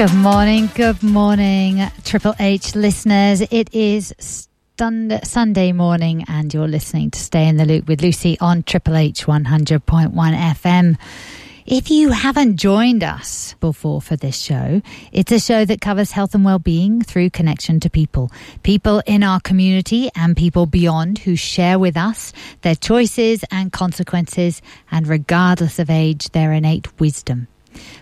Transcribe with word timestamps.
Good 0.00 0.14
morning, 0.14 0.70
good 0.74 1.02
morning, 1.02 1.86
Triple 2.04 2.34
H 2.40 2.74
listeners. 2.74 3.42
It 3.42 3.74
is 3.74 4.14
Sunday 4.78 5.72
morning, 5.72 6.24
and 6.26 6.54
you're 6.54 6.66
listening 6.66 7.10
to 7.10 7.20
Stay 7.20 7.46
in 7.46 7.58
the 7.58 7.66
Loop 7.66 7.86
with 7.86 8.00
Lucy 8.00 8.38
on 8.40 8.62
Triple 8.62 8.96
H 8.96 9.26
100.1 9.26 10.14
FM. 10.14 10.96
If 11.66 11.90
you 11.90 12.12
haven't 12.12 12.56
joined 12.56 13.04
us 13.04 13.54
before 13.60 14.00
for 14.00 14.16
this 14.16 14.38
show, 14.38 14.80
it's 15.12 15.32
a 15.32 15.38
show 15.38 15.66
that 15.66 15.82
covers 15.82 16.12
health 16.12 16.34
and 16.34 16.46
well-being 16.46 17.02
through 17.02 17.28
connection 17.28 17.78
to 17.80 17.90
people. 17.90 18.32
People 18.62 19.02
in 19.04 19.22
our 19.22 19.40
community 19.40 20.08
and 20.16 20.34
people 20.34 20.64
beyond 20.64 21.18
who 21.18 21.36
share 21.36 21.78
with 21.78 21.98
us 21.98 22.32
their 22.62 22.74
choices 22.74 23.44
and 23.50 23.70
consequences 23.70 24.62
and 24.90 25.06
regardless 25.06 25.78
of 25.78 25.90
age, 25.90 26.30
their 26.30 26.54
innate 26.54 26.98
wisdom. 26.98 27.48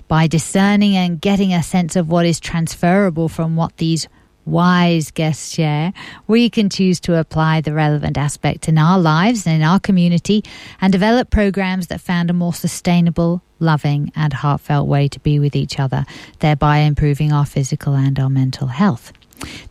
By 0.09 0.27
discerning 0.27 0.97
and 0.97 1.21
getting 1.21 1.53
a 1.53 1.63
sense 1.63 1.95
of 1.95 2.09
what 2.09 2.25
is 2.25 2.41
transferable 2.41 3.29
from 3.29 3.57
what 3.57 3.77
these 3.77 4.09
wise 4.47 5.11
guests 5.11 5.55
share, 5.55 5.93
we 6.27 6.49
can 6.49 6.71
choose 6.71 6.99
to 7.01 7.19
apply 7.19 7.61
the 7.61 7.75
relevant 7.75 8.17
aspect 8.17 8.69
in 8.69 8.79
our 8.79 8.99
lives 8.99 9.47
and 9.47 9.57
in 9.57 9.63
our 9.63 9.79
community 9.79 10.43
and 10.81 10.91
develop 10.91 11.29
programs 11.29 11.89
that 11.89 12.01
found 12.01 12.31
a 12.31 12.33
more 12.33 12.55
sustainable, 12.55 13.43
loving, 13.59 14.11
and 14.17 14.33
heartfelt 14.33 14.89
way 14.89 15.09
to 15.09 15.21
be 15.21 15.39
with 15.39 15.55
each 15.55 15.79
other, 15.79 16.07
thereby 16.39 16.79
improving 16.79 17.31
our 17.31 17.45
physical 17.45 17.95
and 17.95 18.19
our 18.19 18.31
mental 18.31 18.69
health. 18.69 19.13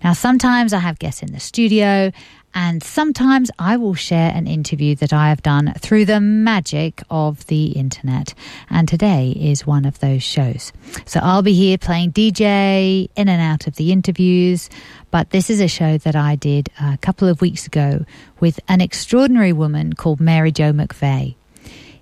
Now, 0.03 0.13
sometimes 0.13 0.71
I 0.71 0.79
have 0.79 0.99
guests 0.99 1.21
in 1.21 1.33
the 1.33 1.39
studio, 1.39 2.11
and 2.57 2.81
sometimes 2.81 3.51
I 3.59 3.77
will 3.77 3.93
share 3.93 4.31
an 4.33 4.47
interview 4.47 4.95
that 4.95 5.13
I 5.13 5.29
have 5.29 5.43
done 5.43 5.75
through 5.77 6.05
the 6.05 6.19
magic 6.19 7.03
of 7.07 7.45
the 7.45 7.67
internet. 7.67 8.33
And 8.71 8.87
today 8.87 9.29
is 9.29 9.67
one 9.67 9.85
of 9.85 9.99
those 9.99 10.23
shows. 10.23 10.73
So 11.05 11.19
I'll 11.21 11.43
be 11.43 11.53
here 11.53 11.77
playing 11.77 12.13
DJ 12.13 13.09
in 13.15 13.29
and 13.29 13.39
out 13.39 13.67
of 13.67 13.75
the 13.75 13.91
interviews. 13.91 14.71
But 15.11 15.29
this 15.29 15.51
is 15.51 15.61
a 15.61 15.67
show 15.67 15.99
that 15.99 16.15
I 16.15 16.35
did 16.35 16.69
a 16.81 16.97
couple 16.97 17.27
of 17.27 17.41
weeks 17.41 17.67
ago 17.67 18.05
with 18.39 18.59
an 18.67 18.81
extraordinary 18.81 19.53
woman 19.53 19.93
called 19.93 20.19
Mary 20.19 20.51
Jo 20.51 20.73
McVeigh. 20.73 21.35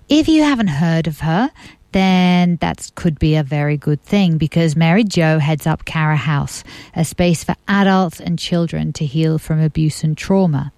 If 0.08 0.26
you 0.26 0.42
haven't 0.42 0.68
heard 0.68 1.06
of 1.06 1.20
her, 1.20 1.50
then 1.96 2.56
that 2.56 2.90
could 2.94 3.18
be 3.18 3.36
a 3.36 3.42
very 3.42 3.78
good 3.78 4.02
thing 4.02 4.36
because 4.36 4.76
Mary 4.76 5.02
Jo 5.02 5.38
heads 5.38 5.66
up 5.66 5.86
Cara 5.86 6.16
House, 6.16 6.62
a 6.94 7.06
space 7.06 7.42
for 7.42 7.54
adults 7.68 8.20
and 8.20 8.38
children 8.38 8.92
to 8.92 9.06
heal 9.06 9.38
from 9.38 9.62
abuse 9.62 10.04
and 10.04 10.14
trauma. 10.14 10.72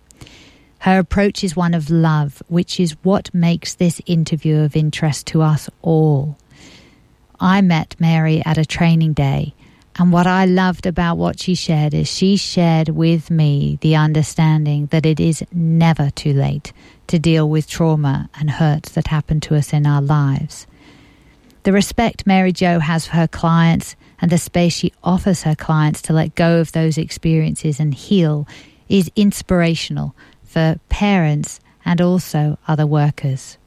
Her 0.78 1.00
approach 1.00 1.42
is 1.42 1.56
one 1.56 1.74
of 1.74 1.90
love, 1.90 2.40
which 2.46 2.78
is 2.78 2.92
what 3.02 3.34
makes 3.34 3.74
this 3.74 4.00
interview 4.06 4.58
of 4.58 4.76
interest 4.76 5.26
to 5.28 5.42
us 5.42 5.68
all. 5.82 6.38
I 7.40 7.62
met 7.62 7.96
Mary 7.98 8.40
at 8.46 8.56
a 8.56 8.64
training 8.64 9.14
day, 9.14 9.54
and 9.96 10.12
what 10.12 10.28
I 10.28 10.44
loved 10.44 10.86
about 10.86 11.18
what 11.18 11.40
she 11.40 11.56
shared 11.56 11.94
is 11.94 12.06
she 12.06 12.36
shared 12.36 12.90
with 12.90 13.28
me 13.28 13.78
the 13.80 13.96
understanding 13.96 14.86
that 14.92 15.04
it 15.04 15.18
is 15.18 15.42
never 15.52 16.10
too 16.10 16.32
late 16.32 16.72
to 17.08 17.18
deal 17.18 17.50
with 17.50 17.66
trauma 17.68 18.30
and 18.38 18.48
hurts 18.48 18.92
that 18.92 19.08
happen 19.08 19.40
to 19.40 19.56
us 19.56 19.72
in 19.72 19.84
our 19.84 20.00
lives. 20.00 20.68
The 21.68 21.74
respect 21.74 22.26
Mary 22.26 22.50
Jo 22.50 22.78
has 22.78 23.06
for 23.06 23.16
her 23.16 23.28
clients 23.28 23.94
and 24.22 24.32
the 24.32 24.38
space 24.38 24.72
she 24.72 24.94
offers 25.04 25.42
her 25.42 25.54
clients 25.54 26.00
to 26.00 26.14
let 26.14 26.34
go 26.34 26.60
of 26.60 26.72
those 26.72 26.96
experiences 26.96 27.78
and 27.78 27.92
heal 27.92 28.48
is 28.88 29.10
inspirational 29.14 30.16
for 30.44 30.80
parents 30.88 31.60
and 31.84 32.00
also 32.00 32.56
other 32.66 32.86
workers. 32.86 33.58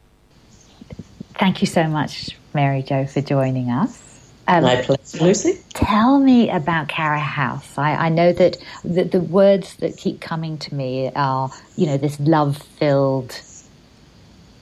Thank 1.35 1.61
you 1.61 1.67
so 1.67 1.83
much, 1.83 2.35
Mary 2.55 2.81
Jo, 2.81 3.05
for 3.05 3.21
joining 3.21 3.69
us. 3.69 4.31
Um, 4.47 4.63
My 4.63 4.81
pleasure, 4.81 5.23
Lucy. 5.23 5.59
Tell 5.75 6.17
me 6.17 6.49
about 6.49 6.87
Cara 6.87 7.19
House. 7.19 7.77
I, 7.77 7.91
I 7.91 8.09
know 8.09 8.33
that 8.33 8.57
the, 8.83 9.03
the, 9.03 9.21
words 9.21 9.75
that 9.75 9.95
keep 9.95 10.21
coming 10.21 10.57
to 10.57 10.73
me 10.73 11.11
are, 11.15 11.51
you 11.75 11.85
know, 11.85 11.97
this 11.97 12.19
love-filled 12.19 13.39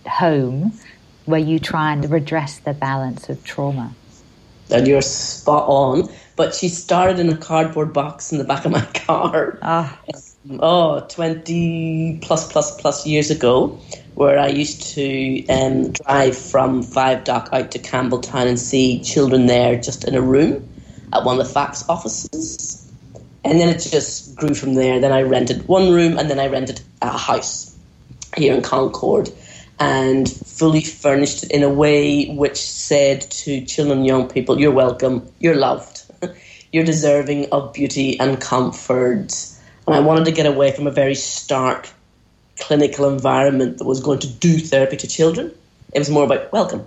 home 0.06 0.74
where 1.30 1.40
you 1.40 1.60
try 1.60 1.94
and 1.94 2.10
redress 2.10 2.60
the 2.60 2.74
balance 2.74 3.30
of 3.30 3.44
trauma. 3.44 3.94
And 4.72 4.88
you're 4.88 5.02
spot 5.02 5.66
on. 5.68 6.10
But 6.36 6.56
she 6.56 6.70
started 6.70 7.20
in 7.20 7.30
a 7.30 7.38
cardboard 7.38 7.94
box 7.94 8.32
in 8.32 8.38
the 8.38 8.44
back 8.44 8.66
of 8.66 8.72
my 8.72 8.86
car. 8.94 9.60
Ah. 9.62 10.00
Oh, 10.60 11.02
20 11.02 12.20
plus 12.22 12.52
plus 12.52 12.80
plus 12.80 13.06
years 13.06 13.30
ago, 13.30 13.78
where 14.16 14.40
I 14.40 14.48
used 14.48 14.82
to 14.94 15.46
um, 15.48 15.92
drive 15.92 16.38
from 16.38 16.82
Five 16.82 17.26
Dock 17.26 17.50
out 17.52 17.72
to 17.72 17.80
Campbelltown 17.80 18.48
and 18.48 18.58
see 18.58 19.02
children 19.02 19.48
there 19.48 19.80
just 19.80 20.06
in 20.08 20.16
a 20.16 20.22
room 20.22 20.68
at 21.12 21.26
one 21.26 21.40
of 21.40 21.46
the 21.46 21.54
FACS 21.54 21.88
offices. 21.90 22.90
And 23.44 23.60
then 23.60 23.70
it 23.70 23.80
just 23.80 24.36
grew 24.36 24.54
from 24.54 24.76
there. 24.76 25.00
Then 25.00 25.12
I 25.12 25.24
rented 25.24 25.68
one 25.68 25.92
room 25.92 26.18
and 26.18 26.30
then 26.30 26.40
I 26.40 26.48
rented 26.48 26.82
a 27.02 27.18
house 27.18 27.76
here 28.38 28.56
in 28.56 28.62
Concord 28.62 29.30
and 29.80 30.30
fully 30.30 30.82
furnished 30.82 31.46
in 31.46 31.64
a 31.64 31.70
way 31.70 32.28
which 32.36 32.58
said 32.58 33.22
to 33.32 33.66
children 33.66 34.00
and 34.00 34.08
young 34.08 34.28
people, 34.28 34.60
You're 34.60 34.72
welcome, 34.72 35.28
you're 35.40 35.56
loved, 35.56 36.04
you're 36.72 36.84
deserving 36.84 37.52
of 37.52 37.74
beauty 37.74 38.20
and 38.20 38.40
comfort. 38.40 39.34
And 39.88 39.96
I 39.96 40.00
wanted 40.02 40.26
to 40.26 40.32
get 40.32 40.46
away 40.46 40.72
from 40.72 40.88
a 40.88 40.92
very 40.92 41.16
stark 41.16 41.90
clinical 42.60 43.10
environment 43.10 43.78
that 43.78 43.86
was 43.86 44.02
going 44.02 44.20
to 44.20 44.28
do 44.28 44.60
therapy 44.60 44.98
to 44.98 45.08
children. 45.08 45.52
It 45.94 46.00
was 46.00 46.10
more 46.10 46.26
about 46.26 46.52
welcome 46.52 46.86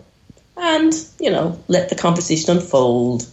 and, 0.57 0.95
you 1.19 1.31
know, 1.31 1.59
let 1.69 1.89
the 1.89 1.95
conversation 1.95 2.57
unfold 2.57 3.27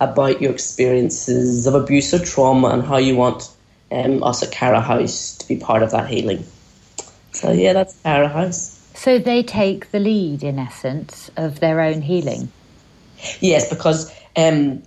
about 0.00 0.42
your 0.42 0.50
experiences 0.50 1.66
of 1.66 1.74
abuse 1.74 2.12
or 2.12 2.18
trauma 2.18 2.68
and 2.68 2.82
how 2.82 2.96
you 2.96 3.14
want 3.14 3.48
um, 3.92 4.22
us 4.22 4.42
at 4.42 4.50
Cara 4.50 4.80
House 4.80 5.36
to 5.38 5.46
be 5.46 5.56
part 5.56 5.82
of 5.82 5.90
that 5.92 6.08
healing. 6.08 6.44
So, 7.32 7.52
yeah, 7.52 7.72
that's 7.72 7.96
Cara 8.00 8.28
House. 8.28 8.81
So 9.02 9.18
they 9.18 9.42
take 9.42 9.90
the 9.90 9.98
lead, 9.98 10.44
in 10.44 10.60
essence, 10.60 11.28
of 11.36 11.58
their 11.58 11.80
own 11.80 12.02
healing. 12.02 12.52
Yes, 13.40 13.68
because 13.68 14.14
um, 14.36 14.80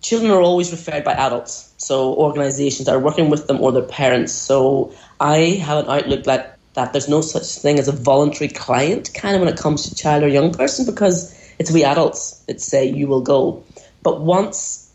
children 0.00 0.30
are 0.30 0.40
always 0.40 0.70
referred 0.70 1.04
by 1.04 1.12
adults, 1.12 1.74
so 1.76 2.14
organisations 2.14 2.88
are 2.88 2.98
working 2.98 3.28
with 3.28 3.46
them 3.46 3.60
or 3.60 3.70
their 3.72 3.82
parents. 3.82 4.32
So 4.32 4.94
I 5.20 5.60
have 5.60 5.84
an 5.84 5.90
outlook 5.90 6.24
that 6.24 6.56
that 6.72 6.94
there's 6.94 7.10
no 7.10 7.20
such 7.20 7.44
thing 7.44 7.78
as 7.78 7.88
a 7.88 7.92
voluntary 7.92 8.48
client, 8.48 9.12
kind 9.12 9.34
of 9.36 9.42
when 9.42 9.52
it 9.52 9.58
comes 9.58 9.86
to 9.86 9.94
child 9.94 10.22
or 10.24 10.28
young 10.28 10.50
person, 10.50 10.86
because 10.86 11.38
it's 11.58 11.70
we 11.70 11.84
adults 11.84 12.38
that 12.46 12.62
say 12.62 12.88
you 12.88 13.06
will 13.06 13.20
go. 13.20 13.62
But 14.02 14.22
once 14.22 14.90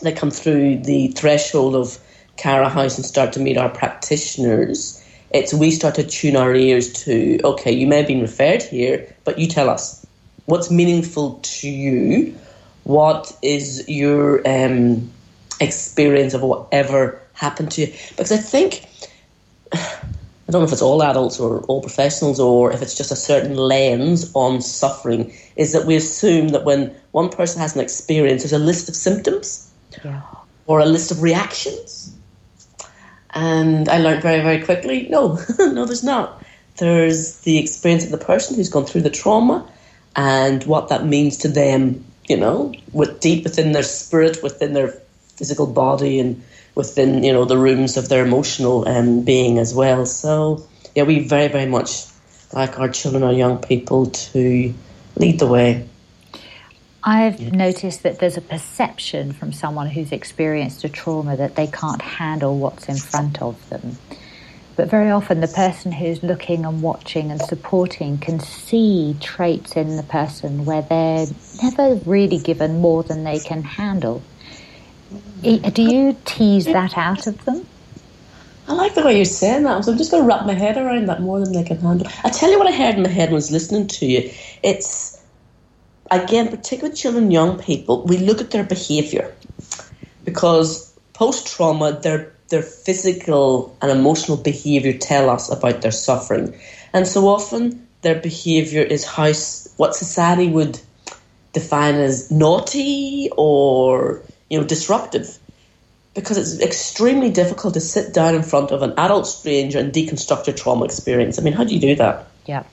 they 0.00 0.12
come 0.12 0.30
through 0.30 0.78
the 0.84 1.08
threshold 1.08 1.74
of 1.74 1.98
Cara 2.36 2.68
House 2.68 2.98
and 2.98 3.04
start 3.04 3.32
to 3.32 3.40
meet 3.40 3.58
our 3.58 3.68
practitioners, 3.68 5.02
it's 5.36 5.54
we 5.54 5.70
start 5.70 5.94
to 5.96 6.04
tune 6.04 6.36
our 6.36 6.54
ears 6.54 6.92
to 7.04 7.38
okay 7.44 7.72
you 7.72 7.86
may 7.86 7.98
have 7.98 8.06
been 8.06 8.20
referred 8.20 8.62
here 8.62 9.14
but 9.24 9.38
you 9.38 9.46
tell 9.46 9.68
us. 9.68 10.04
What's 10.46 10.70
meaningful 10.70 11.40
to 11.42 11.68
you? 11.68 12.34
What 12.84 13.36
is 13.42 13.88
your 13.88 14.46
um, 14.48 15.10
experience 15.60 16.34
of 16.34 16.42
whatever 16.42 17.20
happened 17.32 17.72
to 17.72 17.82
you? 17.82 17.94
Because 18.10 18.32
i 18.32 18.36
think 18.36 18.86
i 19.72 20.52
don't 20.52 20.60
know 20.62 20.66
if 20.66 20.72
it's 20.72 20.82
all 20.82 21.02
adults 21.02 21.40
or 21.40 21.60
all 21.62 21.82
professionals 21.82 22.38
or 22.38 22.72
if 22.72 22.80
it's 22.80 22.96
just 22.96 23.10
a 23.10 23.16
certain 23.16 23.56
lens 23.56 24.30
on 24.34 24.62
suffering 24.62 25.32
is 25.56 25.72
that 25.72 25.86
we 25.86 25.96
assume 25.96 26.48
that 26.48 26.64
when 26.64 26.94
one 27.10 27.28
person 27.28 27.60
has 27.60 27.74
an 27.74 27.80
experience 27.82 28.42
there's 28.42 28.52
a 28.52 28.58
list 28.58 28.88
of 28.88 28.94
symptoms 28.94 29.70
yeah. 30.04 30.22
or 30.66 30.78
a 30.78 30.86
list 30.86 31.10
of 31.10 31.20
reactions 31.20 32.15
and 33.36 33.86
I 33.90 33.98
learned 33.98 34.22
very, 34.22 34.40
very 34.40 34.64
quickly 34.64 35.08
no, 35.10 35.38
no, 35.58 35.84
there's 35.84 36.02
not. 36.02 36.42
There's 36.78 37.38
the 37.40 37.58
experience 37.58 38.04
of 38.04 38.10
the 38.10 38.18
person 38.18 38.56
who's 38.56 38.70
gone 38.70 38.86
through 38.86 39.02
the 39.02 39.10
trauma 39.10 39.70
and 40.16 40.64
what 40.64 40.88
that 40.88 41.04
means 41.04 41.36
to 41.38 41.48
them, 41.48 42.04
you 42.28 42.36
know, 42.38 42.74
with 42.92 43.20
deep 43.20 43.44
within 43.44 43.72
their 43.72 43.82
spirit, 43.82 44.42
within 44.42 44.72
their 44.72 44.88
physical 45.36 45.66
body, 45.66 46.18
and 46.18 46.42
within, 46.74 47.22
you 47.22 47.32
know, 47.32 47.44
the 47.44 47.58
rooms 47.58 47.98
of 47.98 48.08
their 48.08 48.24
emotional 48.24 48.88
um, 48.88 49.22
being 49.22 49.58
as 49.58 49.74
well. 49.74 50.06
So, 50.06 50.66
yeah, 50.94 51.02
we 51.02 51.20
very, 51.20 51.48
very 51.48 51.66
much 51.66 52.06
like 52.54 52.78
our 52.78 52.88
children 52.88 53.22
or 53.22 53.32
young 53.32 53.58
people 53.58 54.06
to 54.06 54.74
lead 55.16 55.38
the 55.38 55.46
way. 55.46 55.86
I've 57.08 57.52
noticed 57.52 58.02
that 58.02 58.18
there's 58.18 58.36
a 58.36 58.40
perception 58.40 59.32
from 59.32 59.52
someone 59.52 59.88
who's 59.88 60.10
experienced 60.10 60.82
a 60.82 60.88
trauma 60.88 61.36
that 61.36 61.54
they 61.54 61.68
can't 61.68 62.02
handle 62.02 62.58
what's 62.58 62.88
in 62.88 62.96
front 62.96 63.40
of 63.40 63.68
them. 63.70 63.96
But 64.74 64.90
very 64.90 65.12
often, 65.12 65.40
the 65.40 65.46
person 65.46 65.92
who's 65.92 66.22
looking 66.24 66.64
and 66.66 66.82
watching 66.82 67.30
and 67.30 67.40
supporting 67.40 68.18
can 68.18 68.40
see 68.40 69.16
traits 69.20 69.76
in 69.76 69.96
the 69.96 70.02
person 70.02 70.64
where 70.64 70.82
they're 70.82 71.26
never 71.62 71.94
really 72.04 72.38
given 72.38 72.80
more 72.80 73.04
than 73.04 73.22
they 73.22 73.38
can 73.38 73.62
handle. 73.62 74.20
Do 75.42 75.82
you 75.82 76.16
tease 76.24 76.64
that 76.66 76.98
out 76.98 77.28
of 77.28 77.44
them? 77.44 77.64
I 78.66 78.72
like 78.72 78.94
the 78.96 79.04
way 79.04 79.14
you're 79.14 79.24
saying 79.24 79.62
that. 79.62 79.84
So 79.84 79.92
I'm 79.92 79.98
just 79.98 80.10
going 80.10 80.24
to 80.24 80.28
wrap 80.28 80.44
my 80.44 80.54
head 80.54 80.76
around 80.76 81.06
that 81.06 81.22
more 81.22 81.38
than 81.38 81.52
they 81.52 81.62
can 81.62 81.78
handle. 81.78 82.08
I 82.24 82.30
tell 82.30 82.50
you 82.50 82.58
what 82.58 82.66
I 82.66 82.76
heard 82.76 82.96
in 82.96 83.04
my 83.04 83.08
head 83.08 83.28
when 83.28 83.34
I 83.34 83.36
was 83.36 83.52
listening 83.52 83.86
to 83.86 84.06
you. 84.06 84.30
It's 84.64 85.15
again, 86.10 86.48
particularly 86.48 86.90
with 86.90 86.98
children, 86.98 87.30
young 87.30 87.58
people, 87.58 88.04
we 88.04 88.18
look 88.18 88.40
at 88.40 88.50
their 88.50 88.64
behaviour 88.64 89.34
because 90.24 90.92
post 91.12 91.46
trauma, 91.46 91.98
their 92.02 92.32
their 92.48 92.62
physical 92.62 93.76
and 93.82 93.90
emotional 93.90 94.36
behaviour 94.36 94.92
tell 94.92 95.28
us 95.28 95.50
about 95.50 95.82
their 95.82 95.90
suffering, 95.90 96.54
and 96.92 97.06
so 97.06 97.26
often 97.28 97.86
their 98.02 98.20
behaviour 98.20 98.82
is 98.82 99.04
how 99.04 99.32
what 99.76 99.96
society 99.96 100.48
would 100.48 100.78
define 101.52 101.94
as 101.94 102.30
naughty 102.30 103.30
or 103.36 104.22
you 104.50 104.60
know 104.60 104.66
disruptive 104.66 105.38
because 106.14 106.38
it's 106.38 106.62
extremely 106.62 107.30
difficult 107.30 107.74
to 107.74 107.80
sit 107.80 108.14
down 108.14 108.34
in 108.34 108.42
front 108.42 108.70
of 108.70 108.82
an 108.82 108.92
adult 108.96 109.26
stranger 109.26 109.78
and 109.78 109.92
deconstruct 109.92 110.46
your 110.46 110.56
trauma 110.56 110.84
experience. 110.86 111.38
I 111.38 111.42
mean, 111.42 111.52
how 111.52 111.64
do 111.64 111.74
you 111.74 111.80
do 111.80 111.94
that? 111.96 112.26
Yeah. 112.46 112.64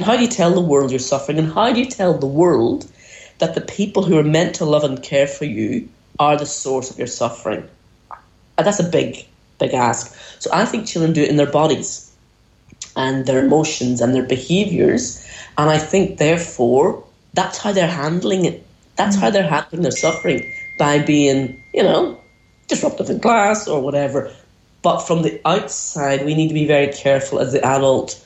How 0.00 0.16
do 0.16 0.22
you 0.22 0.28
tell 0.28 0.52
the 0.52 0.60
world 0.60 0.90
you're 0.90 0.98
suffering? 0.98 1.38
And 1.38 1.52
how 1.52 1.72
do 1.72 1.80
you 1.80 1.86
tell 1.86 2.16
the 2.16 2.26
world 2.26 2.90
that 3.38 3.54
the 3.54 3.60
people 3.60 4.02
who 4.02 4.18
are 4.18 4.24
meant 4.24 4.54
to 4.56 4.64
love 4.64 4.84
and 4.84 5.02
care 5.02 5.26
for 5.26 5.44
you 5.44 5.88
are 6.18 6.36
the 6.36 6.46
source 6.46 6.90
of 6.90 6.98
your 6.98 7.06
suffering? 7.06 7.68
And 8.58 8.66
that's 8.66 8.80
a 8.80 8.88
big, 8.88 9.26
big 9.58 9.74
ask. 9.74 10.14
So 10.38 10.50
I 10.52 10.64
think 10.64 10.86
children 10.86 11.12
do 11.12 11.22
it 11.22 11.30
in 11.30 11.36
their 11.36 11.50
bodies 11.50 12.10
and 12.96 13.26
their 13.26 13.44
emotions 13.44 14.00
and 14.00 14.14
their 14.14 14.22
behaviors. 14.22 15.26
And 15.58 15.70
I 15.70 15.78
think, 15.78 16.18
therefore, 16.18 17.04
that's 17.34 17.58
how 17.58 17.72
they're 17.72 17.86
handling 17.86 18.44
it. 18.44 18.64
That's 18.96 19.16
how 19.16 19.30
they're 19.30 19.48
handling 19.48 19.82
their 19.82 19.90
suffering 19.90 20.52
by 20.78 20.98
being, 20.98 21.62
you 21.72 21.82
know, 21.82 22.20
disruptive 22.68 23.10
in 23.10 23.20
class 23.20 23.68
or 23.68 23.80
whatever. 23.80 24.32
But 24.82 25.00
from 25.00 25.22
the 25.22 25.40
outside, 25.44 26.24
we 26.24 26.34
need 26.34 26.48
to 26.48 26.54
be 26.54 26.66
very 26.66 26.92
careful 26.92 27.38
as 27.38 27.52
the 27.52 27.64
adult 27.64 28.22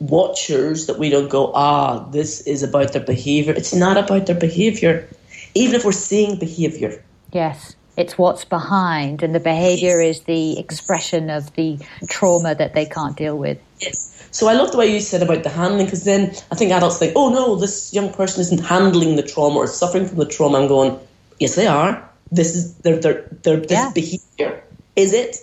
watchers 0.00 0.86
that 0.86 0.98
we 0.98 1.10
don't 1.10 1.28
go, 1.28 1.52
ah, 1.54 2.00
this 2.10 2.40
is 2.42 2.62
about 2.62 2.92
their 2.92 3.04
behavior. 3.04 3.52
It's 3.52 3.74
not 3.74 3.96
about 3.96 4.26
their 4.26 4.38
behavior, 4.38 5.08
even 5.54 5.74
if 5.74 5.84
we're 5.84 5.92
seeing 5.92 6.38
behavior. 6.38 7.02
Yes. 7.32 7.74
It's 7.96 8.16
what's 8.16 8.44
behind, 8.44 9.24
and 9.24 9.34
the 9.34 9.40
behavior 9.40 10.00
is 10.00 10.20
the 10.22 10.56
expression 10.56 11.30
of 11.30 11.52
the 11.54 11.80
trauma 12.08 12.54
that 12.54 12.72
they 12.72 12.86
can't 12.86 13.16
deal 13.16 13.36
with. 13.36 13.58
Yes. 13.80 14.28
So 14.30 14.46
I 14.46 14.52
love 14.52 14.70
the 14.70 14.78
way 14.78 14.86
you 14.86 15.00
said 15.00 15.20
about 15.20 15.42
the 15.42 15.48
handling, 15.48 15.86
because 15.86 16.04
then 16.04 16.32
I 16.52 16.54
think 16.54 16.70
adults 16.70 16.98
think, 17.00 17.14
oh 17.16 17.30
no, 17.30 17.56
this 17.56 17.92
young 17.92 18.12
person 18.12 18.40
isn't 18.42 18.64
handling 18.64 19.16
the 19.16 19.24
trauma 19.24 19.56
or 19.56 19.66
suffering 19.66 20.06
from 20.06 20.18
the 20.18 20.26
trauma. 20.26 20.60
I'm 20.60 20.68
going, 20.68 20.96
yes, 21.40 21.56
they 21.56 21.66
are 21.66 22.08
this 22.30 22.54
is 22.54 22.74
their 22.78 22.96
their 22.96 23.22
their 23.42 23.56
this 23.56 23.70
yeah. 23.70 23.90
behavior. 23.94 24.64
Is 24.96 25.12
it? 25.12 25.36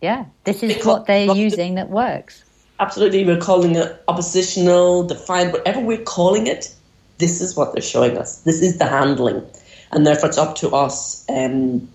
Yeah, 0.00 0.26
this 0.44 0.62
is 0.62 0.74
because 0.74 0.86
what 0.86 1.06
they're 1.06 1.34
using 1.34 1.76
that 1.76 1.88
works. 1.88 2.44
Absolutely, 2.82 3.24
we're 3.24 3.38
calling 3.38 3.76
it 3.76 4.02
oppositional, 4.08 5.04
defiant, 5.04 5.52
whatever 5.52 5.78
we're 5.78 6.02
calling 6.02 6.48
it. 6.48 6.74
This 7.18 7.40
is 7.40 7.54
what 7.56 7.72
they're 7.72 7.80
showing 7.80 8.18
us. 8.18 8.40
This 8.40 8.60
is 8.60 8.78
the 8.78 8.86
handling, 8.86 9.46
and 9.92 10.04
therefore 10.04 10.30
it's 10.30 10.38
up 10.38 10.56
to 10.56 10.70
us. 10.70 11.24
Um, 11.28 11.88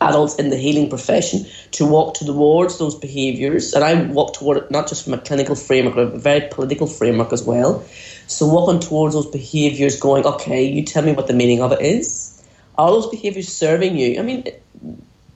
adults 0.00 0.36
in 0.36 0.48
the 0.48 0.56
healing 0.56 0.88
profession 0.88 1.44
to 1.72 1.84
walk 1.84 2.14
towards 2.14 2.78
those 2.78 2.94
behaviours. 2.94 3.74
And 3.74 3.82
I 3.84 4.04
walk 4.04 4.34
toward 4.34 4.58
it 4.58 4.70
not 4.70 4.88
just 4.88 5.02
from 5.04 5.12
a 5.14 5.18
clinical 5.18 5.56
framework, 5.56 5.96
but 5.96 6.04
a 6.04 6.18
very 6.18 6.48
political 6.50 6.86
framework 6.86 7.32
as 7.32 7.42
well. 7.42 7.84
So 8.28 8.46
walking 8.46 8.80
towards 8.80 9.14
those 9.14 9.26
behaviours, 9.26 9.98
going, 9.98 10.24
okay, 10.24 10.64
you 10.64 10.84
tell 10.84 11.02
me 11.02 11.12
what 11.12 11.26
the 11.26 11.34
meaning 11.34 11.62
of 11.62 11.72
it 11.72 11.80
is 11.80 12.40
are 12.78 12.90
those 12.92 13.08
behaviors 13.08 13.48
serving 13.48 13.98
you? 13.98 14.20
I 14.20 14.22
mean, 14.22 14.44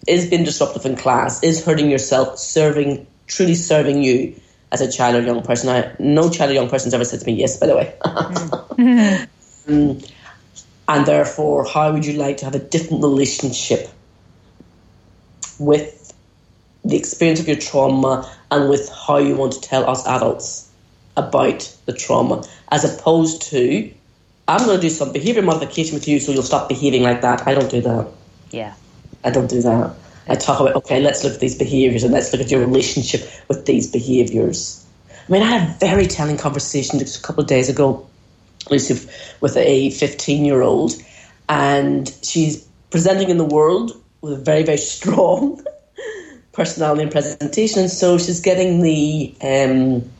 is 0.06 0.30
being 0.30 0.44
disruptive 0.44 0.86
in 0.86 0.96
class, 0.96 1.42
is 1.42 1.62
hurting 1.62 1.90
yourself, 1.90 2.38
serving, 2.38 3.06
truly 3.26 3.56
serving 3.56 4.02
you 4.02 4.40
as 4.74 4.80
a 4.80 4.90
child 4.90 5.16
or 5.16 5.22
young 5.22 5.42
person? 5.42 5.70
I, 5.70 5.94
no 5.98 6.28
child 6.28 6.50
or 6.50 6.54
young 6.54 6.68
person 6.68 6.88
has 6.88 6.94
ever 6.94 7.04
said 7.04 7.20
to 7.20 7.26
me 7.26 7.32
yes, 7.34 7.56
by 7.58 7.66
the 7.66 7.76
way. 7.76 7.94
mm. 9.66 10.12
and 10.88 11.06
therefore, 11.06 11.64
how 11.64 11.92
would 11.92 12.04
you 12.04 12.14
like 12.14 12.36
to 12.38 12.44
have 12.44 12.54
a 12.54 12.58
different 12.58 13.02
relationship 13.02 13.88
with 15.58 16.12
the 16.84 16.96
experience 16.96 17.40
of 17.40 17.48
your 17.48 17.56
trauma 17.56 18.30
and 18.50 18.68
with 18.68 18.90
how 19.06 19.16
you 19.16 19.36
want 19.36 19.52
to 19.52 19.60
tell 19.60 19.88
us 19.88 20.06
adults 20.06 20.70
about 21.16 21.74
the 21.86 21.92
trauma, 21.92 22.44
as 22.70 22.84
opposed 22.84 23.40
to 23.42 23.90
I'm 24.46 24.66
going 24.66 24.76
to 24.76 24.82
do 24.82 24.90
some 24.90 25.12
behavior 25.12 25.42
modification 25.42 25.94
with 25.94 26.06
you 26.06 26.20
so 26.20 26.32
you'll 26.32 26.42
stop 26.42 26.68
behaving 26.68 27.02
like 27.02 27.22
that. 27.22 27.46
I 27.46 27.54
don't 27.54 27.70
do 27.70 27.80
that. 27.80 28.08
Yeah. 28.50 28.74
I 29.22 29.30
don't 29.30 29.48
do 29.48 29.62
that. 29.62 29.94
I 30.26 30.36
talk 30.36 30.60
about, 30.60 30.76
okay, 30.76 31.00
let's 31.00 31.22
look 31.22 31.34
at 31.34 31.40
these 31.40 31.56
behaviors 31.56 32.02
and 32.02 32.12
let's 32.12 32.32
look 32.32 32.40
at 32.40 32.50
your 32.50 32.60
relationship 32.60 33.28
with 33.48 33.66
these 33.66 33.90
behaviors. 33.90 34.84
I 35.28 35.32
mean, 35.32 35.42
I 35.42 35.46
had 35.46 35.70
a 35.70 35.72
very 35.78 36.06
telling 36.06 36.36
conversation 36.36 36.98
just 36.98 37.18
a 37.18 37.22
couple 37.22 37.42
of 37.42 37.48
days 37.48 37.68
ago, 37.68 38.06
Lucy, 38.70 39.08
with 39.40 39.56
a 39.56 39.90
15 39.90 40.44
year 40.44 40.62
old, 40.62 40.92
and 41.48 42.12
she's 42.22 42.66
presenting 42.90 43.30
in 43.30 43.38
the 43.38 43.44
world 43.44 43.92
with 44.20 44.32
a 44.32 44.36
very, 44.36 44.62
very 44.62 44.78
strong 44.94 45.64
personality 46.52 47.02
and 47.02 47.12
presentation. 47.12 47.80
And 47.80 47.90
so 47.90 48.18
she's 48.18 48.40
getting 48.40 48.80
the 48.80 49.34
um, 49.42 50.10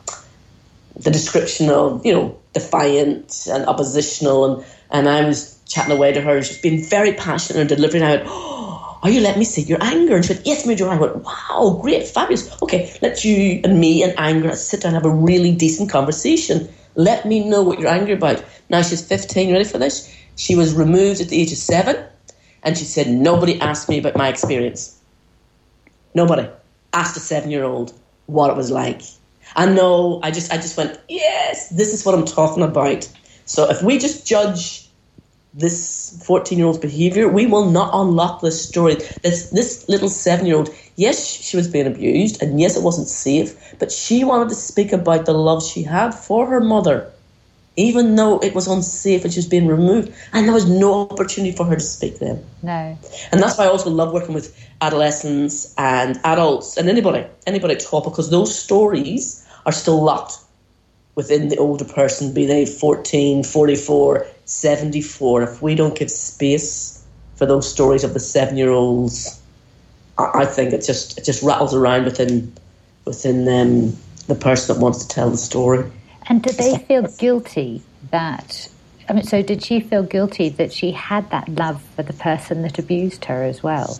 the 0.95 1.11
description 1.11 1.69
of, 1.69 2.05
you 2.05 2.13
know, 2.13 2.37
defiant 2.53 3.47
and 3.49 3.65
oppositional. 3.65 4.45
And, 4.45 4.65
and 4.91 5.09
I 5.09 5.25
was 5.25 5.59
chatting 5.67 5.95
away 5.95 6.13
to 6.13 6.21
her, 6.21 6.41
she's 6.41 6.61
been 6.61 6.83
very 6.83 7.13
passionate 7.13 7.59
in 7.59 7.69
her 7.69 7.75
delivery. 7.75 8.01
And 8.01 8.07
I 8.07 8.15
went, 8.17 8.27
Oh, 8.29 8.74
are 9.05 9.11
you 9.11 9.21
let 9.21 9.37
me 9.37 9.45
see 9.45 9.61
your 9.61 9.77
anger? 9.83 10.15
And 10.15 10.25
she 10.25 10.33
went, 10.33 10.47
Yes, 10.47 10.65
Mary 10.65 10.75
Jo. 10.75 10.89
I 10.89 10.97
went, 10.97 11.17
Wow, 11.17 11.77
great, 11.79 12.07
fabulous. 12.07 12.49
Okay, 12.63 12.91
let 13.03 13.23
you 13.23 13.61
and 13.63 13.79
me 13.79 14.01
and 14.01 14.15
anger 14.17 14.55
sit 14.55 14.81
down 14.81 14.95
and 14.95 15.03
have 15.03 15.05
a 15.05 15.15
really 15.15 15.53
decent 15.53 15.91
conversation. 15.91 16.67
Let 16.95 17.23
me 17.23 17.47
know 17.47 17.61
what 17.61 17.79
you're 17.79 17.91
angry 17.91 18.13
about. 18.13 18.43
Now 18.67 18.81
she's 18.81 19.07
15, 19.07 19.51
ready 19.51 19.63
for 19.63 19.77
this? 19.77 20.11
She 20.37 20.55
was 20.55 20.73
removed 20.73 21.21
at 21.21 21.29
the 21.29 21.39
age 21.39 21.51
of 21.51 21.59
seven, 21.59 22.03
and 22.63 22.75
she 22.75 22.83
said, 22.83 23.07
Nobody 23.07 23.61
asked 23.61 23.89
me 23.89 23.99
about 23.99 24.15
my 24.15 24.27
experience. 24.27 24.99
Nobody 26.15 26.49
asked 26.91 27.15
a 27.15 27.19
seven 27.19 27.51
year 27.51 27.63
old 27.63 27.93
what 28.25 28.49
it 28.49 28.57
was 28.57 28.71
like. 28.71 29.03
I 29.55 29.67
know. 29.67 30.19
I 30.23 30.31
just 30.31 30.51
I 30.51 30.55
just 30.55 30.75
went, 30.77 30.99
yes, 31.07 31.69
this 31.69 31.93
is 31.93 32.03
what 32.03 32.15
I'm 32.15 32.25
talking 32.25 32.63
about. 32.63 33.07
So 33.45 33.69
if 33.69 33.83
we 33.83 33.99
just 33.99 34.25
judge 34.25 34.84
this 35.55 36.21
14 36.25 36.57
year 36.57 36.67
old's 36.67 36.79
behavior, 36.79 37.29
we 37.29 37.45
will 37.45 37.69
not 37.69 37.89
unlock 37.93 38.41
this 38.41 38.67
story. 38.67 38.95
This 39.23 39.49
this 39.51 39.87
little 39.87 40.09
seven 40.09 40.45
year 40.45 40.57
old, 40.57 40.69
yes, 40.97 41.25
she 41.25 41.55
was 41.55 41.67
being 41.67 41.87
abused, 41.87 42.41
and 42.43 42.59
yes, 42.59 42.75
it 42.75 42.83
wasn't 42.83 43.07
safe, 43.07 43.55
but 43.79 43.91
she 43.91 44.23
wanted 44.25 44.49
to 44.49 44.55
speak 44.55 44.91
about 44.91 45.25
the 45.25 45.33
love 45.33 45.63
she 45.63 45.83
had 45.83 46.13
for 46.13 46.45
her 46.45 46.59
mother, 46.59 47.09
even 47.77 48.15
though 48.15 48.39
it 48.39 48.53
was 48.53 48.67
unsafe 48.67 49.23
and 49.23 49.33
she 49.33 49.39
was 49.39 49.47
being 49.47 49.67
removed, 49.67 50.13
and 50.33 50.45
there 50.45 50.53
was 50.53 50.69
no 50.69 51.07
opportunity 51.09 51.55
for 51.55 51.65
her 51.65 51.75
to 51.75 51.81
speak 51.81 52.19
then. 52.19 52.43
No. 52.61 52.97
And 53.31 53.41
that's 53.41 53.57
why 53.57 53.63
I 53.63 53.67
also 53.67 53.89
love 53.89 54.11
working 54.11 54.35
with 54.35 54.53
adolescents 54.81 55.73
and 55.77 56.19
adults 56.25 56.75
and 56.75 56.89
anybody, 56.89 57.25
anybody 57.47 57.75
at 57.75 57.93
all, 57.93 58.01
because 58.01 58.29
those 58.29 58.57
stories 58.57 59.47
are 59.65 59.71
still 59.71 60.03
locked 60.03 60.37
within 61.15 61.47
the 61.47 61.57
older 61.57 61.85
person, 61.85 62.33
be 62.33 62.45
they 62.45 62.65
14, 62.65 63.43
44, 63.43 64.27
74. 64.45 65.43
If 65.43 65.61
we 65.61 65.75
don't 65.75 65.97
give 65.97 66.09
space 66.09 67.03
for 67.35 67.45
those 67.45 67.69
stories 67.69 68.03
of 68.03 68.13
the 68.13 68.19
seven 68.19 68.57
year 68.57 68.69
olds, 68.69 69.41
I 70.17 70.45
think 70.45 70.73
it 70.73 70.83
just 70.85 71.17
it 71.17 71.25
just 71.25 71.43
rattles 71.43 71.73
around 71.73 72.05
within 72.05 72.53
within 73.05 73.47
um, 73.47 73.95
the 74.27 74.35
person 74.35 74.75
that 74.75 74.81
wants 74.81 75.05
to 75.05 75.07
tell 75.07 75.29
the 75.29 75.37
story. 75.37 75.91
And 76.27 76.41
did 76.41 76.55
they 76.55 76.77
feel 76.77 77.03
guilty 77.17 77.81
that? 78.11 78.69
I 79.07 79.13
mean, 79.13 79.23
so 79.23 79.43
did 79.43 79.63
she 79.63 79.79
feel 79.81 80.01
guilty 80.01 80.49
that 80.49 80.73
she 80.73 80.91
had 80.91 81.29
that 81.29 81.47
love 81.49 81.81
for 81.95 82.01
the 82.01 82.13
person 82.13 82.63
that 82.63 82.79
abused 82.79 83.25
her 83.25 83.43
as 83.43 83.61
well? 83.61 83.99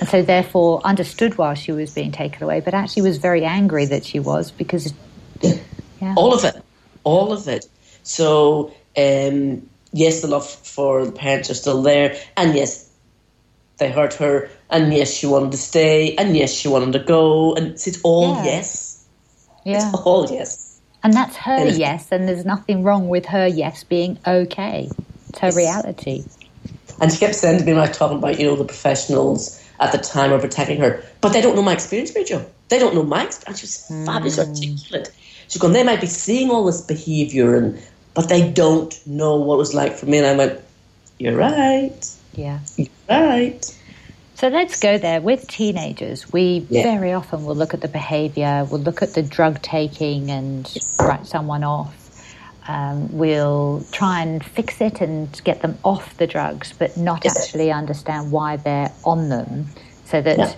and 0.00 0.08
so 0.08 0.22
therefore 0.22 0.80
understood 0.84 1.38
why 1.38 1.54
she 1.54 1.72
was 1.72 1.94
being 1.94 2.12
taken 2.12 2.42
away, 2.42 2.60
but 2.60 2.74
actually 2.74 3.02
was 3.02 3.18
very 3.18 3.44
angry 3.44 3.84
that 3.86 4.04
she 4.04 4.18
was 4.18 4.50
because 4.50 4.92
yeah. 5.40 6.14
all 6.16 6.34
of 6.34 6.44
it, 6.44 6.62
all 7.04 7.32
of 7.32 7.48
it. 7.48 7.66
So 8.02 8.72
um, 8.96 9.68
yes, 9.92 10.22
the 10.22 10.28
love 10.28 10.48
for 10.48 11.04
the 11.04 11.12
parents 11.12 11.50
are 11.50 11.54
still 11.54 11.82
there, 11.82 12.16
and 12.36 12.54
yes, 12.54 12.90
they 13.78 13.90
hurt 13.90 14.14
her, 14.14 14.48
and 14.70 14.92
yes, 14.92 15.12
she 15.12 15.26
wanted 15.26 15.52
to 15.52 15.58
stay, 15.58 16.14
and 16.16 16.36
yes, 16.36 16.52
she 16.52 16.68
wanted 16.68 16.92
to 16.92 17.04
go, 17.04 17.54
and 17.54 17.68
it's 17.68 18.00
all 18.02 18.36
yeah. 18.36 18.44
yes. 18.44 19.06
Yeah. 19.64 19.88
It's 19.88 19.98
all 20.06 20.30
yes. 20.30 20.80
And 21.02 21.12
that's 21.12 21.36
her 21.36 21.68
and 21.68 21.76
yes, 21.76 22.10
and 22.10 22.28
there's 22.28 22.44
nothing 22.44 22.82
wrong 22.82 23.08
with 23.08 23.26
her 23.26 23.46
yes 23.46 23.84
being 23.84 24.18
okay. 24.26 24.88
It's 25.28 25.38
her 25.38 25.52
reality. 25.52 26.24
And 27.00 27.12
she 27.12 27.18
kept 27.18 27.34
saying 27.34 27.58
to 27.58 27.64
me 27.64 27.74
was 27.74 27.96
talking 27.96 28.18
about, 28.18 28.40
you 28.40 28.46
know, 28.46 28.56
the 28.56 28.64
professionals 28.64 29.62
at 29.78 29.92
the 29.92 29.98
time 29.98 30.32
are 30.32 30.38
protecting 30.38 30.80
her. 30.80 31.04
But 31.20 31.32
they 31.32 31.40
don't 31.40 31.54
know 31.54 31.62
my 31.62 31.74
experience, 31.74 32.14
Rachel. 32.16 32.44
They 32.68 32.78
don't 32.78 32.94
know 32.94 33.02
my 33.02 33.24
experience. 33.24 33.60
She 33.60 33.64
was 33.66 33.86
mm. 33.90 34.06
fabulous, 34.06 34.38
articulate. 34.38 35.12
She's 35.48 35.60
going, 35.60 35.72
they 35.74 35.84
might 35.84 36.00
be 36.00 36.06
seeing 36.06 36.50
all 36.50 36.64
this 36.64 36.80
behaviour, 36.80 37.56
and 37.56 37.80
but 38.16 38.28
they 38.28 38.50
don't 38.50 38.98
know 39.06 39.36
what 39.36 39.54
it 39.54 39.58
was 39.58 39.74
like 39.74 39.94
for 39.94 40.06
me. 40.06 40.18
And 40.18 40.26
I 40.26 40.34
went, 40.34 40.60
you're 41.18 41.36
right. 41.36 41.94
Yeah. 42.34 42.58
You're 42.76 42.88
right. 43.08 43.78
So 44.34 44.48
let's 44.48 44.80
go 44.80 44.98
there. 44.98 45.20
With 45.20 45.48
teenagers, 45.48 46.30
we 46.32 46.66
yeah. 46.68 46.82
very 46.82 47.12
often 47.12 47.44
will 47.44 47.54
look 47.54 47.72
at 47.72 47.80
the 47.80 47.88
behaviour, 47.88 48.66
we'll 48.70 48.80
look 48.80 49.00
at 49.00 49.14
the 49.14 49.22
drug 49.22 49.62
taking 49.62 50.30
and 50.30 50.76
write 50.98 51.26
someone 51.26 51.62
off. 51.62 51.94
um, 52.68 53.16
will 53.16 53.84
try 53.92 54.22
and 54.22 54.44
fix 54.44 54.80
it 54.80 55.00
and 55.00 55.40
get 55.44 55.62
them 55.62 55.78
off 55.84 56.16
the 56.16 56.26
drugs, 56.26 56.72
but 56.78 56.96
not 56.96 57.24
yes. 57.24 57.38
actually 57.38 57.70
understand 57.70 58.32
why 58.32 58.56
they're 58.56 58.92
on 59.04 59.28
them. 59.28 59.66
So 60.04 60.20
that 60.20 60.38
yeah. 60.38 60.54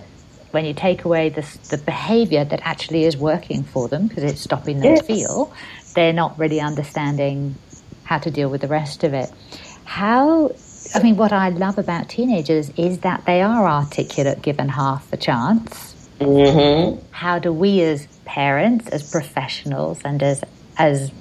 when 0.51 0.65
you 0.65 0.73
take 0.73 1.05
away 1.05 1.29
the, 1.29 1.41
the 1.69 1.77
behavior 1.77 2.45
that 2.45 2.61
actually 2.63 3.03
is 3.03 3.15
working 3.17 3.63
for 3.63 3.87
them, 3.87 4.07
because 4.07 4.23
it's 4.23 4.41
stopping 4.41 4.79
them 4.79 4.95
yes. 4.95 5.05
feel, 5.05 5.53
they're 5.93 6.13
not 6.13 6.37
really 6.37 6.59
understanding 6.59 7.55
how 8.03 8.17
to 8.19 8.31
deal 8.31 8.49
with 8.49 8.61
the 8.61 8.67
rest 8.67 9.03
of 9.03 9.13
it. 9.13 9.31
How, 9.85 10.51
I 10.95 11.03
mean, 11.03 11.17
what 11.17 11.31
I 11.31 11.49
love 11.49 11.77
about 11.77 12.09
teenagers 12.09 12.71
is 12.77 12.99
that 12.99 13.25
they 13.25 13.41
are 13.41 13.67
articulate 13.67 14.41
given 14.41 14.69
half 14.69 15.09
the 15.11 15.17
chance. 15.17 15.95
Mm-hmm. 16.19 17.05
How 17.11 17.39
do 17.39 17.53
we 17.53 17.81
as 17.81 18.07
parents, 18.25 18.87
as 18.89 19.09
professionals, 19.09 20.01
and 20.03 20.21
as 20.21 20.43
as 20.77 21.11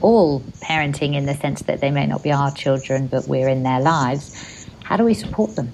all 0.00 0.40
parenting 0.60 1.14
in 1.14 1.26
the 1.26 1.34
sense 1.34 1.62
that 1.62 1.80
they 1.80 1.90
may 1.90 2.06
not 2.06 2.22
be 2.22 2.32
our 2.32 2.52
children, 2.52 3.06
but 3.06 3.26
we're 3.28 3.48
in 3.48 3.62
their 3.62 3.80
lives. 3.80 4.66
How 4.82 4.96
do 4.96 5.04
we 5.04 5.14
support 5.14 5.54
them? 5.54 5.72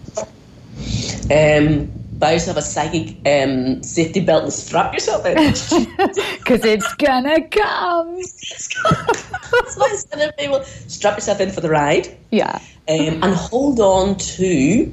Um, 1.30 1.90
buy 2.18 2.32
yourself 2.32 2.56
a 2.56 2.62
psychic 2.62 3.16
um, 3.26 3.82
safety 3.82 4.20
belt 4.20 4.44
and 4.44 4.52
strap 4.52 4.92
yourself 4.92 5.24
in. 5.26 5.36
Because 6.38 6.64
it's 6.64 6.94
gonna 6.94 7.46
come. 7.48 8.22
so 8.22 9.86
instead 9.90 10.28
of 10.28 10.36
people, 10.36 10.62
strap 10.64 11.16
yourself 11.16 11.40
in 11.40 11.50
for 11.50 11.60
the 11.60 11.68
ride. 11.68 12.16
Yeah. 12.30 12.60
Um, 12.88 13.22
and 13.22 13.34
hold 13.34 13.80
on 13.80 14.16
to. 14.16 14.92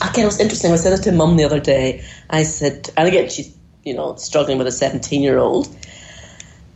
Again, 0.00 0.24
it 0.24 0.26
was 0.26 0.40
interesting. 0.40 0.72
I 0.72 0.76
said 0.76 0.98
it 0.98 1.02
to 1.04 1.12
mum 1.12 1.36
the 1.36 1.44
other 1.44 1.60
day. 1.60 2.04
I 2.30 2.42
said, 2.44 2.90
and 2.96 3.08
again, 3.08 3.28
she's 3.28 3.54
you 3.84 3.94
know 3.94 4.16
struggling 4.16 4.58
with 4.58 4.66
a 4.66 4.72
seventeen-year-old, 4.72 5.68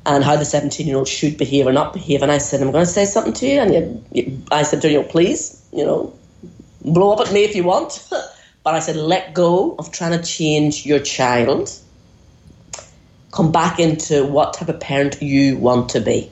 and 0.07 0.25
how 0.25 0.37
the 0.37 0.45
17 0.45 0.87
year 0.87 0.97
old 0.97 1.09
should 1.09 1.37
behave 1.37 1.67
or 1.67 1.73
not 1.73 1.93
behave. 1.93 2.23
And 2.23 2.33
I 2.33 2.39
said, 2.39 2.61
I'm 2.61 2.73
going 2.73 2.85
to 2.85 2.91
say 2.91 3.05
something 3.05 3.33
to 3.35 3.47
you. 3.47 3.61
And 3.61 3.75
you, 3.75 4.05
you, 4.13 4.43
I 4.51 4.63
said 4.63 4.83
to 4.83 4.89
her, 4.89 4.93
you 4.93 5.03
know, 5.03 5.09
please, 5.09 5.65
you 5.73 5.85
know, 5.85 6.13
blow 6.85 7.13
up 7.13 7.27
at 7.27 7.33
me 7.33 7.45
if 7.45 7.55
you 7.55 7.65
want. 7.65 8.09
but 8.65 8.75
I 8.75 8.81
said, 8.81 8.97
let 8.97 9.35
go 9.35 9.75
of 9.79 9.93
trying 9.93 10.19
to 10.19 10.25
change 10.25 10.87
your 10.87 11.01
child. 11.01 11.71
Come 13.31 13.51
back 13.51 13.79
into 13.79 14.25
what 14.25 14.55
type 14.55 14.69
of 14.69 14.81
parent 14.81 15.23
you 15.23 15.57
want 15.57 15.91
to 15.91 16.01
be. 16.01 16.31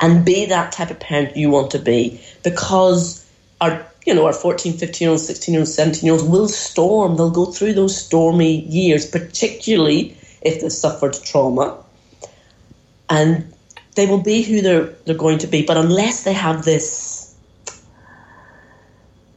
And 0.00 0.24
be 0.24 0.46
that 0.46 0.72
type 0.72 0.90
of 0.90 1.00
parent 1.00 1.36
you 1.36 1.50
want 1.50 1.72
to 1.72 1.78
be. 1.78 2.20
Because 2.42 3.26
our 3.60 3.86
you 4.06 4.14
know, 4.14 4.24
our 4.24 4.32
14, 4.32 4.78
15 4.78 5.04
year 5.04 5.10
olds, 5.10 5.26
16 5.26 5.52
year 5.52 5.60
olds, 5.60 5.74
17 5.74 6.04
year 6.04 6.14
olds 6.14 6.24
will 6.24 6.48
storm. 6.48 7.16
They'll 7.16 7.30
go 7.30 7.46
through 7.46 7.74
those 7.74 7.96
stormy 7.96 8.60
years, 8.62 9.04
particularly 9.04 10.16
if 10.40 10.62
they've 10.62 10.72
suffered 10.72 11.14
trauma 11.22 11.84
and 13.10 13.52
they 13.96 14.06
will 14.06 14.22
be 14.22 14.42
who 14.42 14.62
they're 14.62 14.86
they're 15.04 15.16
going 15.16 15.38
to 15.38 15.48
be. 15.48 15.66
But 15.66 15.76
unless 15.76 16.22
they 16.22 16.32
have 16.32 16.64
this 16.64 17.09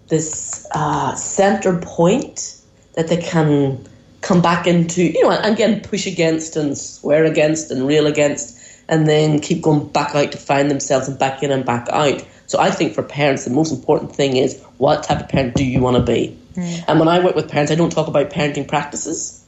this 0.07 0.67
uh, 0.72 1.15
center 1.15 1.77
point 1.79 2.60
that 2.93 3.07
they 3.07 3.17
can 3.17 3.88
come 4.22 4.41
back 4.41 4.67
into, 4.67 5.03
you 5.03 5.22
know, 5.24 5.31
and 5.31 5.53
again 5.53 5.81
push 5.81 6.07
against 6.07 6.55
and 6.55 6.77
swear 6.77 7.25
against 7.25 7.72
and 7.72 7.88
rail 7.88 8.07
against, 8.07 8.60
and 8.88 9.07
then 9.07 9.39
keep 9.39 9.62
going 9.62 9.88
back 9.88 10.15
out 10.15 10.31
to 10.31 10.38
find 10.38 10.69
themselves 10.69 11.07
and 11.07 11.17
back 11.19 11.43
in 11.43 11.51
and 11.51 11.65
back 11.65 11.88
out. 11.89 12.25
So 12.48 12.60
I 12.60 12.69
think 12.69 12.93
for 12.93 13.03
parents, 13.03 13.45
the 13.45 13.51
most 13.51 13.72
important 13.72 14.15
thing 14.15 14.38
is 14.38 14.62
what 14.77 15.03
type 15.03 15.22
of 15.22 15.29
parent 15.29 15.55
do 15.55 15.65
you 15.65 15.79
want 15.79 15.98
to 15.98 16.03
be? 16.03 16.38
Mm. 16.55 16.86
And 16.88 17.00
when 17.00 17.07
I 17.07 17.24
work 17.24 17.36
with 17.36 17.50
parents, 17.50 17.72
I 17.72 17.75
don't 17.75 17.91
talk 17.91 18.07
about 18.07 18.29
parenting 18.29 18.67
practices. 18.67 19.43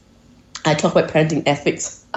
I 0.65 0.74
talk 0.74 0.95
about 0.95 1.09
parenting 1.09 1.43
ethics. 1.45 2.03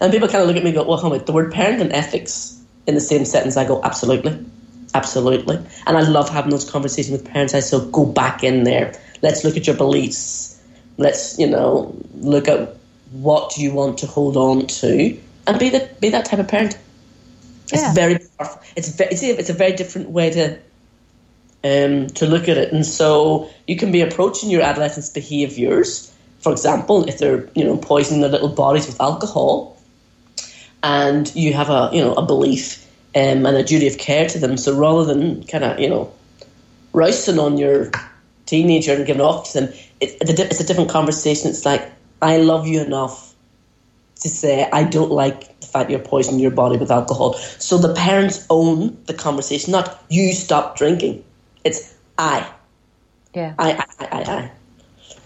And 0.00 0.12
people 0.12 0.28
kind 0.28 0.42
of 0.42 0.48
look 0.48 0.56
at 0.56 0.62
me 0.62 0.70
and 0.70 0.76
go, 0.76 0.84
well, 0.84 0.98
hold 0.98 1.12
on, 1.12 1.24
the 1.24 1.32
word 1.32 1.52
parent 1.52 1.80
and 1.80 1.92
ethics 1.92 2.60
in 2.86 2.94
the 2.94 3.00
same 3.00 3.24
sentence. 3.24 3.56
I 3.56 3.64
go, 3.64 3.80
absolutely. 3.82 4.44
Absolutely. 4.94 5.56
And 5.86 5.96
I 5.96 6.02
love 6.02 6.28
having 6.28 6.50
those 6.50 6.68
conversations 6.68 7.12
with 7.12 7.30
parents. 7.30 7.54
I 7.54 7.60
say, 7.60 7.78
go 7.90 8.04
back 8.04 8.44
in 8.44 8.64
there. 8.64 8.94
Let's 9.22 9.44
look 9.44 9.56
at 9.56 9.66
your 9.66 9.76
beliefs. 9.76 10.60
Let's, 10.98 11.38
you 11.38 11.46
know, 11.46 11.94
look 12.16 12.48
at 12.48 12.76
what 13.12 13.56
you 13.56 13.72
want 13.72 13.98
to 13.98 14.06
hold 14.06 14.36
on 14.36 14.66
to 14.66 15.18
and 15.46 15.58
be 15.58 15.70
that 15.70 16.00
be 16.00 16.10
that 16.10 16.24
type 16.24 16.38
of 16.38 16.48
parent. 16.48 16.78
Yeah. 17.72 17.86
It's 17.86 17.94
very 17.94 18.18
powerful. 18.38 18.62
It's 18.76 18.88
very, 18.88 19.10
it's, 19.10 19.22
it's 19.22 19.50
a 19.50 19.54
very 19.54 19.72
different 19.72 20.10
way 20.10 20.30
to 20.30 20.58
um, 21.64 22.08
to 22.08 22.26
look 22.26 22.48
at 22.48 22.56
it. 22.56 22.72
And 22.72 22.84
so 22.86 23.50
you 23.66 23.76
can 23.76 23.92
be 23.92 24.02
approaching 24.02 24.50
your 24.50 24.62
adolescent's 24.62 25.10
behaviours 25.10 26.12
for 26.42 26.50
example, 26.50 27.08
if 27.08 27.18
they're 27.18 27.48
you 27.54 27.64
know 27.64 27.76
poisoning 27.76 28.20
their 28.20 28.30
little 28.30 28.48
bodies 28.48 28.86
with 28.86 29.00
alcohol, 29.00 29.76
and 30.82 31.32
you 31.36 31.54
have 31.54 31.70
a 31.70 31.90
you 31.92 32.02
know 32.02 32.14
a 32.14 32.26
belief 32.26 32.84
um, 33.14 33.46
and 33.46 33.56
a 33.56 33.62
duty 33.64 33.86
of 33.86 33.98
care 33.98 34.28
to 34.28 34.38
them, 34.38 34.56
so 34.56 34.76
rather 34.76 35.04
than 35.04 35.44
kind 35.44 35.64
of 35.64 35.78
you 35.78 35.88
know 35.88 36.12
roasting 36.92 37.38
on 37.38 37.58
your 37.58 37.90
teenager 38.46 38.94
and 38.94 39.06
giving 39.06 39.22
off 39.22 39.52
to 39.52 39.60
them, 39.60 39.72
it, 40.00 40.16
it's 40.20 40.60
a 40.60 40.66
different 40.66 40.90
conversation. 40.90 41.50
It's 41.50 41.64
like 41.64 41.90
I 42.20 42.38
love 42.38 42.66
you 42.66 42.82
enough 42.82 43.34
to 44.20 44.28
say 44.28 44.68
I 44.72 44.84
don't 44.84 45.10
like 45.10 45.60
the 45.60 45.66
fact 45.66 45.90
you're 45.90 45.98
poisoning 45.98 46.40
your 46.40 46.50
body 46.52 46.76
with 46.76 46.90
alcohol. 46.90 47.34
So 47.34 47.78
the 47.78 47.94
parents 47.94 48.46
own 48.48 48.96
the 49.06 49.14
conversation, 49.14 49.72
not 49.72 50.02
you 50.08 50.32
stop 50.32 50.76
drinking. 50.76 51.24
It's 51.64 51.94
I. 52.18 52.48
Yeah. 53.34 53.54
I, 53.58 53.84
I, 53.98 54.06
I, 54.06 54.22
I. 54.22 54.50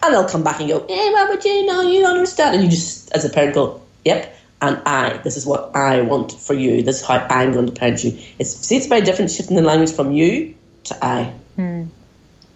And 0.02 0.14
they'll 0.14 0.28
come 0.28 0.44
back 0.44 0.60
and 0.60 0.68
go, 0.68 0.86
"Hey, 0.86 1.10
what 1.12 1.28
would 1.28 1.44
you 1.44 1.66
know? 1.66 1.82
You 1.82 2.00
don't 2.00 2.16
understand." 2.16 2.54
And 2.54 2.64
you 2.64 2.70
just, 2.70 3.10
as 3.12 3.24
a 3.24 3.30
parent, 3.30 3.54
go, 3.54 3.80
"Yep." 4.04 4.36
And 4.60 4.80
I, 4.86 5.18
this 5.18 5.36
is 5.36 5.44
what 5.44 5.76
I 5.76 6.00
want 6.00 6.32
for 6.32 6.54
you. 6.54 6.82
This 6.82 7.00
is 7.00 7.06
how 7.06 7.26
I'm 7.28 7.52
going 7.52 7.66
to 7.66 7.72
parent 7.72 8.02
you. 8.02 8.18
It's 8.38 8.50
see, 8.50 8.76
it's 8.76 8.86
very 8.86 9.02
different 9.02 9.30
shifting 9.30 9.56
the 9.56 9.62
language 9.62 9.92
from 9.92 10.12
you 10.12 10.54
to 10.84 11.04
I. 11.04 11.32
Hmm. 11.56 11.84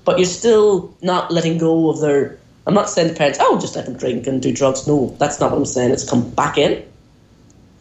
But 0.04 0.18
you're 0.18 0.26
still 0.26 0.94
not 1.02 1.30
letting 1.30 1.58
go 1.58 1.90
of 1.90 2.00
their. 2.00 2.38
I'm 2.66 2.74
not 2.74 2.88
saying 2.88 3.08
to 3.08 3.14
parents, 3.14 3.38
"Oh, 3.40 3.60
just 3.60 3.76
let 3.76 3.84
them 3.84 3.96
drink 3.96 4.26
and 4.26 4.40
do 4.40 4.52
drugs." 4.52 4.86
No, 4.86 5.14
that's 5.18 5.40
not 5.40 5.50
what 5.50 5.58
I'm 5.58 5.66
saying. 5.66 5.90
It's 5.90 6.08
come 6.08 6.30
back 6.30 6.56
in, 6.56 6.82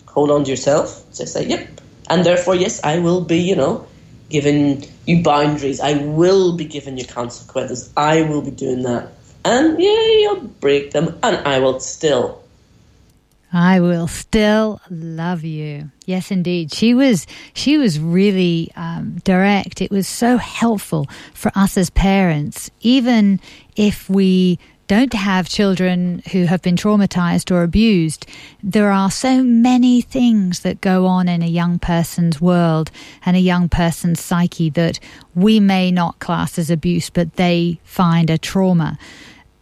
hold 0.06 0.32
on 0.32 0.44
to 0.44 0.50
yourself. 0.50 1.04
Just 1.16 1.34
say, 1.34 1.46
"Yep," 1.46 1.82
and 2.10 2.26
therefore, 2.26 2.56
yes, 2.56 2.84
I 2.84 3.00
will 3.00 3.22
be. 3.22 3.40
You 3.40 3.56
know, 3.56 3.88
giving 4.30 4.84
you 5.06 5.24
boundaries. 5.24 5.80
I 5.80 5.94
will 5.94 6.58
be 6.58 6.66
giving 6.66 6.98
you 6.98 7.06
consequences. 7.06 7.90
I 7.96 8.24
will 8.24 8.42
be 8.42 8.52
doing 8.52 8.84
that 8.84 9.14
and 9.46 9.82
yeah, 9.82 10.08
you'll 10.20 10.42
break 10.42 10.92
them, 10.92 11.18
and 11.24 11.38
I 11.48 11.60
will 11.60 11.80
still. 11.80 12.38
I 13.51 13.79
will 13.79 14.08
still 14.08 14.79
love 14.89 15.44
you. 15.44 15.91
Yes, 16.06 16.29
indeed. 16.29 16.72
She 16.72 16.94
was 16.94 17.25
she 17.53 17.77
was 17.77 18.00
really 18.00 18.72
um, 18.75 19.18
direct. 19.24 19.82
It 19.82 19.91
was 19.91 20.08
so 20.08 20.38
helpful 20.38 21.08
for 21.34 21.51
us 21.56 21.77
as 21.77 21.89
parents, 21.89 22.70
even 22.82 23.39
if 23.75 24.10
we 24.10 24.60
don't 24.89 25.13
have 25.13 25.48
children 25.48 26.24
who 26.32 26.46
have 26.46 26.63
been 26.63 26.75
traumatized 26.75 27.51
or 27.51 27.62
abused, 27.62 28.25
there 28.63 28.91
are 28.91 29.12
so 29.12 29.44
many 29.44 30.01
things 30.01 30.62
that 30.62 30.82
go 30.82 31.06
on 31.06 31.27
in 31.27 31.44
a 31.44 31.48
young 31.48 31.77
person's 31.77 32.41
world 32.41 32.89
and 33.24 33.38
a 33.38 33.39
young 33.39 33.70
person's 33.70 34.20
psyche 34.20 34.72
that 34.72 35.00
we 35.36 35.60
may 35.60 35.91
not 35.91 36.18
class 36.18 36.58
as 36.58 36.72
abuse, 36.72 37.12
but 37.12 37.36
they 37.36 37.79
find 37.84 38.32
a 38.32 38.38
trauma 38.39 38.98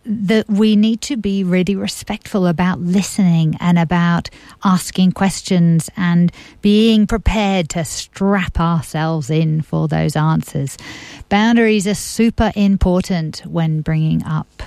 that 0.08 0.50
we 0.50 0.76
need 0.76 1.02
to 1.02 1.18
be 1.18 1.44
really 1.44 1.76
respectful 1.76 2.48
about 2.48 2.80
listening 2.80 3.58
and 3.60 3.78
about 3.78 4.30
asking 4.64 5.12
questions 5.12 5.90
and 5.98 6.32
being 6.62 7.06
prepared 7.06 7.70
to 7.70 7.84
strap 7.84 8.60
ourselves 8.60 9.30
in 9.30 9.62
for 9.62 9.88
those 9.88 10.16
answers. 10.16 10.78
Boundaries 11.28 11.86
are 11.86 11.94
super 11.94 12.54
important 12.56 13.40
when 13.46 13.82
bringing 13.82 14.24
up 14.24 14.64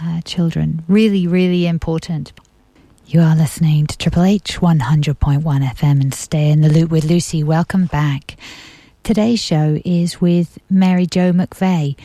uh, 0.00 0.20
children. 0.22 0.82
Really, 0.88 1.28
really 1.28 1.66
important. 1.66 2.32
You 3.06 3.20
are 3.20 3.36
listening 3.36 3.86
to 3.86 3.96
Triple 3.98 4.24
H 4.24 4.58
100.1 4.60 5.42
FM 5.42 6.00
and 6.00 6.14
Stay 6.14 6.50
in 6.50 6.60
the 6.60 6.68
Loop 6.68 6.90
with 6.90 7.04
Lucy. 7.04 7.44
Welcome 7.44 7.86
back. 7.86 8.36
Today's 9.04 9.40
show 9.40 9.78
is 9.84 10.20
with 10.20 10.58
Mary 10.70 11.06
Jo 11.06 11.32
McVeigh. 11.32 11.96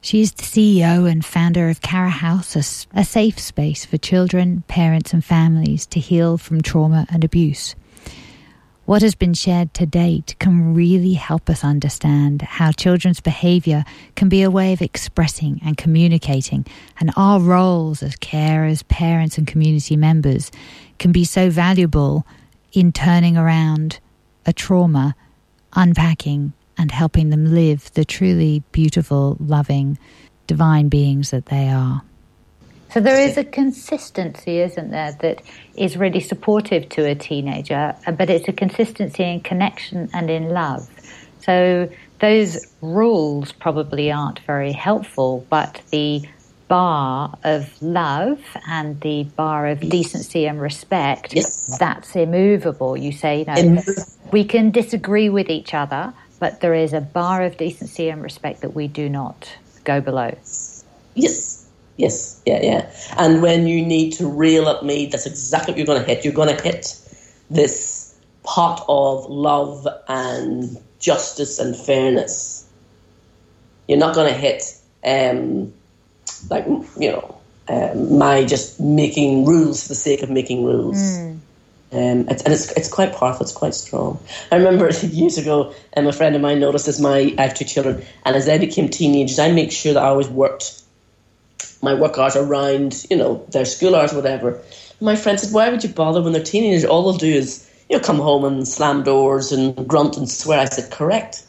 She 0.00 0.20
is 0.20 0.32
the 0.32 0.42
CEO 0.42 1.10
and 1.10 1.24
founder 1.24 1.68
of 1.68 1.80
Cara 1.80 2.10
House, 2.10 2.54
a, 2.54 3.00
a 3.00 3.04
safe 3.04 3.38
space 3.38 3.84
for 3.84 3.96
children, 3.96 4.62
parents, 4.68 5.12
and 5.12 5.24
families 5.24 5.86
to 5.86 6.00
heal 6.00 6.38
from 6.38 6.62
trauma 6.62 7.06
and 7.10 7.24
abuse. 7.24 7.74
What 8.84 9.02
has 9.02 9.16
been 9.16 9.34
shared 9.34 9.74
to 9.74 9.84
date 9.84 10.36
can 10.38 10.72
really 10.72 11.14
help 11.14 11.50
us 11.50 11.64
understand 11.64 12.42
how 12.42 12.70
children's 12.70 13.20
behaviour 13.20 13.84
can 14.14 14.28
be 14.28 14.42
a 14.42 14.50
way 14.50 14.72
of 14.72 14.80
expressing 14.80 15.60
and 15.64 15.76
communicating, 15.76 16.64
and 17.00 17.10
our 17.16 17.40
roles 17.40 18.00
as 18.00 18.14
carers, 18.14 18.86
parents, 18.86 19.38
and 19.38 19.46
community 19.46 19.96
members 19.96 20.52
can 21.00 21.10
be 21.10 21.24
so 21.24 21.50
valuable 21.50 22.24
in 22.72 22.92
turning 22.92 23.36
around 23.36 23.98
a 24.46 24.52
trauma, 24.52 25.16
unpacking, 25.72 26.52
and 26.78 26.90
helping 26.90 27.30
them 27.30 27.54
live 27.54 27.92
the 27.94 28.04
truly 28.04 28.62
beautiful, 28.72 29.36
loving, 29.40 29.98
divine 30.46 30.88
beings 30.88 31.30
that 31.30 31.46
they 31.46 31.68
are. 31.68 32.02
So 32.92 33.00
there 33.00 33.20
is 33.20 33.36
a 33.36 33.44
consistency, 33.44 34.60
isn't 34.60 34.90
there, 34.90 35.12
that 35.20 35.42
is 35.76 35.96
really 35.96 36.20
supportive 36.20 36.88
to 36.90 37.04
a 37.04 37.14
teenager, 37.14 37.94
uh, 38.06 38.12
but 38.12 38.30
it's 38.30 38.48
a 38.48 38.52
consistency 38.52 39.24
in 39.24 39.40
connection 39.40 40.08
and 40.14 40.30
in 40.30 40.48
love. 40.50 40.88
So 41.40 41.90
those 42.20 42.66
rules 42.80 43.52
probably 43.52 44.10
aren't 44.10 44.38
very 44.40 44.72
helpful, 44.72 45.46
but 45.50 45.82
the 45.90 46.22
bar 46.68 47.36
of 47.44 47.80
love 47.80 48.40
and 48.66 49.00
the 49.00 49.24
bar 49.36 49.66
of 49.68 49.80
decency 49.80 50.46
and 50.46 50.60
respect, 50.60 51.34
yes. 51.34 51.78
that's 51.78 52.16
immovable. 52.16 52.96
You 52.96 53.12
say, 53.12 53.44
you 53.56 53.62
know, 53.62 53.82
we 54.32 54.44
can 54.44 54.70
disagree 54.70 55.28
with 55.28 55.48
each 55.48 55.74
other, 55.74 56.12
but 56.38 56.60
there 56.60 56.74
is 56.74 56.92
a 56.92 57.00
bar 57.00 57.42
of 57.42 57.56
decency 57.56 58.08
and 58.08 58.22
respect 58.22 58.60
that 58.60 58.74
we 58.74 58.88
do 58.88 59.08
not 59.08 59.56
go 59.84 60.00
below. 60.00 60.36
Yes, 61.14 61.66
yes, 61.96 62.40
yeah, 62.44 62.60
yeah. 62.62 62.90
And 63.16 63.42
when 63.42 63.66
you 63.66 63.84
need 63.84 64.12
to 64.14 64.26
reel 64.26 64.68
at 64.68 64.84
me, 64.84 65.06
that's 65.06 65.26
exactly 65.26 65.72
what 65.72 65.78
you're 65.78 65.86
going 65.86 66.00
to 66.02 66.06
hit. 66.06 66.24
You're 66.24 66.34
going 66.34 66.54
to 66.54 66.62
hit 66.62 66.98
this 67.50 68.14
pot 68.42 68.84
of 68.88 69.26
love 69.26 69.86
and 70.08 70.76
justice 70.98 71.58
and 71.58 71.76
fairness. 71.76 72.66
You're 73.88 73.98
not 73.98 74.14
going 74.14 74.32
to 74.32 74.38
hit, 74.38 74.62
um, 75.04 75.72
like, 76.50 76.66
you 76.98 77.12
know, 77.12 77.40
um, 77.68 78.18
my 78.18 78.44
just 78.44 78.78
making 78.78 79.44
rules 79.44 79.82
for 79.82 79.88
the 79.88 79.94
sake 79.94 80.22
of 80.22 80.30
making 80.30 80.64
rules. 80.64 80.96
Mm. 80.96 81.38
Um, 81.92 82.28
it's, 82.28 82.42
and 82.42 82.52
it's, 82.52 82.72
it's 82.72 82.88
quite 82.88 83.14
powerful, 83.14 83.42
it's 83.42 83.52
quite 83.52 83.74
strong. 83.74 84.18
I 84.50 84.56
remember 84.56 84.90
years 85.06 85.38
ago, 85.38 85.72
um, 85.96 86.06
a 86.06 86.12
friend 86.12 86.34
of 86.34 86.42
mine 86.42 86.58
noticed 86.58 86.88
as 86.88 87.00
my, 87.00 87.34
I 87.38 87.42
have 87.42 87.54
two 87.54 87.64
children, 87.64 88.04
and 88.24 88.34
as 88.34 88.46
they 88.46 88.58
became 88.58 88.88
teenagers, 88.88 89.38
I 89.38 89.52
make 89.52 89.70
sure 89.70 89.94
that 89.94 90.02
I 90.02 90.08
always 90.08 90.28
worked 90.28 90.82
my 91.82 91.94
work 91.94 92.18
hours 92.18 92.36
around, 92.36 93.06
you 93.10 93.16
know, 93.16 93.44
their 93.50 93.64
school 93.64 93.94
hours, 93.94 94.12
whatever. 94.12 94.60
My 95.00 95.14
friend 95.14 95.38
said, 95.38 95.52
why 95.52 95.68
would 95.68 95.84
you 95.84 95.90
bother 95.90 96.22
when 96.22 96.32
they're 96.32 96.42
teenagers? 96.42 96.84
All 96.84 97.04
they'll 97.04 97.18
do 97.18 97.32
is, 97.32 97.70
you 97.88 97.96
know, 97.96 98.02
come 98.02 98.16
home 98.16 98.44
and 98.44 98.66
slam 98.66 99.02
doors 99.02 99.52
and 99.52 99.86
grunt 99.86 100.16
and 100.16 100.28
swear. 100.28 100.60
I 100.60 100.64
said, 100.64 100.90
correct. 100.90 101.44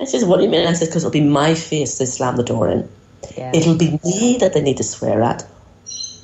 I 0.00 0.04
said, 0.04 0.28
what 0.28 0.38
do 0.38 0.44
you 0.44 0.50
mean? 0.50 0.66
I 0.66 0.72
said, 0.72 0.88
because 0.88 1.04
it'll 1.04 1.12
be 1.12 1.20
my 1.20 1.54
face 1.54 1.98
they 1.98 2.06
slam 2.06 2.36
the 2.36 2.42
door 2.42 2.68
in. 2.68 2.88
Yeah. 3.36 3.52
It'll 3.54 3.76
be 3.76 3.98
me 4.04 4.38
that 4.40 4.54
they 4.54 4.62
need 4.62 4.78
to 4.78 4.84
swear 4.84 5.22
at. 5.22 5.46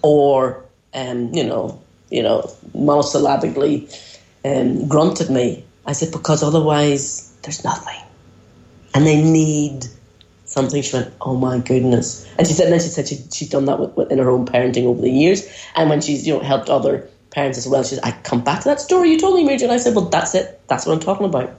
Or, 0.02 0.64
um, 0.94 1.32
you 1.34 1.44
know, 1.44 1.80
you 2.10 2.22
know, 2.22 2.50
monosyllabically 2.74 3.92
um, 4.44 4.88
grunted 4.88 5.30
me. 5.30 5.64
I 5.86 5.92
said, 5.92 6.12
because 6.12 6.42
otherwise 6.42 7.32
there's 7.42 7.64
nothing. 7.64 8.00
And 8.94 9.06
they 9.06 9.22
need 9.22 9.86
something. 10.44 10.82
She 10.82 10.96
went, 10.96 11.12
oh 11.20 11.36
my 11.36 11.58
goodness. 11.58 12.26
And 12.38 12.46
she 12.46 12.52
said, 12.52 12.64
and 12.64 12.72
then 12.72 12.80
she 12.80 12.88
said 12.88 13.08
she, 13.08 13.18
she'd 13.32 13.50
done 13.50 13.66
that 13.66 13.78
with, 13.78 13.94
with, 13.96 14.10
in 14.10 14.18
her 14.18 14.30
own 14.30 14.46
parenting 14.46 14.84
over 14.84 15.00
the 15.00 15.10
years. 15.10 15.46
And 15.74 15.90
when 15.90 16.00
she's, 16.00 16.26
you 16.26 16.34
know, 16.34 16.40
helped 16.40 16.68
other 16.70 17.08
parents 17.30 17.58
as 17.58 17.68
well, 17.68 17.82
she 17.82 17.96
said, 17.96 18.04
I 18.04 18.12
come 18.22 18.42
back 18.42 18.60
to 18.62 18.68
that 18.68 18.80
story 18.80 19.10
you 19.10 19.18
told 19.18 19.36
me, 19.36 19.44
Mary 19.44 19.58
Jo. 19.58 19.64
And 19.64 19.72
I 19.72 19.78
said, 19.78 19.94
well, 19.94 20.06
that's 20.06 20.34
it. 20.34 20.60
That's 20.68 20.86
what 20.86 20.94
I'm 20.94 21.00
talking 21.00 21.26
about. 21.26 21.54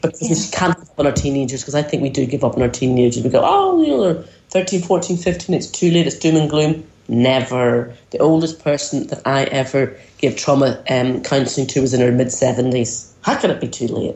But 0.00 0.16
yeah. 0.20 0.30
we 0.30 0.50
can't 0.50 0.76
give 0.76 0.88
up 0.88 0.98
on 0.98 1.06
our 1.06 1.12
teenagers 1.12 1.60
because 1.60 1.74
I 1.74 1.82
think 1.82 2.02
we 2.02 2.10
do 2.10 2.26
give 2.26 2.42
up 2.42 2.56
on 2.56 2.62
our 2.62 2.68
teenagers. 2.68 3.22
We 3.22 3.30
go, 3.30 3.42
oh, 3.44 3.82
you 3.82 3.88
know, 3.88 4.12
they're 4.12 4.22
13, 4.50 4.82
14, 4.82 5.16
15, 5.16 5.54
it's 5.54 5.66
too 5.66 5.90
late, 5.90 6.06
it's 6.06 6.18
doom 6.18 6.36
and 6.36 6.48
gloom. 6.50 6.86
Never. 7.10 7.92
The 8.10 8.18
oldest 8.18 8.62
person 8.62 9.08
that 9.08 9.20
I 9.26 9.42
ever 9.46 9.96
gave 10.18 10.36
trauma 10.36 10.80
um, 10.88 11.22
counselling 11.24 11.66
to 11.66 11.80
was 11.80 11.92
in 11.92 12.00
her 12.00 12.12
mid 12.12 12.28
70s. 12.28 13.12
How 13.22 13.36
can 13.36 13.50
it 13.50 13.60
be 13.60 13.66
too 13.66 13.88
late? 13.88 14.14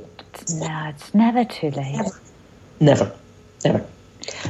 No, 0.55 0.93
it's 0.95 1.13
never 1.13 1.45
too 1.45 1.73
late. 1.73 2.01
Never. 2.79 3.13
Never. 3.65 3.85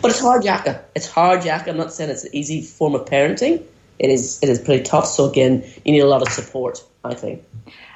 But 0.03 0.11
it's 0.11 0.21
hard, 0.21 0.45
Yaka. 0.45 0.85
It's 0.95 1.09
hard, 1.09 1.43
Yaka. 1.43 1.71
I'm 1.71 1.79
not 1.79 1.91
saying 1.95 2.11
it's 2.11 2.25
an 2.25 2.35
easy 2.35 2.61
form 2.61 2.95
of 2.95 3.07
parenting. 3.07 3.63
It 3.99 4.11
is. 4.11 4.39
It 4.43 4.51
is 4.51 4.59
pretty 4.61 4.83
tough. 4.83 5.07
So 5.07 5.29
again, 5.29 5.65
you 5.87 5.93
need 5.93 6.01
a 6.01 6.07
lot 6.07 6.21
of 6.21 6.29
support. 6.29 6.85
I 7.03 7.15
think. 7.15 7.43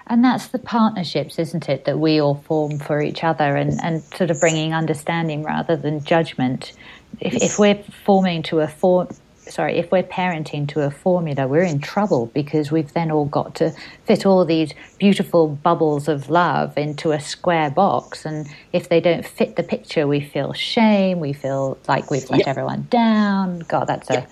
And 0.07 0.25
that's 0.25 0.49
the 0.49 0.59
partnerships, 0.59 1.39
isn't 1.39 1.69
it, 1.69 1.85
that 1.85 1.99
we 1.99 2.21
all 2.21 2.37
form 2.37 2.79
for 2.79 3.03
each 3.03 3.23
other, 3.23 3.55
and, 3.55 3.79
and 3.83 4.03
sort 4.03 4.31
of 4.31 4.41
bringing 4.41 4.73
understanding 4.73 5.43
rather 5.43 5.77
than 5.77 6.03
judgment. 6.03 6.73
If, 7.21 7.35
if 7.35 7.59
we're 7.59 7.83
forming 8.05 8.43
to 8.45 8.61
a 8.61 8.69
form 8.69 9.09
sorry, 9.51 9.79
if 9.79 9.91
we're 9.91 10.03
parenting 10.03 10.69
to 10.69 10.83
a 10.83 10.91
formula, 10.91 11.47
we're 11.47 11.63
in 11.63 11.81
trouble 11.81 12.27
because 12.35 12.71
we've 12.71 12.93
then 12.93 13.11
all 13.11 13.25
got 13.25 13.55
to 13.57 13.75
fit 14.05 14.27
all 14.27 14.45
these 14.45 14.73
beautiful 14.99 15.49
bubbles 15.49 16.09
of 16.09 16.31
love 16.31 16.77
into 16.77 17.13
a 17.13 17.21
square 17.21 17.71
box. 17.71 18.25
And 18.25 18.49
if 18.73 18.89
they 18.89 19.01
don't 19.01 19.25
fit 19.25 19.57
the 19.57 19.63
picture, 19.63 20.07
we 20.07 20.21
feel 20.21 20.53
shame, 20.53 21.21
we 21.21 21.33
feel 21.33 21.79
like 21.89 22.11
we've 22.11 22.29
let 22.31 22.47
everyone 22.47 22.87
down. 22.91 23.61
God, 23.61 23.87
that's 23.87 24.11
a 24.11 24.27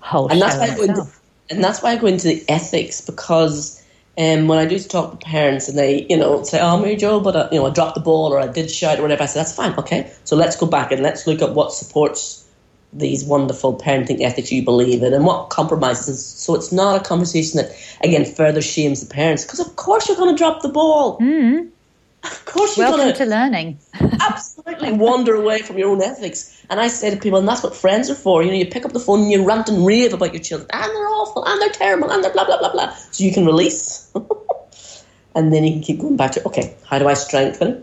whole 0.00 0.28
and 0.30 0.40
that's 0.40 0.56
why 0.56 0.66
I 0.66 0.76
go 0.76 0.82
into, 0.82 1.06
And 1.50 1.64
that's 1.64 1.82
why 1.82 1.92
I 1.92 1.96
go 1.96 2.06
into 2.06 2.28
the 2.28 2.44
ethics 2.48 3.00
because. 3.00 3.78
Um, 4.18 4.48
when 4.48 4.58
I 4.58 4.66
do 4.66 4.78
talk 4.78 5.12
to 5.12 5.16
parents 5.24 5.68
and 5.68 5.78
they, 5.78 6.04
you 6.10 6.16
know, 6.16 6.42
say, 6.42 6.60
"Oh, 6.60 6.78
Mary 6.78 6.96
Jo, 6.96 7.20
but 7.20 7.36
I, 7.36 7.40
uh, 7.40 7.48
you 7.52 7.58
know, 7.58 7.66
I 7.66 7.70
dropped 7.70 7.94
the 7.94 8.02
ball 8.02 8.34
or 8.34 8.40
I 8.40 8.48
did 8.48 8.70
shout 8.70 8.98
or 8.98 9.02
whatever," 9.02 9.22
I 9.22 9.26
say, 9.26 9.38
"That's 9.38 9.54
fine, 9.54 9.72
okay. 9.78 10.12
So 10.24 10.36
let's 10.36 10.56
go 10.56 10.66
back 10.66 10.92
and 10.92 11.02
let's 11.02 11.26
look 11.26 11.40
at 11.40 11.54
what 11.54 11.72
supports 11.72 12.44
these 12.92 13.24
wonderful 13.24 13.78
parenting 13.78 14.20
ethics 14.22 14.50
you 14.50 14.64
believe 14.64 15.02
in 15.02 15.14
and 15.14 15.24
what 15.24 15.50
compromises. 15.50 16.24
So 16.24 16.54
it's 16.54 16.72
not 16.72 17.00
a 17.00 17.04
conversation 17.04 17.58
that, 17.58 17.76
again, 18.02 18.24
further 18.24 18.62
shames 18.62 19.00
the 19.00 19.12
parents 19.12 19.44
because, 19.44 19.60
of 19.60 19.76
course, 19.76 20.08
you're 20.08 20.16
going 20.16 20.34
to 20.34 20.38
drop 20.38 20.62
the 20.62 20.68
ball. 20.68 21.18
Mm. 21.18 21.70
Of 22.22 22.44
course, 22.44 22.76
you're 22.76 22.90
Welcome 22.90 23.14
to 23.14 23.24
learning. 23.24 23.78
absolutely 24.20 24.92
wander 24.92 25.34
away 25.34 25.62
from 25.62 25.78
your 25.78 25.88
own 25.88 26.02
ethics. 26.02 26.64
And 26.68 26.78
I 26.78 26.88
say 26.88 27.10
to 27.10 27.16
people, 27.16 27.38
and 27.38 27.48
that's 27.48 27.62
what 27.62 27.74
friends 27.74 28.10
are 28.10 28.14
for. 28.14 28.42
You 28.42 28.50
know, 28.50 28.56
you 28.56 28.66
pick 28.66 28.84
up 28.84 28.92
the 28.92 29.00
phone 29.00 29.22
and 29.22 29.30
you 29.30 29.44
rant 29.44 29.68
and 29.68 29.86
rave 29.86 30.12
about 30.12 30.34
your 30.34 30.42
children, 30.42 30.68
and 30.72 30.82
they're 30.82 31.08
awful, 31.08 31.44
and 31.46 31.60
they're 31.60 31.70
terrible, 31.70 32.10
and 32.10 32.22
they're 32.22 32.32
blah 32.32 32.44
blah 32.44 32.58
blah 32.58 32.72
blah. 32.72 32.94
So 33.10 33.24
you 33.24 33.32
can 33.32 33.46
release, 33.46 34.12
and 35.34 35.52
then 35.52 35.64
you 35.64 35.72
can 35.72 35.82
keep 35.82 36.00
going 36.00 36.16
back 36.16 36.32
to 36.32 36.46
okay, 36.48 36.76
how 36.86 36.98
do 36.98 37.08
I 37.08 37.14
strengthen? 37.14 37.82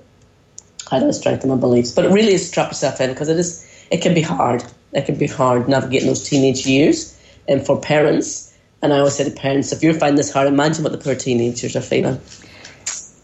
How 0.90 1.00
do 1.00 1.08
I 1.08 1.12
strengthen 1.12 1.50
my 1.50 1.56
beliefs? 1.56 1.92
But 1.92 2.06
it 2.06 2.12
really 2.12 2.34
is 2.34 2.48
strap 2.48 2.70
yourself 2.70 3.02
in 3.02 3.10
because 3.10 3.30
it 3.30 3.40
is 3.40 3.66
it 3.90 4.02
can 4.02 4.14
be 4.14 4.22
hard. 4.22 4.64
It 4.94 5.06
can 5.06 5.18
be 5.18 5.28
hard 5.28 5.68
navigating 5.68 6.08
those 6.08 6.28
teenage 6.28 6.66
years. 6.66 7.20
And 7.48 7.66
for 7.66 7.80
parents, 7.80 8.54
and 8.82 8.94
I 8.94 9.00
always 9.00 9.16
say 9.16 9.24
to 9.24 9.32
parents, 9.32 9.72
if 9.72 9.84
you're 9.84 9.94
finding 9.94 10.18
this 10.18 10.32
hard, 10.32 10.48
imagine 10.48 10.84
what 10.84 10.92
the 10.92 10.98
poor 10.98 11.16
teenagers 11.16 11.76
are 11.76 11.82
feeling. 11.82 12.20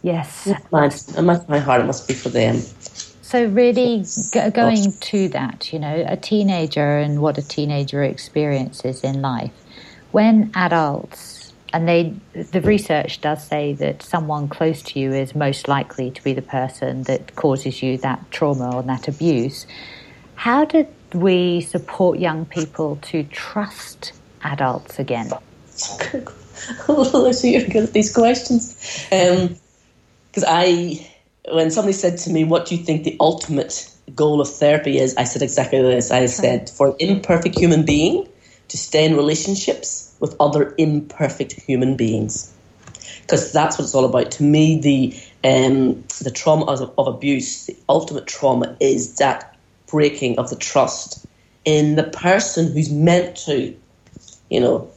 Yes. 0.01 0.47
Imagine, 0.71 1.15
imagine 1.17 1.45
how 1.47 1.59
hard 1.59 1.81
it 1.81 1.85
must 1.85 2.07
be 2.07 2.13
for 2.13 2.29
them. 2.29 2.57
So, 3.21 3.45
really 3.45 4.03
g- 4.03 4.49
going 4.51 4.91
to 4.91 5.29
that, 5.29 5.71
you 5.73 5.79
know, 5.79 6.05
a 6.07 6.17
teenager 6.17 6.97
and 6.97 7.21
what 7.21 7.37
a 7.37 7.41
teenager 7.41 8.03
experiences 8.03 9.03
in 9.03 9.21
life. 9.21 9.51
When 10.11 10.51
adults, 10.53 11.53
and 11.71 11.87
they, 11.87 12.13
the 12.33 12.61
research 12.61 13.21
does 13.21 13.43
say 13.43 13.73
that 13.73 14.03
someone 14.03 14.47
close 14.47 14.83
to 14.83 14.99
you 14.99 15.13
is 15.13 15.33
most 15.33 15.67
likely 15.67 16.11
to 16.11 16.23
be 16.23 16.33
the 16.33 16.43
person 16.43 17.03
that 17.03 17.35
causes 17.35 17.81
you 17.81 17.97
that 17.99 18.29
trauma 18.29 18.75
or 18.75 18.83
that 18.83 19.07
abuse. 19.07 19.65
How 20.35 20.65
did 20.65 20.87
we 21.13 21.61
support 21.61 22.19
young 22.19 22.45
people 22.45 22.97
to 23.03 23.23
trust 23.23 24.13
adults 24.43 24.99
again? 24.99 25.31
oh, 26.87 27.33
you're 27.43 27.67
good 27.67 27.83
at 27.83 27.93
these 27.93 28.13
questions. 28.13 28.75
Because 29.09 30.43
um, 30.43 30.47
I, 30.47 31.09
when 31.51 31.71
somebody 31.71 31.93
said 31.93 32.17
to 32.19 32.29
me, 32.29 32.43
"What 32.43 32.65
do 32.65 32.75
you 32.75 32.83
think 32.83 33.03
the 33.03 33.17
ultimate 33.19 33.89
goal 34.15 34.41
of 34.41 34.49
therapy 34.49 34.99
is?" 34.99 35.15
I 35.17 35.23
said 35.23 35.41
exactly 35.41 35.81
this. 35.81 36.11
I 36.11 36.25
said, 36.27 36.69
"For 36.69 36.89
an 36.89 36.95
imperfect 36.99 37.57
human 37.57 37.83
being 37.85 38.27
to 38.69 38.77
stay 38.77 39.05
in 39.05 39.15
relationships 39.15 40.15
with 40.19 40.35
other 40.39 40.73
imperfect 40.77 41.53
human 41.53 41.95
beings." 41.97 42.51
Because 43.21 43.51
that's 43.51 43.77
what 43.77 43.85
it's 43.85 43.95
all 43.95 44.05
about. 44.05 44.31
To 44.31 44.43
me, 44.43 44.79
the 44.79 45.13
um, 45.43 46.03
the 46.21 46.31
trauma 46.31 46.65
of, 46.65 46.93
of 46.97 47.07
abuse, 47.07 47.65
the 47.65 47.75
ultimate 47.89 48.27
trauma, 48.27 48.75
is 48.79 49.17
that 49.17 49.52
breaking 49.93 50.39
of 50.39 50.49
the 50.49 50.55
trust 50.55 51.23
in 51.65 51.95
the 51.95 52.03
person 52.03 52.73
who's 52.73 52.89
meant 52.89 53.37
to, 53.37 53.77
you 54.49 54.59
know, 54.59 54.89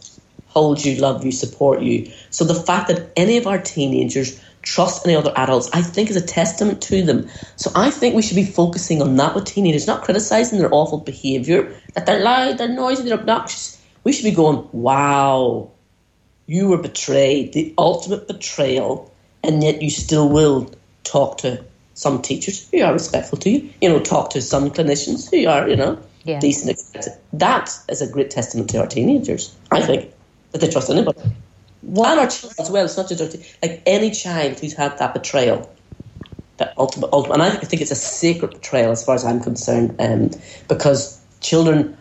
hold 0.47 0.83
you, 0.83 0.97
love 0.97 1.23
you, 1.23 1.31
support 1.31 1.83
you. 1.83 2.11
So 2.31 2.45
the 2.45 2.55
fact 2.55 2.89
that 2.89 3.13
any 3.15 3.37
of 3.37 3.47
our 3.47 3.59
teenagers 3.59 4.41
trust 4.63 5.07
any 5.07 5.15
other 5.15 5.35
adults, 5.37 5.69
I 5.75 5.83
think 5.83 6.09
is 6.09 6.17
a 6.17 6.27
testament 6.27 6.81
to 6.85 7.03
them. 7.03 7.29
So 7.57 7.71
I 7.75 7.91
think 7.91 8.15
we 8.15 8.23
should 8.23 8.37
be 8.37 8.45
focusing 8.47 9.03
on 9.03 9.17
that 9.17 9.35
with 9.35 9.45
teenagers, 9.45 9.87
not 9.87 10.03
criticizing 10.03 10.59
their 10.59 10.73
awful 10.73 10.99
behavior, 10.99 11.79
that 11.93 12.07
they're 12.07 12.25
loud, 12.25 12.57
they're 12.57 12.69
noisy, 12.69 13.03
they're 13.03 13.19
obnoxious. 13.19 13.79
We 14.03 14.13
should 14.13 14.25
be 14.25 14.31
going, 14.31 14.67
wow, 14.73 15.71
you 16.47 16.69
were 16.69 16.79
betrayed, 16.79 17.53
the 17.53 17.75
ultimate 17.77 18.27
betrayal, 18.27 19.13
and 19.45 19.63
yet 19.63 19.83
you 19.83 19.91
still 19.91 20.31
will 20.31 20.71
talk 21.05 21.37
to 21.39 21.63
some 21.97 22.23
teachers 22.23 22.69
who 22.71 22.83
are 22.83 22.93
respectful 22.93 23.39
to 23.39 23.51
you, 23.51 23.71
you 23.81 23.89
know, 23.89 23.99
talk 23.99 24.31
to 24.31 24.41
some 24.41 24.71
clinicians 24.71 25.31
who 25.31 25.49
are, 25.49 25.69
you 25.69 25.75
know, 25.75 25.99
yeah. 26.25 26.39
decent. 26.39 26.79
That 27.33 27.71
is 27.89 28.03
a 28.03 28.11
great 28.11 28.31
testament 28.31 28.71
to 28.71 28.81
our 28.81 28.87
teenagers, 28.87 29.57
I 29.73 29.81
think, 29.81 30.13
that 30.53 30.61
they 30.61 30.69
trust 30.69 30.91
anybody. 30.91 31.21
What? 31.81 32.11
And 32.11 32.21
our 32.21 32.27
children 32.29 32.57
as 32.59 32.71
well. 32.71 32.85
It's 32.85 32.97
not 32.97 33.09
just 33.09 33.37
like 33.63 33.83
any 33.87 34.11
child 34.11 34.61
who's 34.61 34.75
had 34.75 34.99
that 34.99 35.15
betrayal, 35.15 35.71
that 36.59 36.75
ultimate, 36.77 37.11
ultimate, 37.13 37.35
and 37.35 37.43
I 37.43 37.51
think 37.51 37.81
it's 37.81 37.91
a 37.91 37.97
sacred 37.97 38.53
betrayal 38.53 38.93
as 38.93 39.05
far 39.05 39.15
as 39.15 39.25
I'm 39.25 39.41
concerned, 39.41 39.97
um, 39.99 40.31
because 40.69 41.21
children 41.41 41.97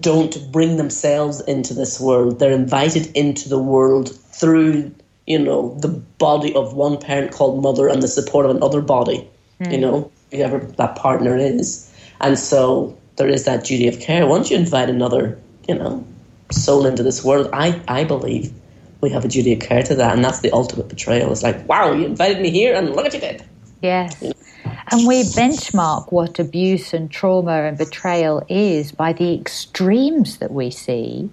don't 0.00 0.50
bring 0.50 0.78
themselves 0.78 1.40
into 1.42 1.74
this 1.74 2.00
world. 2.00 2.38
They're 2.38 2.52
invited 2.52 3.06
into 3.16 3.48
the 3.48 3.58
world 3.58 4.08
through, 4.08 4.94
you 5.26 5.38
know, 5.38 5.74
the 5.80 5.88
body 5.88 6.54
of 6.54 6.74
one 6.74 6.98
parent 6.98 7.32
called 7.32 7.62
mother 7.62 7.88
and 7.88 8.02
the 8.02 8.08
support 8.08 8.46
of 8.46 8.56
another 8.56 8.80
body, 8.80 9.28
mm. 9.60 9.72
you 9.72 9.78
know, 9.78 10.10
whoever 10.30 10.58
that 10.58 10.96
partner 10.96 11.36
is. 11.36 11.92
And 12.20 12.38
so 12.38 12.96
there 13.16 13.28
is 13.28 13.44
that 13.44 13.64
duty 13.64 13.88
of 13.88 14.00
care. 14.00 14.26
Once 14.26 14.50
you 14.50 14.56
invite 14.56 14.88
another, 14.88 15.38
you 15.68 15.74
know, 15.74 16.04
soul 16.50 16.86
into 16.86 17.02
this 17.02 17.24
world, 17.24 17.48
I, 17.52 17.80
I 17.88 18.04
believe 18.04 18.52
we 19.00 19.10
have 19.10 19.24
a 19.24 19.28
duty 19.28 19.52
of 19.52 19.60
care 19.60 19.82
to 19.82 19.94
that. 19.96 20.14
And 20.14 20.24
that's 20.24 20.40
the 20.40 20.50
ultimate 20.52 20.88
betrayal. 20.88 21.30
It's 21.32 21.42
like, 21.42 21.68
wow, 21.68 21.92
you 21.92 22.06
invited 22.06 22.40
me 22.40 22.50
here 22.50 22.74
and 22.74 22.88
look 22.88 23.04
what 23.04 23.14
you 23.14 23.20
did. 23.20 23.44
Yes. 23.80 24.16
You 24.20 24.28
know? 24.28 24.34
And 24.90 25.06
we 25.06 25.22
benchmark 25.22 26.12
what 26.12 26.38
abuse 26.38 26.92
and 26.92 27.10
trauma 27.10 27.62
and 27.62 27.78
betrayal 27.78 28.44
is 28.48 28.92
by 28.92 29.12
the 29.12 29.34
extremes 29.34 30.38
that 30.38 30.52
we 30.52 30.70
see. 30.70 31.30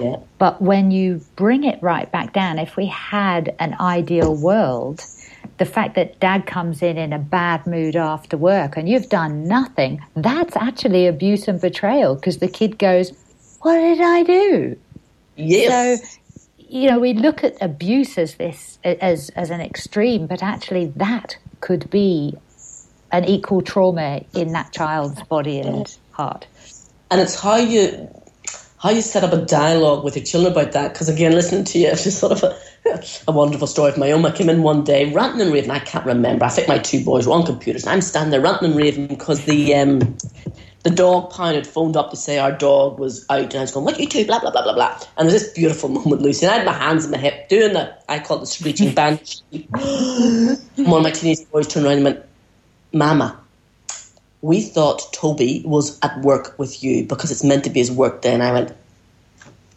Yeah. 0.00 0.16
But 0.38 0.60
when 0.62 0.90
you 0.90 1.20
bring 1.36 1.64
it 1.64 1.82
right 1.82 2.10
back 2.10 2.32
down, 2.32 2.58
if 2.58 2.76
we 2.76 2.86
had 2.86 3.54
an 3.58 3.76
ideal 3.78 4.34
world, 4.34 5.04
the 5.58 5.64
fact 5.66 5.94
that 5.96 6.18
dad 6.20 6.46
comes 6.46 6.82
in 6.82 6.96
in 6.96 7.12
a 7.12 7.18
bad 7.18 7.66
mood 7.66 7.96
after 7.96 8.36
work 8.36 8.76
and 8.76 8.88
you've 8.88 9.08
done 9.08 9.46
nothing, 9.46 10.02
that's 10.16 10.56
actually 10.56 11.06
abuse 11.06 11.48
and 11.48 11.60
betrayal 11.60 12.14
because 12.14 12.38
the 12.38 12.48
kid 12.48 12.78
goes, 12.78 13.12
What 13.60 13.76
did 13.76 14.00
I 14.00 14.22
do? 14.22 14.76
Yes. 15.36 16.02
So, 16.02 16.18
you 16.56 16.88
know, 16.88 16.98
we 16.98 17.14
look 17.14 17.44
at 17.44 17.60
abuse 17.60 18.16
as 18.16 18.36
this, 18.36 18.78
as, 18.84 19.28
as 19.30 19.50
an 19.50 19.60
extreme, 19.60 20.26
but 20.26 20.42
actually 20.42 20.86
that 20.96 21.36
could 21.60 21.90
be 21.90 22.34
an 23.12 23.24
equal 23.24 23.60
trauma 23.60 24.22
in 24.34 24.52
that 24.52 24.72
child's 24.72 25.22
body 25.24 25.58
and 25.58 25.94
heart. 26.12 26.46
And 27.10 27.20
it's 27.20 27.38
how 27.38 27.56
you 27.56 28.08
how 28.80 28.88
you 28.88 29.02
set 29.02 29.22
up 29.22 29.32
a 29.32 29.44
dialogue 29.44 30.04
with 30.04 30.16
your 30.16 30.24
children 30.24 30.52
about 30.52 30.72
that. 30.72 30.92
Because 30.92 31.10
again, 31.10 31.32
listening 31.32 31.64
to 31.64 31.78
you, 31.78 31.88
it's 31.88 32.04
just 32.04 32.18
sort 32.18 32.32
of 32.32 32.42
a, 32.42 32.58
a 33.28 33.32
wonderful 33.32 33.66
story 33.66 33.90
of 33.90 33.98
my 33.98 34.10
own. 34.10 34.24
I 34.24 34.30
came 34.30 34.48
in 34.48 34.62
one 34.62 34.84
day 34.84 35.12
ranting 35.12 35.42
and 35.42 35.52
raving. 35.52 35.70
I 35.70 35.80
can't 35.80 36.06
remember. 36.06 36.46
I 36.46 36.48
think 36.48 36.66
my 36.66 36.78
two 36.78 37.04
boys 37.04 37.26
were 37.26 37.34
on 37.34 37.44
computers, 37.44 37.84
and 37.84 37.92
I'm 37.92 38.00
standing 38.00 38.30
there 38.30 38.40
ranting 38.40 38.70
and 38.70 38.76
raving 38.76 39.08
because 39.08 39.44
the 39.44 39.74
um, 39.74 40.16
the 40.82 40.90
dog 40.90 41.30
pound 41.30 41.56
had 41.56 41.66
phoned 41.66 41.94
up 41.94 42.10
to 42.10 42.16
say 42.16 42.38
our 42.38 42.52
dog 42.52 42.98
was 42.98 43.26
out, 43.28 43.40
and 43.40 43.56
I 43.56 43.60
was 43.60 43.72
going, 43.72 43.84
"What 43.84 44.00
you 44.00 44.06
two?" 44.06 44.24
Blah 44.24 44.40
blah 44.40 44.50
blah 44.50 44.62
blah 44.62 44.74
blah. 44.74 44.98
And 45.18 45.28
there's 45.28 45.42
this 45.42 45.52
beautiful 45.52 45.88
moment, 46.00 46.22
Lucy, 46.22 46.46
and 46.46 46.54
I 46.54 46.58
had 46.58 46.66
my 46.66 46.72
hands 46.72 47.04
in 47.04 47.10
my 47.10 47.18
hip 47.18 47.50
doing 47.50 47.74
that. 47.74 48.02
I 48.08 48.18
call 48.18 48.38
it 48.38 48.40
the 48.40 48.46
screeching 48.46 48.94
banshee. 48.94 49.42
one 50.76 51.00
of 51.00 51.02
my 51.02 51.10
teenage 51.10 51.50
boys 51.50 51.68
turned 51.68 51.84
around 51.84 51.96
and 51.96 52.04
went, 52.04 52.24
Mama, 52.94 53.38
we 54.42 54.62
thought 54.62 55.12
Toby 55.12 55.62
was 55.66 55.98
at 56.02 56.18
work 56.20 56.58
with 56.58 56.82
you 56.82 57.04
because 57.04 57.30
it's 57.30 57.44
meant 57.44 57.64
to 57.64 57.70
be 57.70 57.80
his 57.80 57.92
work 57.92 58.22
day. 58.22 58.32
And 58.32 58.42
I 58.42 58.52
went, 58.52 58.70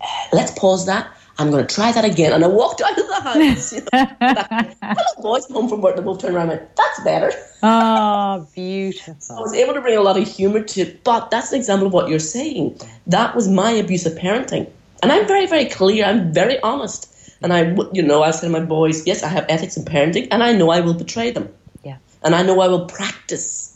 eh, 0.01 0.27
let's 0.31 0.57
pause 0.57 0.85
that. 0.85 1.09
I'm 1.39 1.49
going 1.49 1.65
to 1.65 1.75
try 1.75 1.91
that 1.91 2.05
again. 2.05 2.31
And 2.31 2.43
I 2.43 2.47
walked 2.47 2.81
out 2.85 2.97
of 2.97 3.07
the 3.07 3.21
house. 3.21 3.73
You 4.83 4.93
know, 4.93 5.21
boys 5.21 5.45
home 5.47 5.69
from 5.69 5.81
work, 5.81 5.95
they 5.95 6.01
both 6.01 6.19
turned 6.19 6.35
around 6.35 6.49
and 6.49 6.59
went, 6.59 6.75
that's 6.75 7.03
better. 7.03 7.31
Oh, 7.63 8.47
beautiful. 8.55 9.37
I 9.37 9.41
was 9.41 9.53
able 9.53 9.73
to 9.73 9.81
bring 9.81 9.97
a 9.97 10.01
lot 10.01 10.17
of 10.17 10.27
humour 10.27 10.61
to 10.61 10.81
it. 10.81 11.03
But 11.03 11.31
that's 11.31 11.51
an 11.51 11.57
example 11.57 11.87
of 11.87 11.93
what 11.93 12.09
you're 12.09 12.19
saying. 12.19 12.79
That 13.07 13.35
was 13.35 13.47
my 13.47 13.71
abusive 13.71 14.17
parenting. 14.17 14.69
And 15.01 15.11
I'm 15.11 15.27
very, 15.27 15.47
very 15.47 15.65
clear. 15.65 16.05
I'm 16.05 16.33
very 16.33 16.59
honest. 16.61 17.09
And 17.41 17.51
I, 17.51 17.75
you 17.91 18.01
know, 18.01 18.23
I 18.23 18.31
said 18.31 18.47
to 18.47 18.53
my 18.53 18.61
boys, 18.61 19.05
yes, 19.05 19.21
I 19.23 19.27
have 19.27 19.45
ethics 19.49 19.75
in 19.75 19.83
parenting, 19.83 20.29
and 20.31 20.41
I 20.41 20.53
know 20.53 20.69
I 20.69 20.79
will 20.79 20.93
betray 20.93 21.31
them. 21.31 21.53
Yeah. 21.83 21.97
And 22.23 22.33
I 22.33 22.41
know 22.41 22.61
I 22.61 22.69
will 22.69 22.85
practice 22.85 23.72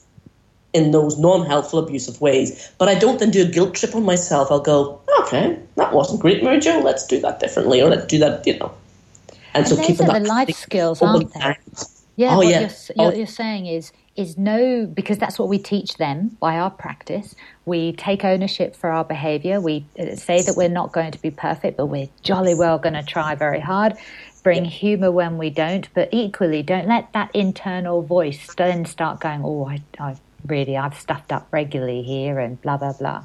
in 0.73 0.91
those 0.91 1.17
non 1.17 1.45
helpful, 1.45 1.79
abusive 1.79 2.21
ways. 2.21 2.71
But 2.77 2.89
I 2.89 2.95
don't 2.95 3.19
then 3.19 3.31
do 3.31 3.43
a 3.43 3.49
guilt 3.49 3.75
trip 3.75 3.95
on 3.95 4.03
myself. 4.03 4.51
I'll 4.51 4.59
go, 4.59 5.01
okay, 5.21 5.59
that 5.75 5.93
wasn't 5.93 6.21
great, 6.21 6.43
Mary 6.43 6.59
Jo. 6.59 6.79
Let's 6.79 7.05
do 7.05 7.19
that 7.21 7.39
differently, 7.39 7.81
or 7.81 7.89
let's 7.89 8.05
do 8.05 8.19
that, 8.19 8.45
you 8.45 8.57
know. 8.57 8.73
And, 9.53 9.65
and 9.65 9.67
so 9.67 9.83
keep 9.83 9.97
the 9.97 10.05
life 10.05 10.55
skills, 10.55 11.01
aren't 11.01 11.33
they? 11.33 11.57
Yeah, 12.15 12.33
oh, 12.33 12.37
what, 12.37 12.47
yeah. 12.47 12.59
You're, 12.61 12.69
what 12.95 13.13
oh. 13.13 13.17
you're 13.17 13.27
saying 13.27 13.67
is 13.67 13.91
is 14.15 14.35
no 14.35 14.87
because 14.87 15.19
that's 15.19 15.37
what 15.37 15.47
we 15.47 15.59
teach 15.59 15.97
them 15.97 16.35
by 16.39 16.57
our 16.57 16.71
practice. 16.71 17.35
We 17.65 17.93
take 17.93 18.25
ownership 18.25 18.75
for 18.75 18.89
our 18.89 19.03
behavior. 19.03 19.61
We 19.61 19.85
uh, 19.99 20.15
say 20.15 20.41
that 20.41 20.55
we're 20.57 20.69
not 20.69 20.91
going 20.91 21.11
to 21.11 21.21
be 21.21 21.29
perfect, 21.29 21.77
but 21.77 21.85
we're 21.85 22.09
jolly 22.23 22.55
well 22.55 22.79
going 22.79 22.95
to 22.95 23.03
try 23.03 23.35
very 23.35 23.59
hard 23.59 23.95
bring 24.47 24.63
yeah. 24.63 24.71
humour 24.71 25.11
when 25.11 25.37
we 25.37 25.49
don't, 25.49 25.93
but 25.93 26.07
equally 26.13 26.63
don't 26.63 26.87
let 26.87 27.11
that 27.11 27.29
internal 27.35 28.01
voice 28.01 28.53
then 28.55 28.85
start 28.85 29.19
going, 29.19 29.41
oh, 29.43 29.67
I, 29.67 29.81
I 29.99 30.15
really, 30.45 30.77
I've 30.77 30.97
stuffed 30.97 31.31
up 31.31 31.47
regularly 31.51 32.03
here 32.03 32.39
and 32.39 32.61
blah, 32.61 32.77
blah, 32.77 32.93
blah. 32.93 33.23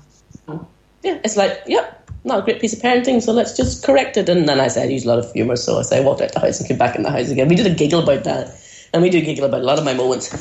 Yeah, 1.02 1.18
it's 1.24 1.36
like, 1.36 1.62
yep, 1.66 2.10
not 2.24 2.40
a 2.40 2.42
great 2.42 2.60
piece 2.60 2.72
of 2.72 2.80
parenting, 2.80 3.20
so 3.22 3.32
let's 3.32 3.56
just 3.56 3.84
correct 3.84 4.16
it. 4.16 4.28
And 4.28 4.48
then 4.48 4.60
I 4.60 4.68
said, 4.68 4.88
I 4.88 4.92
use 4.92 5.04
a 5.04 5.08
lot 5.08 5.18
of 5.18 5.32
humour, 5.32 5.56
so 5.56 5.78
I 5.78 5.82
say, 5.82 5.98
I 5.98 6.00
walked 6.00 6.20
out 6.20 6.32
the 6.32 6.40
house 6.40 6.58
and 6.58 6.68
came 6.68 6.78
back 6.78 6.96
in 6.96 7.02
the 7.02 7.10
house 7.10 7.30
again. 7.30 7.48
We 7.48 7.56
did 7.56 7.66
a 7.66 7.74
giggle 7.74 8.02
about 8.02 8.24
that. 8.24 8.58
And 8.94 9.02
we 9.02 9.08
do 9.08 9.22
giggle 9.22 9.46
about 9.46 9.62
a 9.62 9.64
lot 9.64 9.78
of 9.78 9.84
my 9.84 9.94
moments 9.94 10.32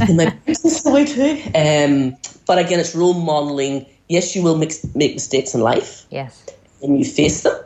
in 0.08 0.16
my 0.16 0.30
business 0.44 0.84
way 0.84 1.06
too. 1.06 1.40
Um, 1.54 2.16
but 2.46 2.58
again, 2.58 2.78
it's 2.78 2.94
role 2.94 3.14
modelling. 3.14 3.86
Yes, 4.08 4.36
you 4.36 4.42
will 4.42 4.58
make, 4.58 4.72
make 4.94 5.14
mistakes 5.14 5.54
in 5.54 5.62
life. 5.62 6.04
Yes. 6.10 6.44
And 6.82 6.98
you 6.98 7.04
face 7.06 7.42
them. 7.42 7.58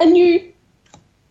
And 0.00 0.16
you 0.16 0.50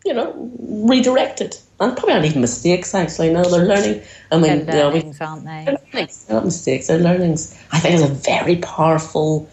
you 0.05 0.13
know, 0.13 0.33
redirected. 0.59 1.57
And 1.81 1.95
probably 1.95 2.13
not 2.15 2.25
even 2.25 2.41
mistakes, 2.41 2.93
actually. 2.93 3.31
No, 3.31 3.43
they're 3.43 3.65
learning. 3.65 4.01
I 4.31 4.37
mean, 4.37 4.65
they're 4.65 4.85
learnings, 4.85 5.19
you 5.19 5.25
know, 5.25 5.31
aren't 5.31 5.45
they? 5.45 5.63
They're, 5.65 5.79
learnings. 5.93 6.25
they're 6.25 6.35
not 6.35 6.45
mistakes, 6.45 6.87
they're 6.87 6.99
learnings. 6.99 7.57
I 7.71 7.79
think 7.79 7.95
it's 7.95 8.03
a 8.03 8.13
very 8.13 8.57
powerful 8.57 9.49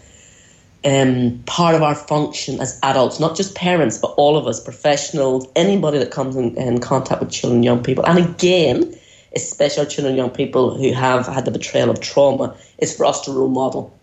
um, 0.85 1.41
part 1.45 1.75
of 1.75 1.81
our 1.81 1.95
function 1.95 2.59
as 2.59 2.79
adults, 2.83 3.19
not 3.19 3.35
just 3.35 3.55
parents, 3.55 3.97
but 3.97 4.13
all 4.17 4.37
of 4.37 4.47
us, 4.47 4.63
professionals, 4.63 5.47
anybody 5.55 5.99
that 5.99 6.11
comes 6.11 6.35
in, 6.35 6.55
in 6.57 6.79
contact 6.79 7.21
with 7.21 7.31
children 7.31 7.63
young 7.63 7.83
people. 7.83 8.05
And 8.05 8.19
again, 8.19 8.93
especially 9.35 9.85
children 9.87 10.15
young 10.15 10.29
people 10.29 10.77
who 10.77 10.93
have 10.93 11.27
had 11.27 11.45
the 11.45 11.51
betrayal 11.51 11.89
of 11.89 11.99
trauma, 11.99 12.55
is 12.77 12.95
for 12.95 13.05
us 13.05 13.21
to 13.21 13.31
role 13.31 13.49
model. 13.49 13.97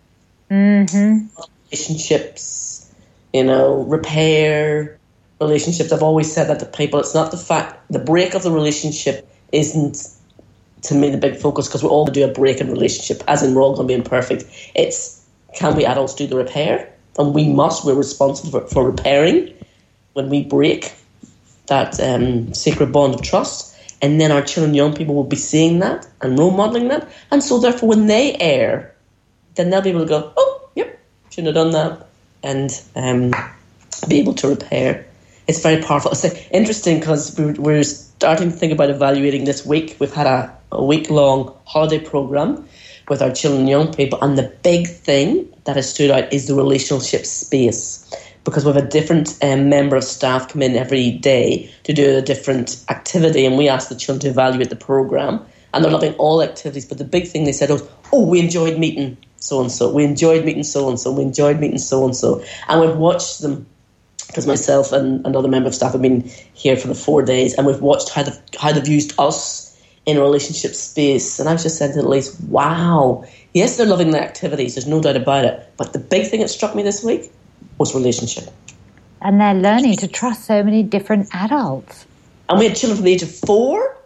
Mm-hmm. 0.50 1.26
Relationships, 1.70 2.92
you 3.32 3.44
know, 3.44 3.82
repair, 3.82 4.98
relationships, 5.44 5.92
I've 5.92 6.02
always 6.02 6.32
said 6.32 6.48
that 6.48 6.60
to 6.60 6.66
people. 6.66 6.98
It's 6.98 7.14
not 7.14 7.30
the 7.30 7.36
fact, 7.36 7.80
the 7.90 7.98
break 7.98 8.34
of 8.34 8.42
the 8.42 8.50
relationship 8.50 9.28
isn't 9.52 10.08
to 10.82 10.94
me 10.94 11.10
the 11.10 11.18
big 11.18 11.36
focus 11.36 11.66
because 11.66 11.82
we're 11.82 11.90
all 11.90 12.04
going 12.04 12.14
to 12.14 12.20
do 12.20 12.30
a 12.30 12.32
break 12.32 12.60
in 12.60 12.70
relationship, 12.70 13.22
as 13.28 13.42
in 13.42 13.54
we're 13.54 13.62
all 13.62 13.74
going 13.74 13.88
to 13.88 13.94
be 13.94 13.98
imperfect. 13.98 14.44
It's 14.74 15.24
can 15.54 15.76
we 15.76 15.86
adults 15.86 16.14
do 16.14 16.26
the 16.26 16.36
repair? 16.36 16.92
And 17.18 17.34
we 17.34 17.48
must, 17.48 17.84
we're 17.84 17.94
responsible 17.94 18.50
for, 18.50 18.66
for 18.66 18.90
repairing 18.90 19.54
when 20.14 20.28
we 20.28 20.42
break 20.42 20.92
that 21.66 21.98
um, 22.00 22.52
sacred 22.52 22.92
bond 22.92 23.14
of 23.14 23.22
trust. 23.22 23.70
And 24.02 24.20
then 24.20 24.32
our 24.32 24.42
children, 24.42 24.74
young 24.74 24.94
people 24.94 25.14
will 25.14 25.24
be 25.24 25.36
seeing 25.36 25.78
that 25.78 26.06
and 26.20 26.38
role 26.38 26.50
modeling 26.50 26.88
that. 26.88 27.08
And 27.30 27.42
so, 27.42 27.58
therefore, 27.58 27.88
when 27.88 28.06
they 28.06 28.36
err, 28.38 28.94
then 29.54 29.70
they'll 29.70 29.80
be 29.80 29.90
able 29.90 30.00
to 30.00 30.06
go, 30.06 30.32
oh, 30.36 30.68
yep, 30.74 30.98
shouldn't 31.30 31.54
have 31.56 31.64
done 31.64 31.72
that. 31.72 32.06
And 32.42 32.82
um, 32.96 33.32
be 34.08 34.18
able 34.18 34.34
to 34.34 34.48
repair 34.48 35.06
it's 35.46 35.62
very 35.62 35.82
powerful. 35.82 36.12
It's 36.12 36.24
interesting 36.50 37.00
because 37.00 37.38
we're, 37.38 37.84
starting 37.84 38.50
to 38.50 38.56
think 38.56 38.72
about 38.72 38.88
evaluating 38.88 39.44
this 39.44 39.66
week. 39.66 39.96
We've 39.98 40.12
had 40.12 40.26
a, 40.26 40.56
a 40.72 40.82
week 40.82 41.10
long 41.10 41.54
holiday 41.66 41.98
program 41.98 42.66
with 43.08 43.20
our 43.20 43.30
children 43.30 43.62
and 43.62 43.68
young 43.68 43.92
people, 43.92 44.18
and 44.22 44.38
the 44.38 44.50
big 44.62 44.88
thing 44.88 45.52
that 45.64 45.76
has 45.76 45.90
stood 45.90 46.10
out 46.10 46.32
is 46.32 46.46
the 46.46 46.54
relationship 46.54 47.26
space 47.26 48.10
because 48.44 48.64
we 48.64 48.72
have 48.72 48.82
a 48.82 48.88
different 48.88 49.36
um, 49.42 49.68
member 49.68 49.96
of 49.96 50.04
staff 50.04 50.48
come 50.48 50.62
in 50.62 50.76
every 50.76 51.10
day 51.10 51.70
to 51.82 51.92
do 51.92 52.16
a 52.16 52.22
different 52.22 52.82
activity, 52.88 53.44
and 53.44 53.58
we 53.58 53.68
ask 53.68 53.88
the 53.88 53.96
children 53.96 54.20
to 54.20 54.28
evaluate 54.28 54.70
the 54.70 54.76
program. 54.76 55.44
And 55.72 55.84
they're 55.84 55.92
loving 55.92 56.14
all 56.14 56.40
activities, 56.40 56.86
but 56.86 56.98
the 56.98 57.04
big 57.04 57.26
thing 57.26 57.44
they 57.44 57.52
said 57.52 57.68
was, 57.68 57.82
"Oh, 58.12 58.26
we 58.26 58.38
enjoyed 58.38 58.78
meeting 58.78 59.18
so 59.36 59.60
and 59.60 59.72
so. 59.72 59.92
We 59.92 60.04
enjoyed 60.04 60.44
meeting 60.44 60.62
so 60.62 60.88
and 60.88 61.00
so. 61.00 61.10
We 61.10 61.24
enjoyed 61.24 61.58
meeting 61.58 61.78
so 61.78 62.04
and 62.04 62.16
so." 62.16 62.44
And 62.68 62.80
we've 62.80 62.96
watched 62.96 63.42
them 63.42 63.66
because 64.34 64.48
myself 64.48 64.90
and 64.90 65.24
another 65.24 65.46
member 65.46 65.68
of 65.68 65.74
staff 65.76 65.92
have 65.92 66.02
been 66.02 66.28
here 66.54 66.76
for 66.76 66.88
the 66.88 66.94
four 66.94 67.22
days, 67.22 67.54
and 67.54 67.68
we've 67.68 67.80
watched 67.80 68.10
how 68.10 68.24
they've, 68.24 68.40
how 68.58 68.72
they've 68.72 68.88
used 68.88 69.14
us 69.16 69.80
in 70.06 70.16
a 70.16 70.20
relationship 70.20 70.74
space. 70.74 71.38
And 71.38 71.48
I 71.48 71.52
was 71.52 71.62
just 71.62 71.78
saying 71.78 71.92
to 71.92 72.00
Elise, 72.00 72.36
wow, 72.48 73.24
yes, 73.52 73.76
they're 73.76 73.86
loving 73.86 74.10
the 74.10 74.20
activities, 74.20 74.74
there's 74.74 74.88
no 74.88 75.00
doubt 75.00 75.16
about 75.16 75.44
it. 75.44 75.72
But 75.76 75.92
the 75.92 76.00
big 76.00 76.26
thing 76.26 76.40
that 76.40 76.48
struck 76.48 76.74
me 76.74 76.82
this 76.82 77.04
week 77.04 77.30
was 77.78 77.94
relationship. 77.94 78.52
And 79.22 79.40
they're 79.40 79.54
learning 79.54 79.98
to 79.98 80.08
trust 80.08 80.46
so 80.46 80.64
many 80.64 80.82
different 80.82 81.28
adults. 81.32 82.04
And 82.48 82.58
we 82.58 82.66
had 82.66 82.76
children 82.76 82.96
from 82.96 83.04
the 83.04 83.12
age 83.12 83.22
of 83.22 83.32
four 83.32 83.96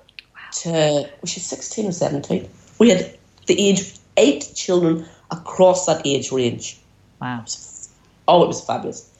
to, 0.60 1.08
was 1.22 1.30
she 1.30 1.40
16 1.40 1.86
or 1.86 1.92
17? 1.92 2.50
We 2.78 2.90
had 2.90 3.16
the 3.46 3.58
age 3.58 3.94
eight 4.18 4.52
children 4.54 5.06
across 5.30 5.86
that 5.86 6.06
age 6.06 6.30
range. 6.32 6.78
Wow. 7.18 7.46
Oh, 8.28 8.44
it 8.44 8.46
was 8.46 8.62
fabulous. 8.62 9.10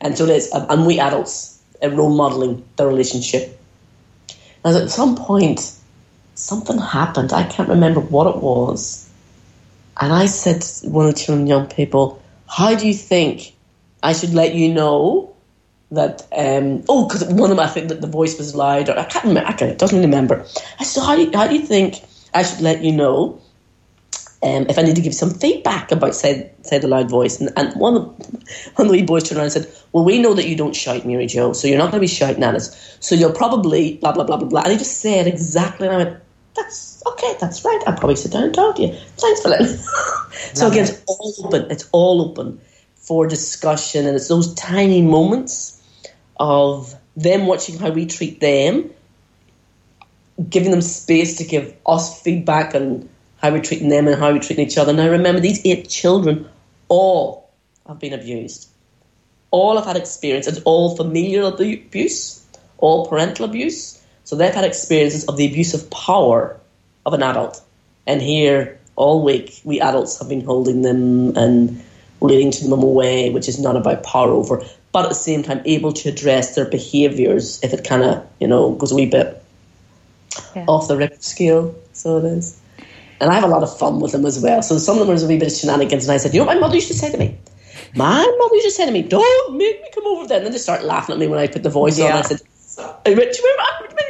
And 0.00 0.16
so 0.16 0.26
there's, 0.26 0.48
and 0.52 0.86
we 0.86 1.00
adults 1.00 1.60
are 1.82 1.90
role 1.90 2.14
modeling 2.14 2.64
the 2.76 2.86
relationship. 2.86 3.60
Now, 4.64 4.76
at 4.76 4.90
some 4.90 5.16
point, 5.16 5.72
something 6.34 6.78
happened. 6.78 7.32
I 7.32 7.44
can't 7.44 7.68
remember 7.68 8.00
what 8.00 8.26
it 8.26 8.42
was. 8.42 9.10
And 10.00 10.12
I 10.12 10.26
said 10.26 10.62
to 10.62 10.88
one 10.88 11.06
of 11.06 11.14
the 11.14 11.20
children, 11.20 11.46
young 11.46 11.66
people, 11.66 12.22
how 12.48 12.74
do 12.74 12.86
you 12.86 12.94
think 12.94 13.54
I 14.02 14.12
should 14.12 14.34
let 14.34 14.54
you 14.54 14.72
know 14.72 15.34
that 15.90 16.26
um, 16.36 16.84
oh 16.88 17.06
because 17.06 17.24
one 17.24 17.50
of 17.50 17.56
them 17.56 17.60
I 17.60 17.66
think 17.66 17.88
that 17.88 18.00
the 18.00 18.06
voice 18.06 18.38
was 18.38 18.54
loud 18.54 18.88
or 18.88 18.98
I 18.98 19.04
can't 19.04 19.24
remember 19.24 19.48
I 19.48 19.52
can't, 19.52 19.78
doesn't 19.78 20.00
remember 20.00 20.44
I 20.78 20.84
said 20.84 21.02
how 21.02 21.16
do, 21.16 21.22
you, 21.22 21.30
how 21.32 21.46
do 21.46 21.54
you 21.54 21.62
think 21.62 22.02
I 22.34 22.42
should 22.42 22.60
let 22.60 22.82
you 22.84 22.92
know 22.92 23.40
um, 24.42 24.66
if 24.68 24.78
I 24.78 24.82
need 24.82 24.96
to 24.96 25.02
give 25.02 25.14
some 25.14 25.30
feedback 25.30 25.90
about 25.90 26.14
say 26.14 26.50
say 26.62 26.78
the 26.78 26.88
loud 26.88 27.10
voice. 27.10 27.40
And, 27.40 27.50
and 27.56 27.74
one 27.78 27.96
of 27.96 28.04
one 28.76 28.86
of 28.86 28.88
the 28.88 28.92
wee 28.92 29.02
boys 29.02 29.24
turned 29.24 29.38
around 29.38 29.46
and 29.46 29.64
said 29.64 29.72
well 29.92 30.04
we 30.04 30.20
know 30.20 30.34
that 30.34 30.48
you 30.48 30.56
don't 30.56 30.76
shout 30.76 31.04
Mary 31.04 31.26
Jo 31.26 31.52
so 31.52 31.66
you're 31.66 31.78
not 31.78 31.90
going 31.90 32.00
to 32.00 32.00
be 32.00 32.06
shouting 32.06 32.44
at 32.44 32.54
us. 32.54 32.96
So 33.00 33.14
you'll 33.14 33.32
probably 33.32 33.96
blah 33.96 34.12
blah 34.12 34.24
blah 34.24 34.36
blah 34.36 34.48
blah. 34.48 34.62
And 34.62 34.72
he 34.72 34.78
just 34.78 35.00
said 35.00 35.26
exactly 35.26 35.88
and 35.88 35.96
I 35.96 36.04
went 36.04 36.22
that's 36.54 37.02
okay 37.06 37.36
that's 37.40 37.64
right. 37.64 37.82
I'll 37.86 37.96
probably 37.96 38.16
sit 38.16 38.32
down 38.32 38.44
and 38.44 38.54
talk 38.54 38.76
to 38.76 38.82
you. 38.82 38.94
Thanks 39.16 39.42
for 39.42 39.48
letting 39.48 39.66
so 40.54 40.68
again 40.68 40.84
it's 40.84 41.02
all 41.06 41.34
open 41.44 41.70
it's 41.70 41.88
all 41.92 42.22
open 42.22 42.60
for 43.08 43.26
discussion. 43.26 44.06
And 44.06 44.14
it's 44.14 44.28
those 44.28 44.54
tiny 44.54 45.02
moments 45.02 45.82
of 46.38 46.94
them 47.16 47.46
watching 47.46 47.78
how 47.78 47.90
we 47.90 48.06
treat 48.06 48.40
them, 48.40 48.90
giving 50.48 50.70
them 50.70 50.82
space 50.82 51.38
to 51.38 51.44
give 51.44 51.74
us 51.86 52.20
feedback 52.22 52.74
on 52.74 53.08
how 53.38 53.50
we're 53.50 53.62
treating 53.62 53.88
them 53.88 54.06
and 54.06 54.18
how 54.18 54.32
we're 54.32 54.40
treating 54.40 54.66
each 54.66 54.78
other. 54.78 54.92
Now, 54.92 55.08
remember, 55.08 55.40
these 55.40 55.64
eight 55.64 55.88
children 55.88 56.48
all 56.88 57.50
have 57.86 57.98
been 57.98 58.12
abused. 58.12 58.68
All 59.50 59.76
have 59.76 59.86
had 59.86 59.96
experience. 59.96 60.46
It's 60.46 60.60
all 60.60 60.96
familial 60.96 61.48
abuse, 61.48 62.44
all 62.78 63.06
parental 63.06 63.44
abuse. 63.44 64.02
So 64.24 64.36
they've 64.36 64.54
had 64.54 64.64
experiences 64.64 65.24
of 65.24 65.36
the 65.36 65.46
abuse 65.46 65.72
of 65.72 65.88
power 65.90 66.58
of 67.06 67.14
an 67.14 67.22
adult. 67.22 67.62
And 68.06 68.20
here, 68.20 68.78
all 68.96 69.22
week, 69.22 69.60
we 69.64 69.80
adults 69.80 70.18
have 70.18 70.28
been 70.28 70.44
holding 70.44 70.82
them 70.82 71.36
and 71.36 71.82
leading 72.20 72.50
to 72.50 72.68
them 72.68 72.82
away, 72.82 73.30
which 73.30 73.48
is 73.48 73.58
not 73.58 73.76
about 73.76 74.02
power 74.02 74.30
over, 74.30 74.64
but 74.92 75.04
at 75.04 75.08
the 75.08 75.14
same 75.14 75.42
time 75.42 75.62
able 75.64 75.92
to 75.92 76.08
address 76.08 76.54
their 76.54 76.64
behaviours 76.64 77.62
if 77.62 77.72
it 77.72 77.84
kind 77.84 78.02
of 78.02 78.26
you 78.40 78.48
know 78.48 78.72
goes 78.72 78.90
a 78.90 78.94
wee 78.94 79.06
bit 79.06 79.42
yeah. 80.56 80.64
off 80.66 80.88
the 80.88 80.96
Richter 80.96 81.22
scale. 81.22 81.74
So 81.92 82.18
it 82.18 82.24
is. 82.24 82.60
And 83.20 83.30
I 83.30 83.34
have 83.34 83.44
a 83.44 83.48
lot 83.48 83.62
of 83.62 83.78
fun 83.78 84.00
with 84.00 84.12
them 84.12 84.24
as 84.24 84.40
well. 84.40 84.62
So 84.62 84.78
some 84.78 84.98
of 84.98 85.06
them 85.06 85.16
are 85.16 85.24
a 85.24 85.26
wee 85.26 85.38
bit 85.38 85.48
of 85.48 85.56
shenanigans, 85.56 86.04
and 86.04 86.14
I 86.14 86.18
said, 86.18 86.34
you 86.34 86.40
know 86.40 86.46
what 86.46 86.54
my 86.54 86.60
mother 86.60 86.76
used 86.76 86.88
to 86.88 86.94
say 86.94 87.10
to 87.10 87.18
me? 87.18 87.36
My 87.94 88.24
mother 88.38 88.54
used 88.54 88.66
to 88.66 88.70
say 88.70 88.86
to 88.86 88.92
me, 88.92 89.02
don't 89.02 89.56
make 89.56 89.80
me 89.80 89.88
come 89.94 90.06
over 90.06 90.26
there. 90.26 90.38
And 90.38 90.46
then 90.46 90.52
they 90.52 90.58
start 90.58 90.84
laughing 90.84 91.14
at 91.14 91.18
me 91.18 91.26
when 91.26 91.38
I 91.38 91.46
put 91.46 91.62
the 91.62 91.70
voice 91.70 91.98
yeah. 91.98 92.06
on. 92.06 92.12
I 92.12 92.22
said, 92.22 92.40
I 92.78 93.14
went, 93.14 93.32
do 93.32 93.38
you 93.38 93.56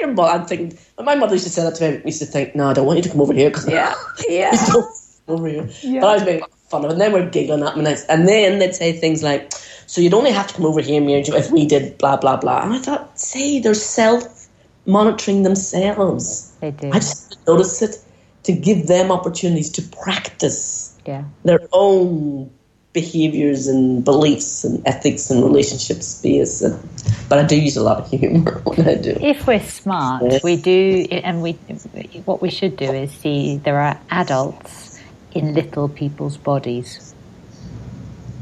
remember, 0.01 0.23
mother? 0.23 0.33
I'm 0.33 0.47
thinking, 0.47 0.79
my 1.03 1.15
mother 1.15 1.35
used 1.35 1.45
to 1.45 1.51
say 1.51 1.63
that 1.63 1.75
to 1.77 1.91
me. 1.91 1.97
I 1.99 2.03
used 2.05 2.21
to 2.21 2.27
think, 2.27 2.55
no, 2.55 2.69
I 2.69 2.73
don't 2.73 2.87
want 2.87 2.99
you 2.99 3.03
to 3.05 3.11
come 3.11 3.21
over 3.21 3.33
here. 3.33 3.51
Cause 3.51 3.69
yeah, 3.71 3.95
yeah. 4.29 4.53
over 5.29 5.49
here. 5.49 5.69
Yeah. 5.83 6.01
But 6.01 6.09
I 6.09 6.15
was 6.15 6.25
making 6.25 6.47
fun 6.69 6.85
of 6.85 6.91
it. 6.91 6.93
And 6.93 7.01
then 7.01 7.13
we're 7.13 7.29
giggling 7.31 7.63
at 7.63 7.77
me. 7.77 7.85
And 8.09 8.29
then 8.29 8.59
they'd 8.59 8.75
say 8.75 8.93
things 8.93 9.23
like, 9.23 9.53
so 9.87 10.01
you'd 10.01 10.15
only 10.15 10.33
have 10.33 10.47
to 10.49 10.55
come 10.55 10.67
over 10.67 10.81
here, 10.81 11.03
if 11.03 11.51
we 11.51 11.67
did 11.67 11.97
blah, 11.99 12.17
blah, 12.17 12.37
blah. 12.37 12.63
And 12.63 12.75
I 12.75 12.79
thought, 12.79 13.19
say, 13.19 13.61
they're 13.61 13.75
self 13.75 14.49
monitoring 14.87 15.43
themselves. 15.43 16.53
They 16.61 16.71
do. 16.73 16.91
I 16.91 16.99
just 16.99 17.39
noticed 17.47 17.83
it 17.83 18.05
to 18.49 18.55
give 18.55 18.87
them 18.87 19.13
opportunities 19.13 19.69
to 19.69 19.83
practice 19.83 20.99
yeah. 21.07 21.23
their 21.45 21.61
own 21.71 22.51
behaviors 22.95 23.67
and 23.67 24.03
beliefs 24.03 24.65
and 24.65 24.81
ethics 24.89 25.31
and 25.31 25.45
relationships 25.45 26.23
based. 26.23 26.65
But 27.29 27.41
I 27.41 27.45
do 27.45 27.61
use 27.61 27.77
a 27.77 27.83
lot 27.83 27.99
of 27.99 28.09
humor 28.09 28.59
when 28.65 28.89
I 28.89 28.95
do. 28.95 29.11
If 29.21 29.47
we're 29.47 29.61
smart, 29.61 30.23
yes. 30.25 30.43
we 30.43 30.57
do, 30.57 31.07
and 31.11 31.43
we 31.43 31.53
what 32.25 32.41
we 32.41 32.49
should 32.49 32.79
do 32.79 32.91
is 32.91 33.13
see 33.13 33.59
there 33.59 33.81
are 33.81 34.01
adults 34.11 34.99
in 35.33 35.53
little 35.53 35.91
people's 35.91 36.39
bodies. 36.39 37.15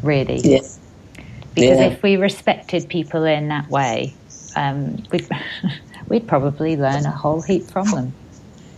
Really. 0.04 0.38
Yes. 0.38 0.78
Because 1.52 1.80
yeah. 1.80 1.86
if 1.86 2.00
we 2.04 2.14
respected 2.16 2.88
people 2.88 3.24
in 3.24 3.48
that 3.48 3.68
way, 3.68 4.14
um, 4.54 5.02
we'd, 5.10 5.28
we'd 6.08 6.28
probably 6.28 6.76
learn 6.76 7.06
a 7.06 7.10
whole 7.10 7.42
heap 7.42 7.64
from 7.64 7.90
them. 7.90 8.14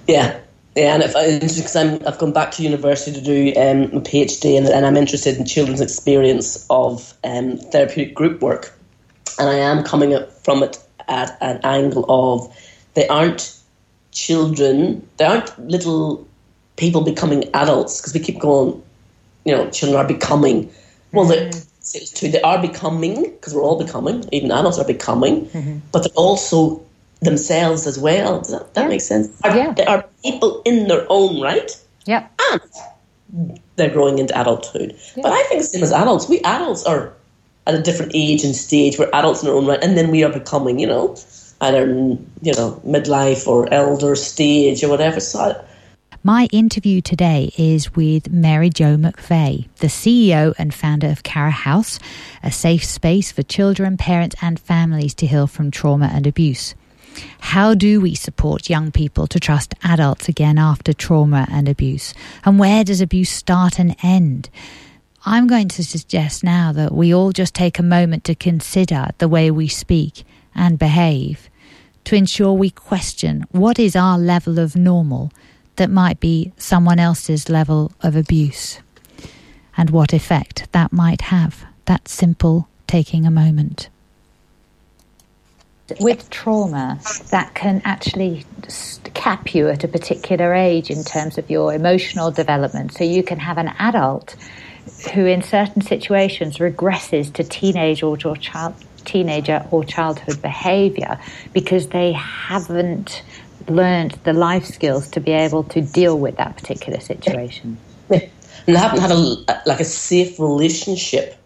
Yeah, 0.07 0.41
and 0.79 1.03
if 1.03 1.17
I, 1.17 1.39
because 1.39 1.77
I'm, 1.77 1.95
I've 2.07 2.19
gone 2.19 2.33
back 2.33 2.53
to 2.53 2.63
university 2.63 3.13
to 3.13 3.21
do 3.21 3.53
um, 3.61 3.85
a 3.97 4.01
PhD, 4.01 4.57
and, 4.57 4.67
and, 4.67 4.87
I'm 4.87 4.97
interested 4.97 5.37
in 5.37 5.45
children's 5.45 5.81
experience 5.81 6.67
of 6.71 7.15
um, 7.25 7.59
therapeutic 7.59 8.15
group 8.15 8.41
work, 8.41 8.73
and 9.39 9.49
I 9.49 9.55
am 9.55 9.83
coming 9.85 10.19
from 10.43 10.63
it 10.63 10.79
at 11.09 11.37
an 11.41 11.61
angle 11.65 12.05
of 12.09 12.55
they 12.95 13.07
aren't 13.09 13.57
children, 14.13 15.07
they 15.17 15.25
aren't 15.25 15.59
little 15.69 16.27
people 16.77 17.03
becoming 17.03 17.45
adults, 17.55 18.01
because 18.01 18.15
we 18.15 18.21
keep 18.21 18.39
going, 18.39 18.83
you 19.45 19.55
know, 19.55 19.69
children 19.71 20.01
are 20.01 20.07
becoming. 20.07 20.71
Well, 21.13 21.27
mm 21.27 21.65
to 21.93 22.29
they 22.29 22.41
are 22.43 22.61
becoming 22.61 23.23
because 23.23 23.55
we're 23.55 23.63
all 23.63 23.83
becoming 23.83 24.25
even 24.33 24.51
adults 24.51 24.79
are 24.79 24.85
becoming 24.85 25.47
mm-hmm. 25.47 25.79
but 25.93 26.03
they're 26.03 26.13
also 26.17 26.85
themselves 27.21 27.87
as 27.87 27.99
well. 27.99 28.39
Does 28.41 28.51
that, 28.53 28.75
that 28.75 28.83
yeah. 28.83 28.89
make 28.89 29.01
sense? 29.01 29.29
Are, 29.43 29.57
yeah. 29.57 29.73
they 29.73 29.85
are 29.87 30.05
people 30.23 30.63
in 30.65 30.89
their 30.89 31.07
own 31.09 31.41
right? 31.41 31.71
Yeah. 32.07 32.27
And 33.31 33.61
they're 33.77 33.91
growing 33.91 34.19
into 34.19 34.39
adulthood. 34.39 34.97
Yeah. 35.17 35.23
but 35.23 35.33
i 35.33 35.43
think 35.45 35.63
same 35.63 35.83
as 35.83 35.93
adults. 35.93 36.29
We 36.29 36.41
adults 36.41 36.85
are 36.85 37.13
at 37.67 37.75
a 37.75 37.83
different 37.83 38.13
age 38.15 38.45
and 38.45 38.55
stage. 38.55 38.99
We're 38.99 39.11
adults 39.13 39.43
in 39.43 39.49
our 39.49 39.55
own 39.55 39.67
right. 39.67 39.83
And 39.83 39.97
then 39.97 40.11
we 40.11 40.25
are 40.25 40.33
becoming 40.33 40.79
you 40.79 40.87
know 40.87 41.17
either 41.61 41.87
you 41.87 42.55
know 42.55 42.81
midlife 42.87 43.47
or 43.47 43.73
elder 43.73 44.15
stage 44.15 44.83
or 44.83 44.89
whatever. 44.89 45.21
So 45.21 45.65
my 46.25 46.49
interview 46.53 47.01
today 47.01 47.53
is 47.57 47.95
with 47.95 48.31
Mary 48.31 48.71
Jo 48.71 48.97
McVeigh, 48.97 49.69
the 49.77 49.87
CEO 49.87 50.53
and 50.59 50.75
founder 50.75 51.07
of 51.07 51.23
Cara 51.23 51.53
House, 51.53 52.01
a 52.43 52.51
safe 52.51 52.85
space 52.85 53.31
for 53.31 53.45
children, 53.45 53.97
parents, 53.97 54.35
and 54.43 54.59
families 54.59 55.15
to 55.15 55.27
heal 55.27 55.47
from 55.47 55.71
trauma 55.71 56.11
and 56.13 56.27
abuse. 56.27 56.75
How 57.41 57.75
do 57.75 58.01
we 58.01 58.15
support 58.15 58.71
young 58.71 58.91
people 58.91 59.27
to 59.29 59.41
trust 59.41 59.75
adults 59.83 60.29
again 60.29 60.59
after 60.59 60.93
trauma 60.93 61.47
and 61.51 61.69
abuse? 61.69 62.15
And 62.45 62.59
where 62.59 62.85
does 62.85 63.01
abuse 63.01 63.31
start 63.31 63.79
and 63.79 63.97
end? 64.03 64.51
I'm 65.25 65.47
going 65.47 65.69
to 65.69 65.85
suggest 65.85 66.45
now 66.45 66.73
that 66.73 66.93
we 66.93 67.15
all 67.15 67.33
just 67.33 67.55
take 67.55 67.79
a 67.79 67.83
moment 67.83 68.25
to 68.25 68.35
consider 68.35 69.09
the 69.19 69.29
way 69.29 69.51
we 69.51 69.69
speak 69.69 70.25
and 70.55 70.79
behave 70.79 71.51
to 72.05 72.17
ensure 72.17 72.53
we 72.55 72.71
question 72.71 73.45
what 73.51 73.79
is 73.79 73.95
our 73.95 74.19
level 74.19 74.59
of 74.59 74.75
normal 74.75 75.31
that 75.77 75.91
might 75.91 76.21
be 76.21 76.53
someone 76.57 76.99
else's 76.99 77.49
level 77.49 77.93
of 78.01 78.17
abuse 78.17 78.81
and 79.77 79.91
what 79.91 80.13
effect 80.13 80.67
that 80.73 80.93
might 80.93 81.21
have. 81.23 81.65
That 81.85 82.09
simple 82.09 82.69
taking 82.87 83.27
a 83.27 83.31
moment. 83.31 83.89
With 86.01 86.29
trauma, 86.31 87.01
that 87.31 87.55
can 87.55 87.81
actually 87.85 88.45
cap 89.15 89.55
you 89.55 89.69
at 89.69 89.85
a 89.85 89.89
particular 89.89 90.55
age 90.55 90.91
in 90.91 91.03
terms 91.03 91.39
of 91.39 91.51
your 91.51 91.75
emotional 91.75 92.31
development. 92.31 92.93
So 92.93 93.05
you 93.05 93.23
can 93.23 93.39
have 93.39 93.59
an 93.59 93.69
adult 93.79 94.37
who, 95.15 95.27
in 95.27 95.43
certain 95.43 95.83
situations, 95.83 96.59
regresses 96.59 97.33
to 97.35 97.45
teenage 97.45 98.03
or, 98.03 98.19
or 98.25 98.37
child, 98.37 98.75
teenager 99.05 99.67
or 99.71 99.85
childhood 99.85 100.41
behavior 100.43 101.19
because 101.53 101.89
they 101.89 102.13
haven't 102.13 103.23
learned 103.69 104.13
the 104.25 104.33
life 104.33 104.65
skills 104.65 105.09
to 105.09 105.21
be 105.21 105.33
able 105.33 105.65
to 105.65 105.81
deal 105.81 106.19
with 106.19 106.37
that 106.37 106.57
particular 106.57 107.01
situation. 107.01 107.79
And 108.11 108.77
they 108.77 108.81
haven't 108.81 109.01
had 109.01 109.11
a 109.11 109.63
like 109.67 109.81
a 109.81 109.85
safe 109.85 110.39
relationship 110.39 111.39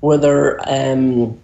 where 0.00 0.18
they're 0.18 0.60
um, 0.68 1.40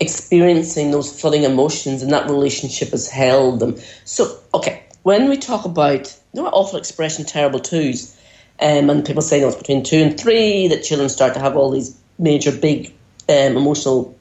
experiencing 0.00 0.90
those 0.90 1.20
flooding 1.20 1.44
emotions, 1.44 2.02
and 2.02 2.12
that 2.12 2.28
relationship 2.28 2.90
has 2.90 3.08
held 3.08 3.60
them. 3.60 3.76
So, 4.04 4.38
okay, 4.54 4.82
when 5.02 5.28
we 5.28 5.36
talk 5.36 5.64
about 5.64 6.18
you 6.32 6.42
know 6.42 6.48
awful 6.48 6.78
expression, 6.78 7.24
terrible 7.24 7.60
twos, 7.60 8.16
um, 8.60 8.90
and 8.90 9.04
people 9.04 9.22
say 9.22 9.36
you 9.36 9.42
know, 9.42 9.48
it's 9.48 9.58
between 9.58 9.84
two 9.84 9.98
and 9.98 10.18
three 10.18 10.68
that 10.68 10.82
children 10.82 11.08
start 11.08 11.34
to 11.34 11.40
have 11.40 11.56
all 11.56 11.70
these 11.70 11.98
major, 12.18 12.52
big 12.52 12.92
um, 13.28 13.56
emotional 13.56 14.16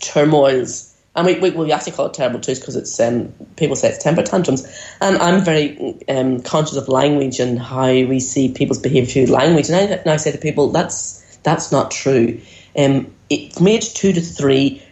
turmoils 0.00 0.94
and 1.16 1.26
we, 1.26 1.38
we, 1.38 1.50
we 1.50 1.72
actually 1.72 1.92
call 1.92 2.06
it 2.06 2.14
terrible 2.14 2.40
twos 2.40 2.58
because 2.58 2.74
it's 2.74 2.98
um, 2.98 3.32
people 3.56 3.76
say 3.76 3.88
it's 3.88 4.02
temper 4.02 4.22
tantrums. 4.22 4.66
And 5.00 5.16
I'm 5.18 5.44
very 5.44 5.96
um, 6.08 6.40
conscious 6.40 6.76
of 6.76 6.88
language 6.88 7.38
and 7.38 7.58
how 7.58 7.86
we 7.86 8.18
see 8.18 8.52
people's 8.52 8.80
behaviour 8.80 9.26
through 9.26 9.34
language. 9.34 9.68
And 9.68 9.76
I, 9.76 9.80
and 9.94 10.10
I 10.10 10.16
say 10.16 10.32
to 10.32 10.38
people, 10.38 10.70
that's 10.70 11.20
that's 11.44 11.70
not 11.70 11.90
true. 11.92 12.40
Um, 12.76 13.14
it, 13.30 13.52
from 13.52 13.68
age 13.68 13.94
two 13.94 14.12
to 14.12 14.20
three, 14.20 14.82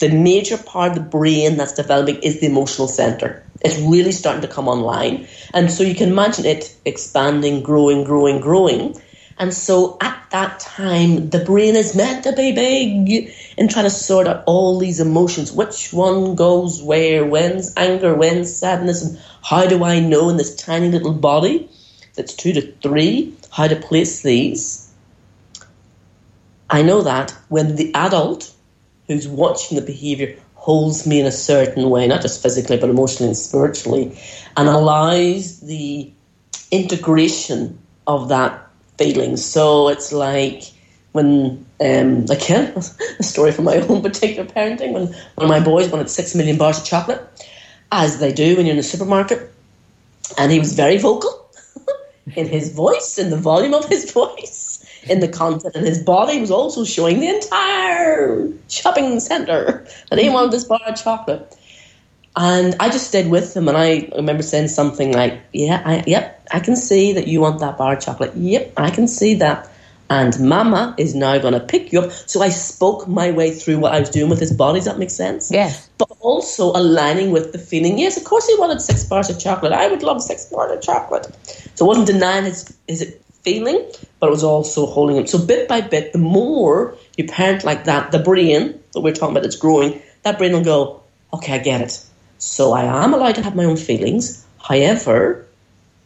the, 0.00 0.08
major 0.08 0.58
part 0.58 0.90
of 0.90 0.94
the 0.96 1.02
brain 1.02 1.56
that's 1.56 1.72
developing 1.72 2.16
is 2.22 2.40
the 2.40 2.46
emotional 2.46 2.88
centre. 2.88 3.42
It's 3.62 3.78
really 3.78 4.12
starting 4.12 4.42
to 4.42 4.48
come 4.48 4.68
online. 4.68 5.26
And 5.54 5.70
so 5.70 5.84
you 5.84 5.94
can 5.94 6.08
imagine 6.08 6.46
it 6.46 6.74
expanding, 6.84 7.62
growing, 7.62 8.04
growing, 8.04 8.40
growing. 8.40 9.00
And 9.38 9.54
so 9.54 9.96
at 10.00 10.18
that 10.30 10.60
time, 10.60 11.30
the 11.30 11.38
brain 11.44 11.76
is 11.76 11.94
meant 11.94 12.24
to 12.24 12.32
be 12.32 12.52
big 12.52 13.32
and 13.56 13.70
trying 13.70 13.84
to 13.84 13.90
sort 13.90 14.26
out 14.26 14.44
all 14.46 14.78
these 14.78 15.00
emotions. 15.00 15.52
Which 15.52 15.92
one 15.92 16.34
goes 16.34 16.82
where? 16.82 17.24
When's 17.24 17.72
anger? 17.76 18.14
When's 18.14 18.54
sadness? 18.54 19.02
And 19.02 19.18
how 19.42 19.66
do 19.66 19.84
I 19.84 20.00
know 20.00 20.28
in 20.28 20.36
this 20.36 20.56
tiny 20.56 20.90
little 20.90 21.14
body 21.14 21.68
that's 22.14 22.34
two 22.34 22.52
to 22.52 22.72
three 22.82 23.34
how 23.50 23.66
to 23.66 23.76
place 23.76 24.22
these? 24.22 24.90
I 26.68 26.82
know 26.82 27.02
that 27.02 27.32
when 27.48 27.76
the 27.76 27.94
adult 27.94 28.52
who's 29.10 29.26
watching 29.26 29.74
the 29.74 29.84
behavior 29.84 30.36
holds 30.54 31.04
me 31.04 31.18
in 31.18 31.26
a 31.26 31.32
certain 31.32 31.90
way, 31.90 32.06
not 32.06 32.22
just 32.22 32.40
physically, 32.40 32.76
but 32.76 32.88
emotionally 32.88 33.26
and 33.26 33.36
spiritually, 33.36 34.16
and 34.56 34.68
allows 34.68 35.58
the 35.62 36.08
integration 36.70 37.76
of 38.06 38.28
that 38.28 38.68
feeling. 38.98 39.36
So 39.36 39.88
it's 39.88 40.12
like 40.12 40.62
when, 41.10 41.66
um, 41.80 42.26
again, 42.30 42.72
a 43.18 43.22
story 43.24 43.50
from 43.50 43.64
my 43.64 43.78
own 43.78 44.00
particular 44.00 44.48
parenting, 44.48 44.92
when 44.92 45.06
one 45.06 45.16
of 45.38 45.48
my 45.48 45.58
boys 45.58 45.88
wanted 45.88 46.08
six 46.08 46.36
million 46.36 46.56
bars 46.56 46.78
of 46.78 46.84
chocolate, 46.84 47.20
as 47.90 48.20
they 48.20 48.32
do 48.32 48.54
when 48.54 48.64
you're 48.64 48.74
in 48.74 48.76
the 48.76 48.84
supermarket, 48.84 49.52
and 50.38 50.52
he 50.52 50.60
was 50.60 50.74
very 50.74 50.98
vocal 50.98 51.50
in 52.36 52.46
his 52.46 52.72
voice, 52.72 53.18
in 53.18 53.30
the 53.30 53.36
volume 53.36 53.74
of 53.74 53.86
his 53.86 54.12
voice 54.20 54.69
in 55.04 55.20
the 55.20 55.28
content, 55.28 55.74
and 55.74 55.86
his 55.86 56.02
body 56.02 56.40
was 56.40 56.50
also 56.50 56.84
showing 56.84 57.20
the 57.20 57.28
entire 57.28 58.48
shopping 58.68 59.20
centre 59.20 59.86
that 60.10 60.18
he 60.18 60.26
mm-hmm. 60.26 60.34
wanted 60.34 60.52
this 60.52 60.64
bar 60.64 60.80
of 60.86 60.96
chocolate. 60.96 61.56
And 62.36 62.76
I 62.78 62.90
just 62.90 63.08
stayed 63.08 63.28
with 63.28 63.56
him, 63.56 63.68
and 63.68 63.76
I 63.76 64.08
remember 64.16 64.42
saying 64.42 64.68
something 64.68 65.12
like, 65.12 65.40
"Yeah, 65.52 65.82
I, 65.84 66.04
yep, 66.06 66.46
I 66.52 66.60
can 66.60 66.76
see 66.76 67.12
that 67.14 67.26
you 67.26 67.40
want 67.40 67.60
that 67.60 67.76
bar 67.76 67.94
of 67.94 68.00
chocolate. 68.00 68.32
Yep, 68.36 68.74
I 68.76 68.90
can 68.90 69.08
see 69.08 69.34
that." 69.36 69.68
And 70.10 70.38
Mama 70.40 70.94
is 70.98 71.14
now 71.14 71.38
going 71.38 71.54
to 71.54 71.60
pick 71.60 71.92
you 71.92 72.00
up. 72.00 72.10
So 72.10 72.42
I 72.42 72.48
spoke 72.48 73.06
my 73.06 73.30
way 73.30 73.52
through 73.52 73.78
what 73.78 73.94
I 73.94 74.00
was 74.00 74.10
doing 74.10 74.28
with 74.28 74.40
his 74.40 74.52
body. 74.52 74.80
Does 74.80 74.86
that 74.86 74.98
make 74.98 75.10
sense? 75.10 75.52
Yes. 75.52 75.88
But 75.98 76.10
also 76.18 76.72
aligning 76.72 77.30
with 77.30 77.52
the 77.52 77.60
feeling. 77.60 77.96
Yes, 77.96 78.16
of 78.16 78.24
course 78.24 78.44
he 78.48 78.56
wanted 78.58 78.80
six 78.80 79.04
bars 79.04 79.30
of 79.30 79.38
chocolate. 79.38 79.72
I 79.72 79.86
would 79.86 80.02
love 80.02 80.20
six 80.20 80.46
bars 80.46 80.72
of 80.72 80.82
chocolate. 80.82 81.28
So 81.76 81.84
it 81.84 81.88
wasn't 81.88 82.08
denying 82.08 82.44
his 82.44 82.76
his 82.88 83.16
feeling, 83.42 83.84
but 84.18 84.28
it 84.28 84.30
was 84.30 84.44
also 84.44 84.86
holding 84.86 85.16
him. 85.16 85.26
So 85.26 85.38
bit 85.38 85.68
by 85.68 85.80
bit, 85.80 86.12
the 86.12 86.18
more 86.18 86.96
you 87.16 87.26
parent 87.26 87.64
like 87.64 87.84
that, 87.84 88.12
the 88.12 88.18
brain 88.18 88.80
that 88.92 89.00
we're 89.00 89.14
talking 89.14 89.32
about 89.32 89.42
that's 89.42 89.56
growing, 89.56 90.00
that 90.22 90.38
brain 90.38 90.52
will 90.52 90.64
go, 90.64 91.02
okay, 91.32 91.54
I 91.54 91.58
get 91.58 91.80
it. 91.80 92.04
So 92.38 92.72
I 92.72 93.04
am 93.04 93.14
allowed 93.14 93.34
to 93.36 93.42
have 93.42 93.54
my 93.54 93.64
own 93.64 93.76
feelings. 93.76 94.44
However, 94.62 95.46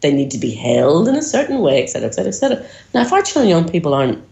they 0.01 0.13
need 0.13 0.31
to 0.33 0.39
be 0.39 0.51
held 0.51 1.09
in 1.09 1.17
a 1.17 1.23
certain 1.23 1.61
way, 1.61 1.83
etc., 1.83 2.09
etc., 2.09 2.29
etc. 2.29 2.67
Now, 2.93 3.03
if 3.03 3.13
our 3.13 3.23
children, 3.23 3.49
young 3.49 3.69
people 3.69 3.95
aren't 3.95 4.23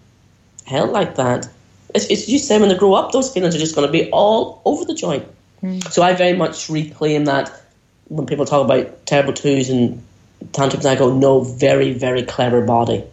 held 0.67 0.91
like 0.91 1.17
that, 1.17 1.49
it's, 1.95 2.07
it's 2.07 2.29
you 2.29 2.39
say 2.39 2.59
when 2.59 2.69
they 2.69 2.77
grow 2.77 2.95
up, 2.95 3.13
those 3.13 3.33
feelings 3.33 3.55
are 3.55 3.59
just 3.59 3.75
going 3.75 3.87
to 3.87 3.93
be 3.93 4.11
all 4.11 4.61
over 4.65 4.85
the 4.85 4.95
joint. 4.95 5.27
Mm. 5.63 5.91
So 5.91 6.03
I 6.03 6.15
very 6.15 6.37
much 6.37 6.69
reclaim 6.69 7.25
that 7.27 7.51
when 8.09 8.27
people 8.27 8.45
talk 8.45 8.65
about 8.65 9.07
terrible 9.07 9.33
twos 9.33 9.71
and 9.71 10.03
tantrums, 10.53 10.87
I 10.87 10.97
go, 10.97 11.17
no, 11.17 11.41
very, 11.41 11.93
very 11.93 12.23
clever 12.23 12.65
body. 12.65 13.05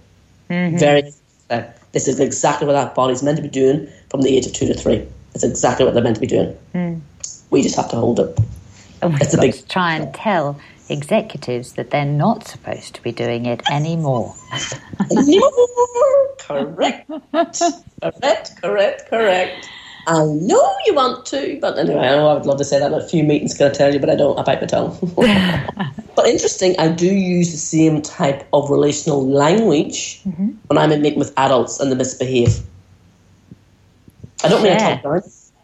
Mm-hmm. 0.50 0.78
Very 0.78 1.14
clever. 1.48 1.74
This 1.92 2.08
is 2.08 2.20
exactly 2.20 2.68
what 2.68 2.74
that 2.74 2.94
body's 2.94 3.24
meant 3.24 3.38
to 3.38 3.44
be 3.44 3.50
doing 3.50 3.88
from 4.10 4.22
the 4.22 4.36
age 4.36 4.46
of 4.46 4.54
two 4.54 4.68
to 4.68 4.74
three. 4.74 5.08
It's 5.34 5.44
exactly 5.44 5.86
what 5.86 5.94
they're 5.94 6.04
meant 6.04 6.16
to 6.16 6.22
be 6.22 6.28
doing. 6.28 6.58
Mm. 6.76 7.02
We 7.50 7.62
just 7.62 7.76
have 7.76 7.90
to 7.90 7.96
hold 7.96 8.20
it. 8.20 8.38
Oh 9.02 9.16
it's 9.22 9.34
a 9.34 9.40
big 9.40 9.68
try 9.68 9.96
and 9.96 10.14
tell 10.14 10.60
executives 10.90 11.74
that 11.74 11.92
they're 11.92 12.06
not 12.06 12.48
supposed 12.48 12.96
to 12.96 13.02
be 13.02 13.12
doing 13.12 13.46
it 13.46 13.62
anymore. 13.72 14.36
correct. 16.40 17.10
correct, 17.32 18.62
correct, 18.62 19.10
correct. 19.10 19.70
I 20.08 20.26
know 20.26 20.76
you 20.86 20.94
want 20.94 21.26
to, 21.28 21.60
but 21.62 21.78
anyway, 21.78 22.00
I 22.00 22.16
know 22.16 22.30
I 22.30 22.34
would 22.34 22.46
love 22.46 22.58
to 22.58 22.66
say 22.66 22.80
that. 22.80 22.94
A 22.94 23.02
few 23.02 23.24
meetings 23.24 23.58
going 23.58 23.72
to 23.72 23.78
tell 23.78 23.94
you, 23.94 24.00
but 24.00 24.10
I 24.10 24.16
don't. 24.16 24.38
I 24.40 24.44
bite 24.44 24.62
my 24.62 24.68
tongue. 24.68 24.98
but 26.16 26.28
interesting, 26.28 26.76
I 26.80 26.90
do 26.90 27.06
use 27.06 27.52
the 27.52 27.58
same 27.58 28.02
type 28.02 28.48
of 28.54 28.70
relational 28.70 29.28
language 29.28 30.22
mm-hmm. 30.24 30.52
when 30.68 30.78
I'm 30.78 30.92
in 30.92 31.02
meeting 31.02 31.20
with 31.20 31.34
adults 31.38 31.80
and 31.80 31.92
they 31.92 31.96
misbehave. 31.96 32.60
I 34.44 34.50
don't 34.50 34.64
mean 34.64 34.74
I 34.74 34.78
talk 34.78 35.04
down, 35.04 35.22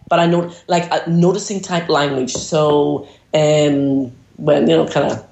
but 0.09 0.19
I 0.19 0.25
know 0.25 0.53
like 0.67 0.91
uh, 0.91 1.01
noticing 1.07 1.61
type 1.61 1.89
language. 1.89 2.33
So 2.33 3.07
um, 3.33 4.11
when 4.37 4.69
you 4.69 4.75
know, 4.77 4.87
kind 4.87 5.11
of 5.11 5.25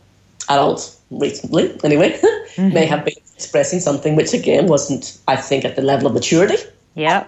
adults 0.50 1.00
recently, 1.12 1.78
anyway, 1.84 2.12
mm-hmm. 2.56 2.74
may 2.74 2.86
have 2.86 3.04
been 3.04 3.16
expressing 3.36 3.80
something 3.80 4.16
which 4.16 4.34
again 4.34 4.68
wasn't, 4.68 5.20
I 5.28 5.36
think, 5.36 5.66
at 5.66 5.76
the 5.76 5.82
level 5.82 6.08
of 6.08 6.13
maturity. 6.13 6.58
Yeah 6.96 7.26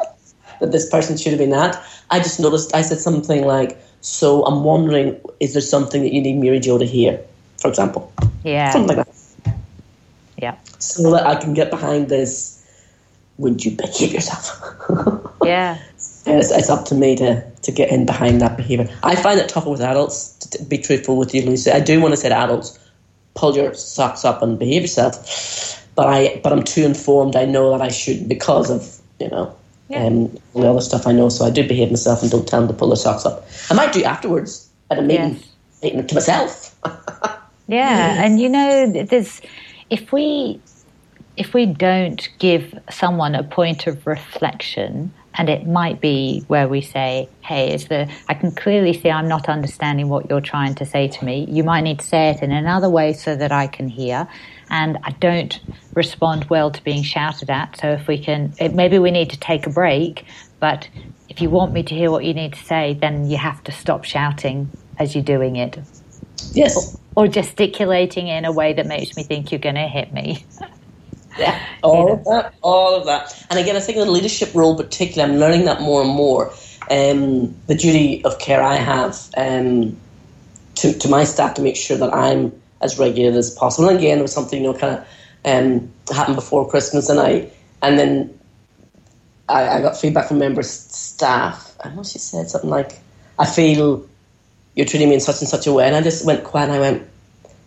that 0.60 0.72
this 0.72 0.90
person 0.90 1.18
should 1.18 1.32
have 1.32 1.40
been 1.40 1.54
at. 1.54 1.82
I 2.10 2.20
just 2.20 2.40
noticed 2.40 2.74
I 2.76 2.82
said 2.82 3.00
something 3.00 3.46
like, 3.46 3.78
"So 4.02 4.46
I'm 4.46 4.64
wondering, 4.64 5.20
is 5.40 5.54
there 5.54 5.62
something 5.62 6.02
that 6.04 6.14
you 6.14 6.22
need 6.22 6.38
Mary 6.38 6.60
Jo 6.60 6.78
to 6.78 6.86
hear?" 6.86 7.20
For 7.60 7.68
example, 7.68 8.12
yeah, 8.44 8.72
something 8.72 8.98
like 8.98 9.08
that. 9.08 9.56
Yeah, 10.38 10.56
so 10.80 11.12
that 11.12 11.26
I 11.26 11.36
can 11.36 11.54
get 11.54 11.70
behind 11.70 12.10
this. 12.10 12.62
Would 13.38 13.66
you 13.66 13.72
behave 13.72 14.14
yourself? 14.14 14.62
yeah, 15.44 15.78
it's, 15.96 16.52
it's, 16.52 16.70
up 16.70 16.86
to 16.86 16.96
me 16.96 17.18
to 17.18 17.44
to 17.64 17.72
get 17.72 17.92
in 17.92 18.06
behind 18.06 18.40
that 18.42 18.56
behavior. 18.56 18.88
I 19.04 19.16
find 19.16 19.40
it 19.40 19.50
tougher 19.50 19.70
with 19.70 19.82
adults. 19.82 20.34
To, 20.40 20.50
to 20.52 20.64
be 20.64 20.78
truthful 20.78 21.18
with 21.18 21.34
you, 21.36 21.42
Lucy, 21.42 21.72
I 21.72 21.82
do 21.82 22.00
want 22.00 22.14
to 22.14 22.18
say 22.18 22.30
to 22.30 22.36
adults, 22.36 22.80
pull 23.36 23.56
your 23.56 23.74
socks 23.74 24.26
up 24.26 24.42
and 24.42 24.58
behave 24.58 24.82
yourself. 24.84 25.86
But 25.96 26.08
I, 26.08 26.40
but 26.44 26.52
I'm 26.52 26.64
too 26.64 26.84
informed. 26.84 27.36
I 27.36 27.46
know 27.46 27.72
that 27.72 27.82
I 27.82 27.90
shouldn't 27.90 28.28
because 28.28 28.70
of 28.70 29.00
you 29.20 29.30
know 29.30 29.56
yeah. 29.90 30.06
Um, 30.06 30.36
all 30.54 30.62
the 30.62 30.70
other 30.70 30.82
stuff 30.82 31.06
I 31.06 31.12
know, 31.12 31.30
so 31.30 31.46
I 31.46 31.50
do 31.50 31.68
behave 31.68 31.90
myself 31.90 32.22
and 32.22 32.32
don't 32.32 32.48
tell 32.48 32.62
them 32.62 32.70
to 32.70 32.74
pull 32.74 32.90
their 32.90 32.96
socks 32.96 33.26
up. 33.26 33.48
I 33.70 33.76
might 33.76 33.94
do 33.94 34.04
afterwards 34.04 34.70
at 34.90 34.98
a 34.98 35.02
meeting, 35.02 35.40
yes. 35.82 36.08
to 36.08 36.16
myself. 36.16 36.76
yeah, 37.68 38.24
and 38.24 38.40
you 38.40 38.50
know, 38.50 38.92
there's 38.92 39.42
if 39.90 40.12
we 40.12 40.60
if 41.38 41.54
we 41.54 41.66
don't 41.66 42.30
give 42.40 42.78
someone 42.90 43.36
a 43.36 43.44
point 43.44 43.86
of 43.88 44.08
reflection, 44.08 45.14
and 45.36 45.50
it 45.50 45.68
might 45.68 46.02
be 46.02 46.44
where 46.48 46.68
we 46.68 46.82
say, 46.82 47.30
"Hey, 47.42 47.74
is 47.74 47.88
the 47.88 48.10
I 48.28 48.34
can 48.34 48.52
clearly 48.52 48.94
see 48.94 49.12
I'm 49.12 49.28
not 49.28 49.48
understanding 49.48 50.10
what 50.10 50.30
you're 50.30 50.42
trying 50.42 50.74
to 50.76 50.86
say 50.86 51.08
to 51.10 51.26
me. 51.26 51.46
You 51.48 51.64
might 51.64 51.82
need 51.82 52.00
to 52.00 52.06
say 52.06 52.30
it 52.30 52.42
in 52.42 52.52
another 52.52 52.90
way 52.90 53.14
so 53.14 53.36
that 53.36 53.52
I 53.52 53.68
can 53.68 53.90
hear." 53.90 54.28
And 54.70 54.98
I 55.04 55.12
don't 55.12 55.60
respond 55.94 56.46
well 56.50 56.72
to 56.72 56.84
being 56.84 57.04
shouted 57.04 57.50
at. 57.50 57.78
So 57.80 57.92
if 57.92 58.08
we 58.08 58.18
can, 58.18 58.54
maybe 58.60 59.00
we 59.00 59.12
need 59.12 59.30
to 59.32 59.40
take 59.40 59.68
a 59.68 59.70
break, 59.70 60.26
but 60.60 60.88
if 61.30 61.42
you 61.42 61.50
want 61.50 61.74
me 61.74 61.84
to 61.84 61.96
hear 61.96 62.12
what 62.12 62.24
you 62.24 62.34
need 62.34 62.54
to 62.54 62.64
say, 62.64 62.98
then 63.00 63.30
you 63.30 63.38
have 63.38 63.64
to 63.66 63.72
stop 63.72 64.04
shouting 64.04 64.70
as 64.98 65.16
you're 65.16 65.24
doing 65.24 65.56
it. 65.56 65.80
Yes. 66.54 66.98
Or, 67.16 67.26
or 67.26 67.28
gesticulating 67.28 68.28
in 68.28 68.46
a 68.46 68.52
way 68.52 68.74
that 68.74 68.86
makes 68.86 69.16
me 69.16 69.24
think 69.24 69.52
you're 69.52 69.60
going 69.60 69.76
to 69.76 69.88
hit 69.88 70.14
me. 70.14 70.46
Yeah, 71.38 71.62
all 71.84 72.14
of 72.14 72.24
that, 72.26 72.54
all 72.62 72.96
of 72.96 73.06
that. 73.08 73.46
And 73.50 73.60
again, 73.60 73.76
I 73.76 73.80
think 73.80 73.98
in 73.98 74.06
the 74.06 74.12
leadership 74.12 74.54
role, 74.54 74.76
particularly, 74.78 75.34
I'm 75.34 75.40
learning 75.40 75.66
that 75.66 75.82
more 75.82 76.02
and 76.02 76.10
more. 76.10 76.52
Um, 76.90 77.56
the 77.68 77.76
duty 77.76 78.24
of 78.24 78.40
care 78.40 78.62
I 78.62 78.76
have 78.76 79.30
um, 79.36 79.98
to, 80.76 80.98
to 80.98 81.10
my 81.10 81.24
staff 81.24 81.56
to 81.56 81.62
make 81.62 81.76
sure 81.76 81.98
that 81.98 82.14
I'm 82.14 82.52
as 82.86 82.98
regular 82.98 83.38
as 83.38 83.52
possible. 83.52 83.90
And 83.90 83.98
again, 83.98 84.20
it 84.20 84.22
was 84.22 84.32
something 84.32 84.64
you 84.64 84.72
know 84.72 84.78
kind 84.78 84.98
of 84.98 85.08
um, 85.46 85.92
happened 86.16 86.36
before 86.36 86.70
Christmas, 86.70 87.10
and 87.10 87.20
I 87.20 87.50
and 87.82 88.00
then 88.00 88.40
I, 89.50 89.78
I 89.78 89.82
got 89.82 89.98
feedback 89.98 90.28
from 90.28 90.40
members 90.40 90.70
staff. 90.70 91.76
I 91.84 91.90
know 91.90 92.04
she 92.04 92.20
said 92.20 92.50
something 92.50 92.70
like, 92.70 93.00
"I 93.38 93.46
feel 93.46 94.08
you're 94.76 94.86
treating 94.86 95.10
me 95.10 95.16
in 95.16 95.22
such 95.22 95.42
and 95.42 95.50
such 95.50 95.68
a 95.68 95.74
way," 95.74 95.86
and 95.86 95.96
I 95.96 96.02
just 96.02 96.26
went 96.26 96.44
quiet. 96.44 96.70
and 96.70 96.74
I 96.74 96.80
went, 96.80 97.08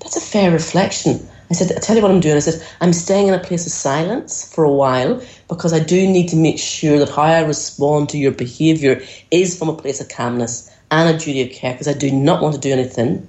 "That's 0.00 0.16
a 0.16 0.20
fair 0.20 0.50
reflection." 0.50 1.28
I 1.50 1.54
said, 1.54 1.74
I 1.74 1.80
tell 1.80 1.96
you 1.96 2.02
what 2.02 2.10
I'm 2.10 2.20
doing. 2.20 2.36
I 2.36 2.40
said, 2.40 2.62
I'm 2.82 2.92
staying 2.92 3.28
in 3.28 3.32
a 3.32 3.38
place 3.38 3.64
of 3.64 3.72
silence 3.72 4.52
for 4.54 4.64
a 4.64 4.70
while 4.70 5.22
because 5.48 5.72
I 5.72 5.78
do 5.78 6.06
need 6.06 6.28
to 6.28 6.36
make 6.36 6.58
sure 6.58 6.98
that 6.98 7.08
how 7.08 7.22
I 7.22 7.40
respond 7.40 8.10
to 8.10 8.18
your 8.18 8.32
behaviour 8.32 9.00
is 9.30 9.58
from 9.58 9.70
a 9.70 9.74
place 9.74 9.98
of 9.98 10.10
calmness 10.10 10.70
and 10.90 11.08
a 11.08 11.18
duty 11.18 11.40
of 11.40 11.50
care 11.52 11.72
because 11.72 11.88
I 11.88 11.94
do 11.94 12.10
not 12.10 12.42
want 12.42 12.54
to 12.54 12.60
do 12.60 12.70
anything 12.70 13.26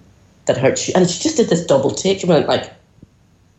that 0.49 0.57
hurt 0.57 0.87
you. 0.87 0.93
And 0.95 1.09
she 1.09 1.21
just 1.21 1.37
did 1.37 1.47
this 1.47 1.63
double 1.65 1.91
take. 1.91 2.19
She 2.19 2.25
went 2.25 2.47
like, 2.47 2.73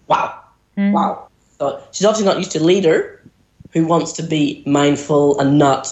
wow, 0.08 0.38
mm. 0.76 0.92
wow. 0.92 1.28
So 1.58 1.80
she's 1.92 2.04
obviously 2.04 2.26
not 2.26 2.38
used 2.38 2.50
to 2.52 2.58
a 2.58 2.66
leader 2.66 3.22
who 3.72 3.86
wants 3.86 4.12
to 4.14 4.24
be 4.24 4.62
mindful 4.66 5.38
and 5.38 5.56
not 5.56 5.88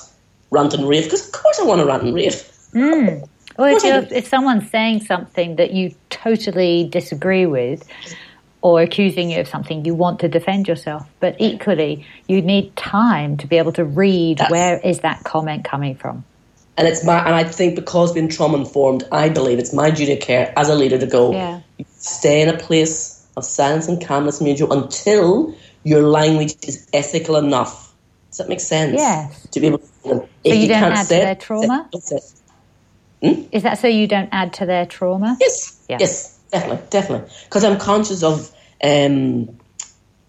rant 0.50 0.74
and 0.74 0.88
rave. 0.88 1.04
Because 1.04 1.24
of 1.26 1.32
course 1.32 1.60
I 1.60 1.64
want 1.64 1.80
to 1.80 1.86
rant 1.86 2.02
and 2.02 2.14
rave. 2.14 2.34
Mm. 2.72 3.28
Well, 3.56 3.76
if, 3.76 4.12
if 4.12 4.26
someone's 4.26 4.68
saying 4.70 5.04
something 5.04 5.56
that 5.56 5.72
you 5.72 5.94
totally 6.10 6.88
disagree 6.88 7.46
with, 7.46 7.88
or 8.60 8.82
accusing 8.82 9.30
you 9.30 9.40
of 9.40 9.46
something, 9.46 9.84
you 9.84 9.94
want 9.94 10.18
to 10.20 10.28
defend 10.28 10.66
yourself. 10.66 11.08
But 11.20 11.36
equally, 11.38 12.04
you 12.26 12.42
need 12.42 12.74
time 12.74 13.36
to 13.36 13.46
be 13.46 13.56
able 13.56 13.72
to 13.72 13.84
read 13.84 14.38
That's, 14.38 14.50
where 14.50 14.80
is 14.80 15.00
that 15.00 15.22
comment 15.22 15.64
coming 15.64 15.94
from. 15.94 16.24
And 16.78 16.86
it's 16.86 17.04
my 17.04 17.18
and 17.18 17.34
I 17.34 17.42
think 17.42 17.74
because 17.74 18.12
being 18.12 18.28
trauma 18.28 18.56
informed, 18.56 19.02
I 19.10 19.28
believe 19.28 19.58
it's 19.58 19.74
my 19.74 19.90
duty 19.90 20.12
of 20.12 20.20
care 20.20 20.52
as 20.56 20.68
a 20.68 20.76
leader 20.76 20.96
to 20.96 21.06
go 21.06 21.32
yeah. 21.32 21.60
stay 21.96 22.40
in 22.40 22.48
a 22.48 22.56
place 22.56 23.26
of 23.36 23.44
silence 23.44 23.88
and 23.88 24.00
calmness 24.04 24.40
mutual 24.40 24.72
until 24.72 25.54
your 25.82 26.02
language 26.02 26.54
is 26.62 26.88
ethical 26.92 27.34
enough. 27.36 27.92
Does 28.30 28.38
that 28.38 28.48
make 28.48 28.60
sense? 28.60 28.94
Yes. 28.94 29.48
To 29.50 29.60
be 29.60 29.66
able 29.66 29.78
to, 29.78 29.86
so 30.04 30.28
you, 30.44 30.54
you 30.54 30.68
don't 30.68 30.84
add 30.84 31.02
to 31.02 31.08
their 31.08 31.34
trauma? 31.34 31.90
Hmm? 33.22 33.42
Is 33.50 33.64
that 33.64 33.78
so 33.78 33.88
you 33.88 34.06
don't 34.06 34.28
add 34.30 34.52
to 34.54 34.66
their 34.66 34.86
trauma? 34.86 35.36
Yes. 35.40 35.84
Yeah. 35.88 35.96
Yes, 35.98 36.38
definitely, 36.52 36.86
definitely. 36.90 37.30
Because 37.44 37.64
I'm 37.64 37.78
conscious 37.78 38.22
of 38.22 38.54
um, 38.84 39.58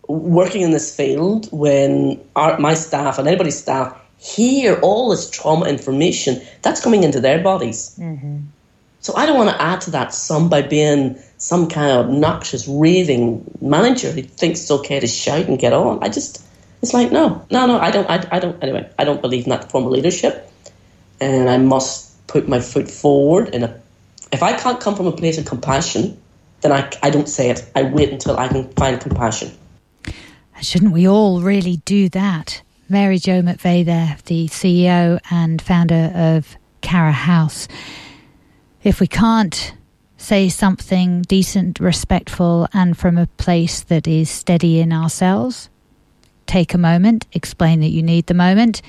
working 0.08 0.64
in 0.64 0.72
this 0.72 0.96
field 0.96 1.48
when 1.52 2.20
our, 2.36 2.58
my 2.60 2.74
staff 2.74 3.20
and 3.20 3.28
anybody's 3.28 3.60
staff 3.60 3.96
hear 4.20 4.80
all 4.82 5.10
this 5.10 5.30
trauma 5.30 5.66
information 5.66 6.42
that's 6.62 6.82
coming 6.82 7.04
into 7.04 7.20
their 7.20 7.42
bodies. 7.42 7.96
Mm-hmm. 7.98 8.40
So 9.00 9.16
I 9.16 9.26
don't 9.26 9.38
want 9.38 9.50
to 9.50 9.62
add 9.62 9.82
to 9.82 9.92
that 9.92 10.14
some 10.14 10.50
by 10.50 10.62
being 10.62 11.18
some 11.38 11.70
kind 11.70 11.92
of 11.92 12.08
obnoxious, 12.08 12.68
raving 12.68 13.50
manager 13.62 14.12
who 14.12 14.22
thinks 14.22 14.62
it's 14.62 14.72
okay 14.72 15.00
to 15.00 15.08
shout 15.08 15.46
and 15.46 15.58
get 15.58 15.72
on. 15.72 16.04
I 16.04 16.10
just, 16.10 16.46
it's 16.82 16.94
like, 16.94 17.12
no, 17.12 17.46
no, 17.50 17.66
no, 17.66 17.80
I 17.80 17.92
don't, 17.92 18.10
I, 18.10 18.28
I 18.30 18.40
don't, 18.40 18.62
anyway, 18.62 18.90
I 19.00 19.06
don't 19.06 19.22
believe 19.22 19.46
in 19.46 19.52
that 19.52 19.72
form 19.72 19.86
of 19.86 19.92
leadership. 19.92 20.52
And 21.22 21.50
I 21.50 21.58
must 21.58 22.28
put 22.28 22.50
my 22.50 22.60
foot 22.60 22.92
forward. 22.92 23.56
And 23.56 23.74
if 24.34 24.44
I 24.44 24.54
can't 24.54 24.82
come 24.82 24.96
from 24.96 25.08
a 25.08 25.14
place 25.14 25.38
of 25.38 25.46
compassion, 25.46 26.20
then 26.60 26.74
I, 26.74 26.92
I 27.02 27.10
don't 27.10 27.30
say 27.30 27.50
it. 27.50 27.66
I 27.76 27.84
wait 27.84 28.12
until 28.12 28.38
I 28.38 28.50
can 28.50 28.70
find 28.74 29.00
compassion. 29.00 29.52
Shouldn't 30.62 30.92
we 30.92 31.08
all 31.08 31.40
really 31.40 31.78
do 31.86 32.10
that? 32.10 32.62
Mary 32.92 33.20
Jo 33.20 33.44
McVeigh 33.44 33.86
there, 33.86 34.18
the 34.26 34.48
CEO 34.48 35.20
and 35.30 35.62
founder 35.62 36.12
of 36.16 36.58
Cara 36.82 37.12
House. 37.12 37.68
If 38.84 39.00
we 39.00 39.06
can't 39.06 39.76
say 40.18 40.50
something 40.50 41.22
decent, 41.22 41.80
respectful, 41.80 42.68
and 42.74 42.98
from 42.98 43.20
a 43.20 43.28
place 43.38 43.82
that 43.82 44.08
is 44.08 44.28
steady 44.28 44.80
in 44.80 44.92
ourselves, 44.92 45.70
take 46.48 46.74
a 46.74 46.80
moment, 46.80 47.28
explain 47.32 47.80
that 47.82 47.90
you 47.90 48.02
need 48.02 48.26
the 48.26 48.34
moment, 48.34 48.82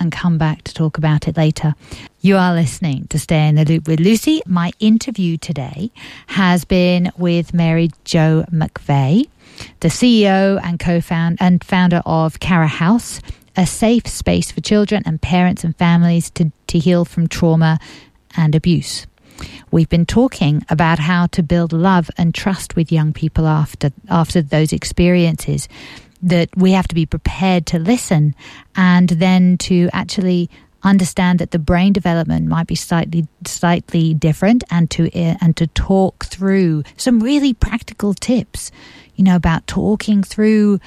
and 0.00 0.10
come 0.10 0.38
back 0.38 0.62
to 0.62 0.72
talk 0.72 0.96
about 0.96 1.28
it 1.28 1.36
later. 1.36 1.74
You 2.22 2.38
are 2.38 2.54
listening 2.54 3.08
to 3.08 3.18
Stay 3.18 3.46
in 3.46 3.56
the 3.56 3.64
Loop 3.66 3.88
with 3.88 4.00
Lucy. 4.00 4.40
My 4.46 4.72
interview 4.80 5.36
today 5.36 5.90
has 6.28 6.64
been 6.64 7.12
with 7.18 7.52
Mary 7.52 7.90
Jo 8.04 8.46
McVeigh 8.50 9.28
the 9.80 9.88
CEO 9.88 10.60
and 10.62 10.78
co-founder 10.78 11.36
and 11.40 11.62
founder 11.62 12.02
of 12.04 12.40
Cara 12.40 12.66
House, 12.66 13.20
a 13.56 13.66
safe 13.66 14.06
space 14.06 14.50
for 14.50 14.60
children 14.60 15.02
and 15.04 15.20
parents 15.20 15.64
and 15.64 15.76
families 15.76 16.30
to, 16.30 16.52
to 16.68 16.78
heal 16.78 17.04
from 17.04 17.28
trauma 17.28 17.78
and 18.36 18.54
abuse. 18.54 19.06
We've 19.70 19.88
been 19.88 20.06
talking 20.06 20.64
about 20.68 20.98
how 20.98 21.26
to 21.28 21.42
build 21.42 21.72
love 21.72 22.10
and 22.16 22.34
trust 22.34 22.76
with 22.76 22.90
young 22.90 23.12
people 23.12 23.46
after 23.46 23.90
after 24.08 24.42
those 24.42 24.72
experiences 24.72 25.68
that 26.22 26.48
we 26.56 26.72
have 26.72 26.88
to 26.88 26.94
be 26.94 27.06
prepared 27.06 27.66
to 27.66 27.78
listen 27.78 28.34
and 28.74 29.08
then 29.08 29.56
to 29.58 29.88
actually 29.92 30.50
understand 30.82 31.38
that 31.38 31.50
the 31.50 31.58
brain 31.58 31.92
development 31.92 32.46
might 32.46 32.66
be 32.66 32.74
slightly 32.74 33.26
slightly 33.44 34.14
different 34.14 34.62
and 34.70 34.90
to 34.90 35.10
and 35.12 35.56
to 35.56 35.66
talk 35.68 36.24
through 36.26 36.84
some 36.96 37.20
really 37.20 37.52
practical 37.52 38.14
tips 38.14 38.70
you 39.18 39.24
know, 39.24 39.36
about 39.36 39.66
talking 39.66 40.22
through 40.22 40.78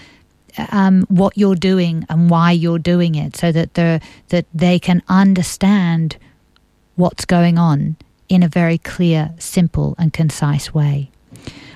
um, 0.71 1.03
what 1.09 1.37
you're 1.37 1.55
doing 1.55 2.05
and 2.09 2.29
why 2.29 2.51
you're 2.51 2.79
doing 2.79 3.13
it, 3.15 3.35
so 3.35 3.51
that 3.51 3.73
the 3.75 4.01
that 4.29 4.45
they 4.53 4.79
can 4.79 5.03
understand 5.09 6.17
what's 6.95 7.25
going 7.25 7.57
on 7.57 7.97
in 8.29 8.41
a 8.41 8.47
very 8.47 8.77
clear, 8.77 9.33
simple, 9.37 9.95
and 9.99 10.13
concise 10.13 10.73
way. 10.73 11.11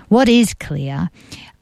What 0.07 0.29
is 0.29 0.53
clear, 0.53 1.09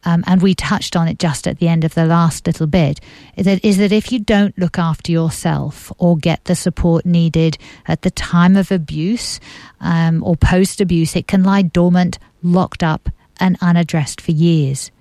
um, 0.06 0.24
and 0.28 0.42
we 0.42 0.54
touched 0.54 0.96
on 0.96 1.08
it 1.08 1.20
just 1.20 1.48
at 1.48 1.60
the 1.60 1.68
end 1.68 1.84
of 1.84 1.94
the 1.94 2.06
last 2.06 2.46
little 2.46 2.68
bit, 2.68 3.00
is 3.36 3.46
that, 3.46 3.64
is 3.64 3.78
that 3.78 3.92
if 3.92 4.12
you 4.12 4.20
don't 4.20 4.58
look 4.58 4.78
after 4.78 5.12
yourself 5.12 5.92
or 5.98 6.18
get 6.18 6.44
the 6.46 6.56
support 6.56 7.06
needed 7.06 7.58
at 7.88 8.02
the 8.02 8.12
time 8.12 8.56
of 8.56 8.72
abuse 8.72 9.40
um, 9.80 10.24
or 10.24 10.36
post 10.36 10.82
abuse, 10.82 11.16
it 11.16 11.28
can 11.28 11.44
lie 11.44 11.62
dormant, 11.62 12.20
locked 12.42 12.84
up, 12.84 13.10
and 13.40 13.58
unaddressed 13.62 14.22
for 14.22 14.32
years. 14.32 14.92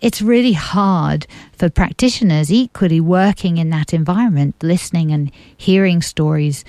It's 0.00 0.20
really 0.20 0.52
hard 0.52 1.26
for 1.52 1.70
practitioners 1.70 2.52
equally 2.52 3.00
working 3.00 3.56
in 3.56 3.70
that 3.70 3.94
environment, 3.94 4.56
listening 4.62 5.10
and 5.10 5.30
hearing 5.56 6.02
stories 6.02 6.64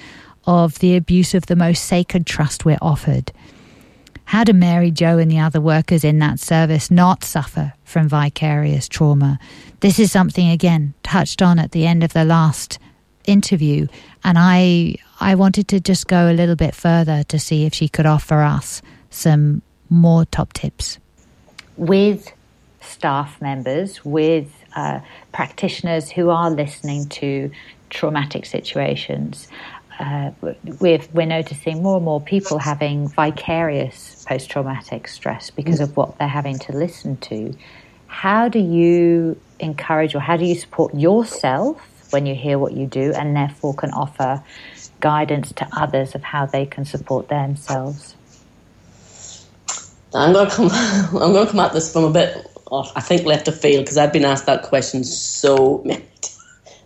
of 0.48 0.80
the 0.80 0.96
abuse 0.96 1.34
of 1.34 1.48
the 1.48 1.56
most 1.56 1.84
sacred 1.86 2.26
trust 2.26 2.66
we're 2.66 2.78
offered. 2.82 3.32
How 4.26 4.44
do 4.44 4.54
Mary 4.54 4.92
Jo 4.92 5.18
and 5.18 5.30
the 5.30 5.40
other 5.40 5.62
workers 5.62 6.04
in 6.04 6.20
that 6.20 6.40
service 6.40 6.92
not 6.92 7.24
suffer 7.24 7.74
from 7.84 8.10
vicarious 8.10 8.88
trauma? 8.88 9.40
This 9.80 10.00
is 10.00 10.12
something 10.12 10.50
again 10.50 10.94
touched 11.04 11.42
on 11.42 11.60
at 11.60 11.72
the 11.72 11.86
end 11.86 12.04
of 12.04 12.14
the 12.14 12.26
last 12.26 12.80
interview 13.26 13.88
and 14.24 14.38
I 14.40 14.98
I 15.20 15.34
wanted 15.34 15.68
to 15.70 15.80
just 15.80 16.08
go 16.08 16.30
a 16.30 16.34
little 16.34 16.56
bit 16.56 16.76
further 16.76 17.24
to 17.24 17.40
see 17.40 17.66
if 17.66 17.74
she 17.74 17.88
could 17.88 18.06
offer 18.06 18.42
us 18.42 18.84
some 19.10 19.64
more 19.90 20.26
top 20.26 20.54
tips 20.54 21.00
with 21.78 22.32
staff 22.82 23.42
members, 23.42 24.04
with 24.06 24.52
uh, 24.76 25.00
practitioners 25.32 26.10
who 26.12 26.30
are 26.30 26.50
listening 26.50 27.08
to 27.10 27.52
traumatic 27.90 28.46
situations. 28.46 29.48
Uh, 30.00 30.32
we're, 30.80 31.00
we're 31.14 31.26
noticing 31.26 31.82
more 31.82 31.98
and 31.98 32.06
more 32.06 32.20
people 32.20 32.60
having 32.60 33.08
vicarious 33.08 34.26
post 34.28 34.50
traumatic 34.50 35.08
stress 35.08 35.50
because 35.50 35.80
of 35.80 35.96
what 35.96 36.18
they're 36.18 36.28
having 36.28 36.60
to 36.60 36.74
listen 36.74 37.18
to. 37.18 37.56
How 38.08 38.50
do 38.50 38.60
you 38.60 39.39
encourage 39.60 40.16
or 40.16 40.20
how 40.20 40.38
do 40.38 40.46
you 40.46 40.56
support 40.56 40.93
yourself 40.93 42.12
when 42.12 42.26
you 42.26 42.36
hear 42.36 42.60
what 42.60 42.74
you 42.74 42.88
do 42.88 43.14
and 43.14 43.36
therefore 43.36 43.74
can 43.74 43.91
offer 43.91 44.43
guidance 45.00 45.52
to 45.54 45.68
others 45.72 46.16
of 46.16 46.24
how 46.24 46.46
they 46.46 46.66
can 46.66 46.86
support 46.86 47.30
themselves? 47.30 48.16
I'm 50.14 50.34
gonna 50.34 50.50
come. 50.50 50.70
I'm 50.72 51.34
gonna 51.34 51.50
come 51.50 51.60
at 51.60 51.74
this 51.74 51.91
from 51.91 52.06
a 52.06 52.12
bit 52.12 52.48
off. 52.72 52.91
I 52.96 53.02
think 53.02 53.26
left 53.26 53.48
of 53.48 53.60
field 53.60 53.86
because 53.86 53.98
I've 53.98 54.14
been 54.14 54.26
asked 54.26 54.46
that 54.46 54.64
question 54.64 55.04
so 55.04 55.82
many, 55.86 56.06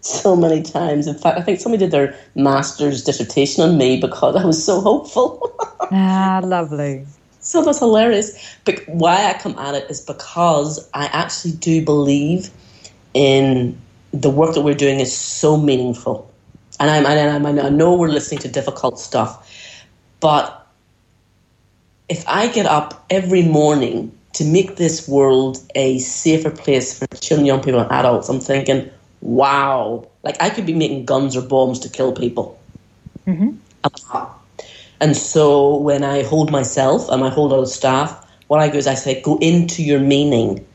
so 0.01 0.35
many 0.35 0.61
times. 0.61 1.07
In 1.07 1.15
fact, 1.15 1.37
I 1.37 1.41
think 1.41 1.59
somebody 1.59 1.85
did 1.85 1.91
their 1.91 2.15
master's 2.35 3.03
dissertation 3.03 3.63
on 3.63 3.77
me 3.77 3.99
because 3.99 4.35
I 4.35 4.45
was 4.45 4.63
so 4.63 4.81
hopeful. 4.81 5.55
ah, 5.91 6.41
lovely. 6.43 7.05
So 7.41 7.63
that's 7.63 7.79
hilarious. 7.79 8.57
But 8.65 8.83
why 8.87 9.29
I 9.29 9.33
come 9.33 9.57
at 9.57 9.75
it 9.75 9.89
is 9.89 10.01
because 10.01 10.89
I 10.93 11.05
actually 11.05 11.53
do 11.53 11.83
believe 11.83 12.49
in 13.13 13.79
the 14.11 14.29
work 14.29 14.55
that 14.55 14.61
we're 14.61 14.73
doing 14.73 14.99
is 14.99 15.15
so 15.15 15.57
meaningful, 15.57 16.31
and 16.79 16.89
I'm, 16.89 17.05
and 17.05 17.47
I'm, 17.47 17.59
I 17.59 17.69
know 17.69 17.95
we're 17.95 18.09
listening 18.09 18.39
to 18.41 18.47
difficult 18.47 18.99
stuff, 18.99 19.85
but 20.19 20.67
if 22.09 22.27
I 22.27 22.47
get 22.47 22.65
up 22.65 23.05
every 23.09 23.43
morning 23.43 24.11
to 24.33 24.43
make 24.43 24.75
this 24.75 25.07
world 25.07 25.59
a 25.75 25.99
safer 25.99 26.49
place 26.49 26.97
for 26.97 27.05
children, 27.17 27.45
young 27.45 27.61
people, 27.61 27.79
and 27.79 27.91
adults, 27.91 28.29
I'm 28.29 28.39
thinking, 28.39 28.89
wow, 29.21 30.07
like 30.23 30.41
I 30.41 30.49
could 30.49 30.65
be 30.65 30.73
making 30.73 31.05
guns 31.05 31.35
or 31.35 31.41
bombs 31.41 31.79
to 31.79 31.89
kill 31.89 32.13
people. 32.13 32.59
Mm-hmm. 33.27 33.55
And 35.01 35.15
so 35.15 35.77
when 35.77 36.03
I 36.03 36.23
hold 36.23 36.51
myself 36.51 37.09
and 37.09 37.23
I 37.23 37.29
hold 37.29 37.53
other 37.53 37.65
staff, 37.65 38.25
what 38.47 38.59
I 38.59 38.69
do 38.69 38.77
is 38.77 38.87
I 38.87 38.95
say, 38.95 39.21
go 39.21 39.37
into 39.37 39.83
your 39.83 39.99
meaning, 39.99 40.65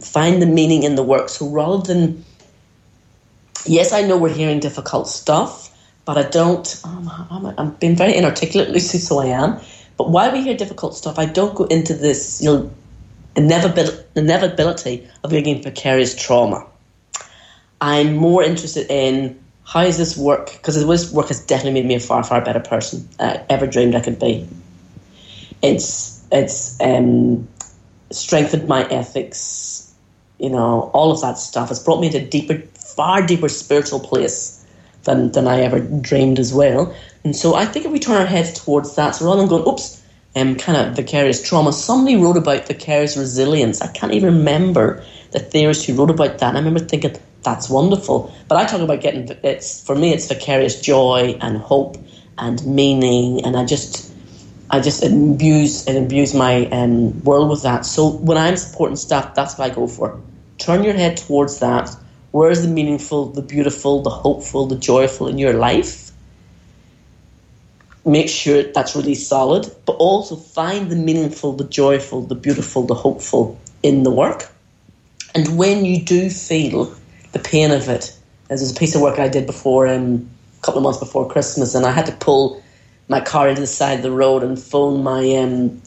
find 0.00 0.42
the 0.42 0.46
meaning 0.46 0.82
in 0.82 0.94
the 0.96 1.02
work. 1.02 1.28
So 1.28 1.48
rather 1.48 1.82
than, 1.82 2.24
yes, 3.66 3.92
I 3.92 4.02
know 4.02 4.16
we're 4.16 4.34
hearing 4.34 4.60
difficult 4.60 5.08
stuff, 5.08 5.70
but 6.04 6.16
I 6.16 6.22
don't, 6.22 6.80
I'm, 6.84 7.08
I'm, 7.30 7.54
I'm 7.58 7.70
being 7.72 7.94
very 7.94 8.16
inarticulate, 8.16 8.70
Lucy, 8.70 8.98
so 8.98 9.18
I 9.18 9.26
am. 9.26 9.60
But 9.96 10.10
while 10.10 10.32
we 10.32 10.42
hear 10.42 10.56
difficult 10.56 10.96
stuff, 10.96 11.18
I 11.18 11.26
don't 11.26 11.54
go 11.54 11.64
into 11.64 11.92
this 11.94 12.40
you 12.42 12.48
know, 12.48 12.70
inevitability 13.36 15.06
of 15.22 15.30
being 15.30 15.62
vicarious 15.62 16.14
trauma. 16.14 16.66
I'm 17.80 18.16
more 18.16 18.42
interested 18.42 18.86
in 18.90 19.38
how 19.64 19.84
does 19.84 19.98
this 19.98 20.16
work? 20.16 20.52
Because 20.52 20.74
this 20.74 21.12
work 21.12 21.28
has 21.28 21.44
definitely 21.44 21.82
made 21.82 21.86
me 21.86 21.94
a 21.94 22.00
far, 22.00 22.24
far 22.24 22.40
better 22.40 22.60
person 22.60 23.06
I 23.20 23.42
ever 23.50 23.66
dreamed 23.66 23.94
I 23.94 24.00
could 24.00 24.18
be. 24.18 24.48
It's 25.62 26.24
it's 26.32 26.80
um, 26.80 27.46
strengthened 28.10 28.68
my 28.68 28.84
ethics, 28.88 29.92
you 30.38 30.50
know, 30.50 30.90
all 30.94 31.10
of 31.10 31.20
that 31.20 31.38
stuff. 31.38 31.70
It's 31.70 31.80
brought 31.80 32.00
me 32.00 32.10
to 32.10 32.18
a 32.18 32.24
deeper, 32.24 32.62
far 32.96 33.26
deeper 33.26 33.48
spiritual 33.48 34.00
place 34.00 34.66
than, 35.04 35.32
than 35.32 35.46
I 35.46 35.60
ever 35.60 35.80
dreamed 35.80 36.38
as 36.38 36.52
well. 36.52 36.94
And 37.24 37.34
so 37.34 37.54
I 37.54 37.64
think 37.64 37.86
if 37.86 37.92
we 37.92 37.98
turn 37.98 38.16
our 38.16 38.26
heads 38.26 38.62
towards 38.64 38.94
that, 38.96 39.16
so 39.16 39.26
rather 39.26 39.40
than 39.40 39.48
going, 39.48 39.68
oops, 39.68 40.02
um, 40.36 40.56
kind 40.56 40.78
of 40.78 40.96
vicarious 40.96 41.42
trauma, 41.42 41.72
somebody 41.72 42.16
wrote 42.16 42.36
about 42.36 42.66
vicarious 42.66 43.16
resilience. 43.16 43.80
I 43.80 43.88
can't 43.88 44.12
even 44.12 44.36
remember 44.36 45.04
the 45.32 45.40
theorist 45.40 45.86
who 45.86 45.94
wrote 45.94 46.10
about 46.10 46.38
that. 46.38 46.48
And 46.48 46.56
I 46.56 46.60
remember 46.60 46.80
thinking, 46.80 47.16
that's 47.48 47.70
wonderful. 47.70 48.32
But 48.48 48.56
I 48.58 48.66
talk 48.66 48.80
about 48.80 49.00
getting, 49.00 49.28
it's 49.42 49.82
for 49.84 49.94
me, 49.94 50.12
it's 50.12 50.28
vicarious 50.28 50.80
joy 50.80 51.38
and 51.40 51.56
hope 51.56 51.96
and 52.36 52.64
meaning. 52.66 53.44
And 53.44 53.56
I 53.56 53.64
just, 53.64 54.12
I 54.70 54.80
just 54.80 55.02
imbue, 55.02 55.66
and 55.86 55.96
imbue 55.96 56.26
my 56.34 56.66
um, 56.66 57.22
world 57.24 57.48
with 57.50 57.62
that. 57.62 57.86
So 57.86 58.08
when 58.08 58.36
I'm 58.36 58.56
supporting 58.56 58.96
staff, 58.96 59.34
that's 59.34 59.56
what 59.56 59.70
I 59.70 59.74
go 59.74 59.86
for. 59.86 60.20
Turn 60.58 60.84
your 60.84 60.94
head 60.94 61.16
towards 61.16 61.60
that. 61.60 61.90
Where's 62.32 62.62
the 62.62 62.68
meaningful, 62.68 63.32
the 63.32 63.42
beautiful, 63.42 64.02
the 64.02 64.10
hopeful, 64.10 64.66
the 64.66 64.76
joyful 64.76 65.28
in 65.28 65.38
your 65.38 65.54
life? 65.54 66.08
make 68.04 68.28
sure 68.28 68.62
that's 68.62 68.96
really 68.96 69.14
solid, 69.14 69.70
but 69.84 69.92
also 69.96 70.34
find 70.34 70.90
the 70.90 70.96
meaningful, 70.96 71.52
the 71.52 71.64
joyful, 71.64 72.22
the 72.22 72.34
beautiful, 72.34 72.84
the 72.84 72.94
hopeful 72.94 73.60
in 73.82 74.02
the 74.02 74.10
work. 74.10 74.50
And 75.34 75.58
when 75.58 75.84
you 75.84 76.02
do 76.02 76.30
feel 76.30 76.94
the 77.32 77.38
pain 77.38 77.70
of 77.70 77.88
it, 77.88 78.12
This 78.48 78.60
was 78.60 78.72
a 78.72 78.74
piece 78.74 78.94
of 78.94 79.02
work 79.02 79.18
I 79.18 79.28
did 79.28 79.46
before, 79.46 79.86
um, 79.86 80.28
a 80.58 80.64
couple 80.64 80.78
of 80.78 80.82
months 80.82 80.98
before 80.98 81.28
Christmas, 81.28 81.74
and 81.74 81.84
I 81.86 81.90
had 81.90 82.06
to 82.06 82.12
pull 82.12 82.62
my 83.08 83.20
car 83.20 83.48
into 83.48 83.60
the 83.60 83.66
side 83.66 83.98
of 83.98 84.02
the 84.02 84.10
road 84.10 84.42
and 84.42 84.58
phone 84.58 85.02
my 85.02 85.34
um, 85.36 85.80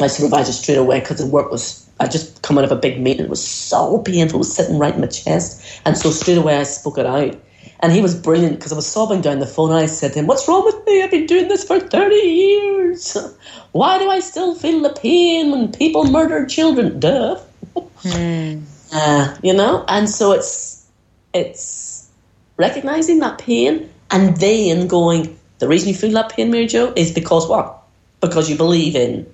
my 0.00 0.06
supervisor 0.06 0.52
straight 0.52 0.78
away 0.78 1.00
because 1.00 1.18
the 1.18 1.26
work 1.26 1.50
was. 1.50 1.80
I 2.00 2.08
just 2.08 2.42
come 2.42 2.58
out 2.58 2.64
of 2.64 2.72
a 2.72 2.76
big 2.76 3.00
meeting. 3.00 3.26
It 3.26 3.30
was 3.30 3.46
so 3.46 3.98
painful. 3.98 4.38
It 4.38 4.38
was 4.38 4.52
sitting 4.52 4.78
right 4.78 4.94
in 4.94 5.00
my 5.00 5.06
chest, 5.06 5.62
and 5.84 5.96
so 5.96 6.10
straight 6.10 6.38
away 6.38 6.56
I 6.56 6.64
spoke 6.64 6.98
it 6.98 7.06
out. 7.06 7.36
And 7.78 7.92
he 7.92 8.00
was 8.00 8.14
brilliant 8.14 8.56
because 8.56 8.72
I 8.72 8.76
was 8.76 8.86
sobbing 8.86 9.20
down 9.20 9.40
the 9.40 9.46
phone. 9.46 9.70
And 9.70 9.78
I 9.78 9.86
said 9.86 10.12
to 10.12 10.20
him, 10.20 10.26
What's 10.26 10.48
wrong 10.48 10.64
with 10.64 10.84
me? 10.86 11.02
I've 11.02 11.10
been 11.10 11.26
doing 11.26 11.48
this 11.48 11.64
for 11.64 11.78
30 11.80 12.14
years. 12.14 13.16
Why 13.72 13.98
do 13.98 14.08
I 14.08 14.20
still 14.20 14.54
feel 14.54 14.82
the 14.82 14.90
pain 14.90 15.50
when 15.50 15.70
people 15.72 16.04
murder 16.04 16.46
children? 16.46 16.98
Duh. 16.98 17.40
Mm. 18.02 18.62
Uh, 18.92 19.36
you 19.42 19.54
know? 19.54 19.84
And 19.88 20.08
so 20.08 20.32
it's 20.32 20.86
it's 21.32 22.10
recognizing 22.56 23.20
that 23.20 23.38
pain 23.38 23.90
and 24.10 24.36
then 24.36 24.86
going, 24.86 25.38
The 25.58 25.68
reason 25.68 25.88
you 25.88 25.94
feel 25.94 26.12
that 26.12 26.32
pain, 26.32 26.50
Mary 26.50 26.66
Jo, 26.66 26.92
is 26.94 27.12
because 27.12 27.48
what? 27.48 27.82
Because 28.20 28.50
you 28.50 28.56
believe 28.56 28.94
in 28.94 29.26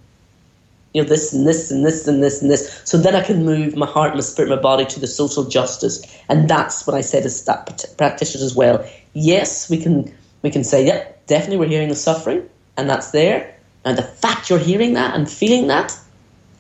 you 0.95 1.03
know, 1.03 1.09
this 1.09 1.33
and 1.33 1.47
this 1.47 1.71
and 1.71 1.85
this 1.85 2.09
and 2.09 2.23
this 2.23 2.41
and 2.41 2.51
this. 2.51 2.81
So 2.85 2.97
then 2.97 3.15
I 3.15 3.23
can 3.23 3.45
move 3.45 3.77
my 3.77 3.87
heart, 3.87 4.15
my 4.15 4.21
spirit, 4.21 4.49
my 4.49 4.57
body 4.57 4.87
to 4.87 5.01
the 5.01 5.07
social 5.07 5.45
justice. 5.45 6.03
And 6.29 6.49
that's 6.49 6.87
what 6.87 6.97
I 6.97 7.03
say 7.03 7.21
to 7.21 7.45
that 7.47 7.85
practitioners 7.99 8.43
as 8.43 8.55
well. 8.55 8.89
Yes, 9.13 9.69
we 9.69 9.79
can 9.79 10.15
we 10.43 10.51
can 10.51 10.65
say, 10.65 10.87
yep, 10.87 11.27
definitely 11.27 11.59
we're 11.59 11.69
hearing 11.69 11.89
the 11.89 11.97
suffering, 11.97 12.49
and 12.77 12.89
that's 12.89 13.11
there. 13.11 13.55
And 13.85 13.99
the 13.99 14.03
fact 14.03 14.51
you're 14.51 14.59
hearing 14.59 14.95
that 14.95 15.15
and 15.15 15.31
feeling 15.31 15.67
that 15.69 15.97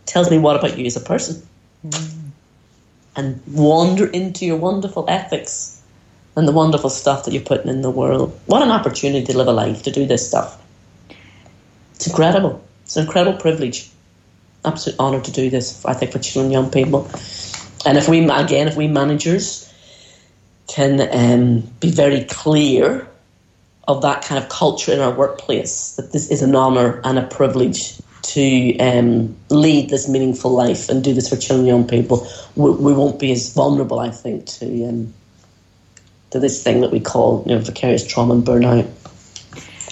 tells 0.06 0.30
me 0.30 0.38
what 0.38 0.56
about 0.56 0.78
you 0.78 0.84
as 0.86 0.96
a 0.96 1.00
person. 1.00 1.46
Mm. 1.86 2.27
And 3.18 3.42
wander 3.48 4.06
into 4.06 4.46
your 4.46 4.56
wonderful 4.56 5.04
ethics 5.08 5.82
and 6.36 6.48
the 6.48 6.52
wonderful 6.52 6.88
stuff 6.88 7.24
that 7.24 7.34
you're 7.34 7.42
putting 7.42 7.68
in 7.68 7.82
the 7.82 7.90
world. 7.90 8.38
What 8.46 8.62
an 8.62 8.70
opportunity 8.70 9.26
to 9.26 9.36
live 9.36 9.48
a 9.48 9.52
life, 9.52 9.82
to 9.82 9.90
do 9.90 10.06
this 10.06 10.26
stuff. 10.26 10.58
It's 11.96 12.06
incredible. 12.06 12.64
It's 12.84 12.96
an 12.96 13.04
incredible 13.04 13.38
privilege 13.38 13.90
absolute 14.64 14.98
honour 14.98 15.20
to 15.20 15.32
do 15.32 15.50
this. 15.50 15.84
I 15.84 15.94
think 15.94 16.12
for 16.12 16.18
children 16.18 16.46
and 16.46 16.52
young 16.52 16.70
people, 16.70 17.10
and 17.86 17.96
if 17.98 18.08
we 18.08 18.28
again, 18.28 18.68
if 18.68 18.76
we 18.76 18.88
managers 18.88 19.72
can 20.66 21.00
um, 21.12 21.60
be 21.80 21.90
very 21.90 22.24
clear 22.24 23.08
of 23.86 24.02
that 24.02 24.22
kind 24.22 24.42
of 24.42 24.50
culture 24.50 24.92
in 24.92 25.00
our 25.00 25.12
workplace, 25.12 25.96
that 25.96 26.12
this 26.12 26.30
is 26.30 26.42
an 26.42 26.54
honour 26.54 27.00
and 27.04 27.18
a 27.18 27.26
privilege 27.26 27.98
to 28.22 28.78
um, 28.78 29.36
lead 29.50 29.90
this 29.90 30.08
meaningful 30.08 30.50
life 30.50 30.88
and 30.88 31.02
do 31.02 31.14
this 31.14 31.28
for 31.28 31.36
children 31.36 31.68
and 31.68 31.68
young 31.68 31.88
people, 31.88 32.26
we, 32.56 32.70
we 32.70 32.92
won't 32.92 33.18
be 33.18 33.32
as 33.32 33.52
vulnerable, 33.52 34.00
I 34.00 34.10
think, 34.10 34.46
to 34.46 34.84
um, 34.84 35.14
to 36.30 36.38
this 36.38 36.62
thing 36.62 36.82
that 36.82 36.90
we 36.90 37.00
call 37.00 37.42
you 37.46 37.54
know 37.54 37.60
vicarious 37.60 38.06
trauma 38.06 38.34
and 38.34 38.44
burnout. 38.44 38.88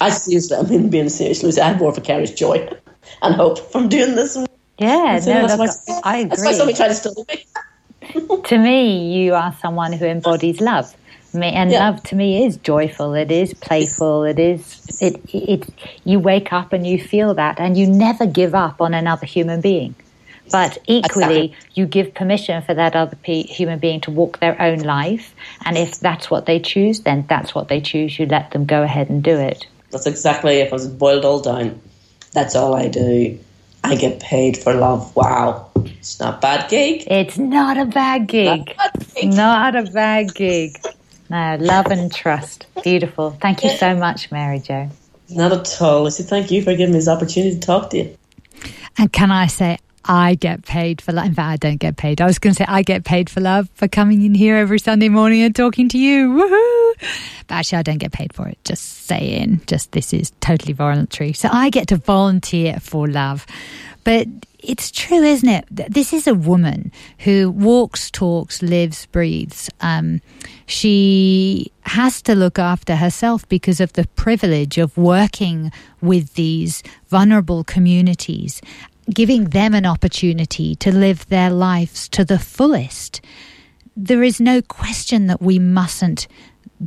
I 0.00 0.10
seriously, 0.10 0.56
I 0.56 0.62
mean, 0.62 0.90
being 0.90 1.08
serious, 1.08 1.58
I 1.58 1.68
have 1.68 1.78
more 1.78 1.92
vicarious 1.92 2.32
joy 2.32 2.68
and 3.22 3.34
hope 3.34 3.58
from 3.72 3.88
doing 3.88 4.14
this 4.14 4.36
yeah, 4.78 5.20
no, 5.24 5.46
look, 5.56 5.70
I 6.04 6.18
agree. 6.18 6.28
That's 6.28 6.44
why 6.44 6.52
somebody 6.52 6.76
tried 6.76 6.88
to 6.88 6.94
steal 6.94 7.26
me. 7.28 8.42
to 8.44 8.58
me, 8.58 9.24
you 9.24 9.34
are 9.34 9.54
someone 9.60 9.92
who 9.92 10.04
embodies 10.04 10.60
love. 10.60 10.94
And 11.42 11.70
yeah. 11.70 11.88
love 11.88 12.02
to 12.04 12.16
me 12.16 12.44
is 12.44 12.56
joyful. 12.56 13.14
It 13.14 13.30
is 13.30 13.54
playful. 13.54 14.24
It 14.24 14.38
is 14.38 14.98
it, 15.00 15.20
it. 15.32 15.68
You 16.04 16.20
wake 16.20 16.52
up 16.52 16.72
and 16.72 16.86
you 16.86 17.02
feel 17.02 17.34
that, 17.34 17.58
and 17.58 17.76
you 17.76 17.86
never 17.86 18.26
give 18.26 18.54
up 18.54 18.80
on 18.80 18.94
another 18.94 19.26
human 19.26 19.60
being. 19.60 19.94
But 20.50 20.78
equally, 20.86 21.54
you 21.74 21.86
give 21.86 22.14
permission 22.14 22.62
for 22.62 22.72
that 22.74 22.94
other 22.94 23.16
pe- 23.16 23.42
human 23.42 23.80
being 23.80 24.00
to 24.02 24.12
walk 24.12 24.38
their 24.38 24.60
own 24.62 24.78
life. 24.78 25.34
And 25.64 25.76
if 25.76 25.98
that's 25.98 26.30
what 26.30 26.46
they 26.46 26.60
choose, 26.60 27.00
then 27.00 27.26
that's 27.28 27.54
what 27.54 27.66
they 27.66 27.80
choose. 27.80 28.16
You 28.18 28.26
let 28.26 28.52
them 28.52 28.64
go 28.64 28.82
ahead 28.84 29.10
and 29.10 29.24
do 29.24 29.36
it. 29.36 29.66
That's 29.90 30.06
exactly, 30.06 30.58
if 30.58 30.72
I 30.72 30.74
was 30.74 30.86
boiled 30.86 31.24
all 31.24 31.40
down, 31.40 31.80
that's 32.32 32.54
all 32.54 32.76
I 32.76 32.86
do. 32.86 33.38
I 33.82 33.96
get 33.96 34.20
paid 34.20 34.56
for 34.56 34.74
love. 34.74 35.14
Wow. 35.16 35.70
It's 35.76 36.20
not 36.20 36.38
a 36.38 36.40
bad 36.40 36.70
gig. 36.70 37.04
It's 37.06 37.38
not 37.38 37.76
a 37.76 37.84
bad 37.84 38.26
gig. 38.26 38.74
Not 38.76 38.94
a 38.94 38.98
bad 38.98 39.14
gig. 39.14 39.32
Not 39.32 39.76
a 39.76 39.82
bad 39.82 40.34
gig. 40.34 40.85
No, 41.28 41.56
love 41.60 41.86
and 41.86 42.12
trust. 42.12 42.66
Beautiful. 42.82 43.32
Thank 43.40 43.64
you 43.64 43.70
so 43.70 43.96
much, 43.96 44.30
Mary 44.30 44.60
Jo. 44.60 44.88
Not 45.28 45.52
at 45.52 45.82
all. 45.82 46.06
I 46.06 46.10
say 46.10 46.24
thank 46.24 46.50
you 46.50 46.62
for 46.62 46.74
giving 46.76 46.92
me 46.92 46.98
this 46.98 47.08
opportunity 47.08 47.54
to 47.54 47.60
talk 47.60 47.90
to 47.90 47.98
you. 47.98 48.16
And 48.96 49.12
can 49.12 49.30
I 49.30 49.48
say, 49.48 49.78
I 50.08 50.36
get 50.36 50.64
paid 50.64 51.00
for 51.00 51.12
love. 51.12 51.26
In 51.26 51.34
fact, 51.34 51.64
I 51.64 51.68
don't 51.68 51.78
get 51.78 51.96
paid. 51.96 52.20
I 52.20 52.26
was 52.26 52.38
going 52.38 52.54
to 52.54 52.58
say 52.58 52.64
I 52.68 52.82
get 52.82 53.04
paid 53.04 53.28
for 53.28 53.40
love 53.40 53.68
for 53.74 53.88
coming 53.88 54.22
in 54.22 54.34
here 54.34 54.56
every 54.56 54.78
Sunday 54.78 55.08
morning 55.08 55.42
and 55.42 55.54
talking 55.54 55.88
to 55.90 55.98
you. 55.98 56.28
Woohoo! 56.28 56.92
But 57.48 57.54
actually, 57.56 57.78
I 57.78 57.82
don't 57.82 57.98
get 57.98 58.12
paid 58.12 58.32
for 58.32 58.46
it. 58.46 58.58
Just 58.64 59.06
saying, 59.06 59.62
just 59.66 59.92
this 59.92 60.12
is 60.12 60.32
totally 60.40 60.72
voluntary. 60.72 61.32
So 61.32 61.48
I 61.52 61.70
get 61.70 61.88
to 61.88 61.96
volunteer 61.96 62.78
for 62.80 63.08
love. 63.08 63.46
But 64.04 64.28
it's 64.66 64.90
true, 64.90 65.22
isn't 65.22 65.48
it? 65.48 65.64
This 65.70 66.12
is 66.12 66.26
a 66.26 66.34
woman 66.34 66.90
who 67.20 67.50
walks, 67.50 68.10
talks, 68.10 68.62
lives, 68.62 69.06
breathes. 69.06 69.70
Um, 69.80 70.20
she 70.66 71.70
has 71.82 72.20
to 72.22 72.34
look 72.34 72.58
after 72.58 72.96
herself 72.96 73.48
because 73.48 73.80
of 73.80 73.92
the 73.92 74.06
privilege 74.16 74.76
of 74.76 74.96
working 74.98 75.70
with 76.02 76.34
these 76.34 76.82
vulnerable 77.06 77.62
communities, 77.62 78.60
giving 79.14 79.44
them 79.44 79.72
an 79.72 79.86
opportunity 79.86 80.74
to 80.76 80.90
live 80.90 81.26
their 81.28 81.50
lives 81.50 82.08
to 82.08 82.24
the 82.24 82.38
fullest. 82.38 83.20
There 83.96 84.22
is 84.22 84.40
no 84.40 84.60
question 84.62 85.28
that 85.28 85.40
we 85.40 85.58
mustn't 85.58 86.26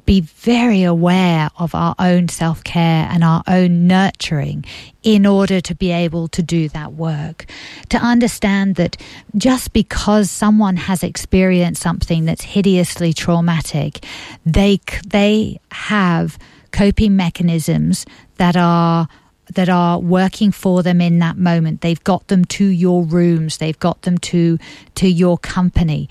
be 0.05 0.21
very 0.21 0.83
aware 0.83 1.49
of 1.57 1.73
our 1.73 1.95
own 1.99 2.27
self 2.27 2.63
care 2.63 3.07
and 3.09 3.23
our 3.23 3.43
own 3.47 3.87
nurturing 3.87 4.65
in 5.03 5.25
order 5.25 5.61
to 5.61 5.75
be 5.75 5.91
able 5.91 6.27
to 6.29 6.43
do 6.43 6.69
that 6.69 6.93
work. 6.93 7.45
To 7.89 7.97
understand 7.97 8.75
that 8.75 8.97
just 9.35 9.73
because 9.73 10.29
someone 10.29 10.77
has 10.77 11.03
experienced 11.03 11.81
something 11.81 12.25
that's 12.25 12.43
hideously 12.43 13.13
traumatic, 13.13 14.05
they, 14.45 14.79
they 15.07 15.59
have 15.71 16.37
coping 16.71 17.15
mechanisms 17.15 18.05
that 18.37 18.55
are 18.55 19.07
that 19.55 19.67
are 19.67 19.97
working 19.97 20.51
for 20.51 20.83
them 20.83 21.01
in 21.01 21.17
that 21.17 21.35
moment. 21.35 21.81
They've 21.81 22.03
got 22.03 22.27
them 22.27 22.45
to 22.45 22.65
your 22.65 23.03
rooms. 23.03 23.57
They've 23.57 23.79
got 23.79 24.03
them 24.03 24.19
to 24.19 24.59
to 24.95 25.09
your 25.09 25.39
company 25.39 26.07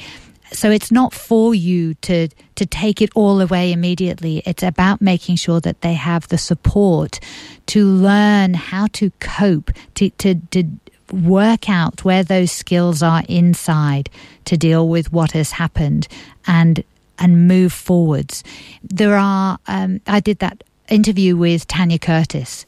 so 0.53 0.71
it's 0.71 0.91
not 0.91 1.13
for 1.13 1.55
you 1.55 1.95
to 1.95 2.29
to 2.55 2.67
take 2.67 3.01
it 3.01 3.11
all 3.15 3.41
away 3.41 3.73
immediately. 3.73 4.43
It's 4.45 4.63
about 4.63 5.01
making 5.01 5.37
sure 5.37 5.61
that 5.61 5.81
they 5.83 5.95
have 5.95 6.29
the 6.29 6.39
support 6.39 7.21
to 7.67 7.87
learn 7.87 8.55
how 8.55 8.89
to 8.95 9.11
cope 9.21 9.71
to 9.95 10.11
to, 10.11 10.35
to 10.51 10.65
work 11.13 11.71
out 11.71 12.05
where 12.05 12.23
those 12.23 12.53
skills 12.53 13.03
are 13.03 13.23
inside 13.29 14.11
to 14.45 14.57
deal 14.57 14.89
with 14.89 15.13
what 15.13 15.33
has 15.33 15.53
happened 15.53 16.09
and 16.47 16.83
and 17.19 17.49
move 17.49 17.73
forwards. 17.73 18.45
There 18.83 19.17
are 19.17 19.59
um, 19.67 20.01
i 20.07 20.21
did 20.21 20.39
that 20.39 20.65
interview 20.89 21.37
with 21.37 21.67
tanya 21.67 21.99
curtis 21.99 22.65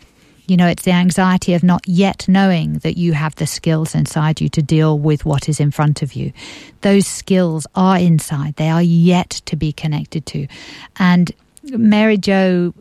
you 0.50 0.56
know, 0.56 0.66
it's 0.66 0.82
the 0.82 0.90
anxiety 0.90 1.54
of 1.54 1.62
not 1.62 1.86
yet 1.86 2.26
knowing 2.26 2.78
that 2.78 2.96
you 2.96 3.12
have 3.12 3.36
the 3.36 3.46
skills 3.46 3.94
inside 3.94 4.40
you 4.40 4.48
to 4.48 4.60
deal 4.60 4.98
with 4.98 5.24
what 5.24 5.48
is 5.48 5.60
in 5.60 5.70
front 5.70 6.02
of 6.02 6.14
you. 6.14 6.32
Those 6.80 7.06
skills 7.06 7.68
are 7.76 7.96
inside, 7.96 8.56
they 8.56 8.68
are 8.68 8.82
yet 8.82 9.30
to 9.46 9.54
be 9.54 9.70
connected 9.70 10.26
to. 10.26 10.48
And 10.96 11.30
Mary 11.62 12.16
Jo 12.16 12.74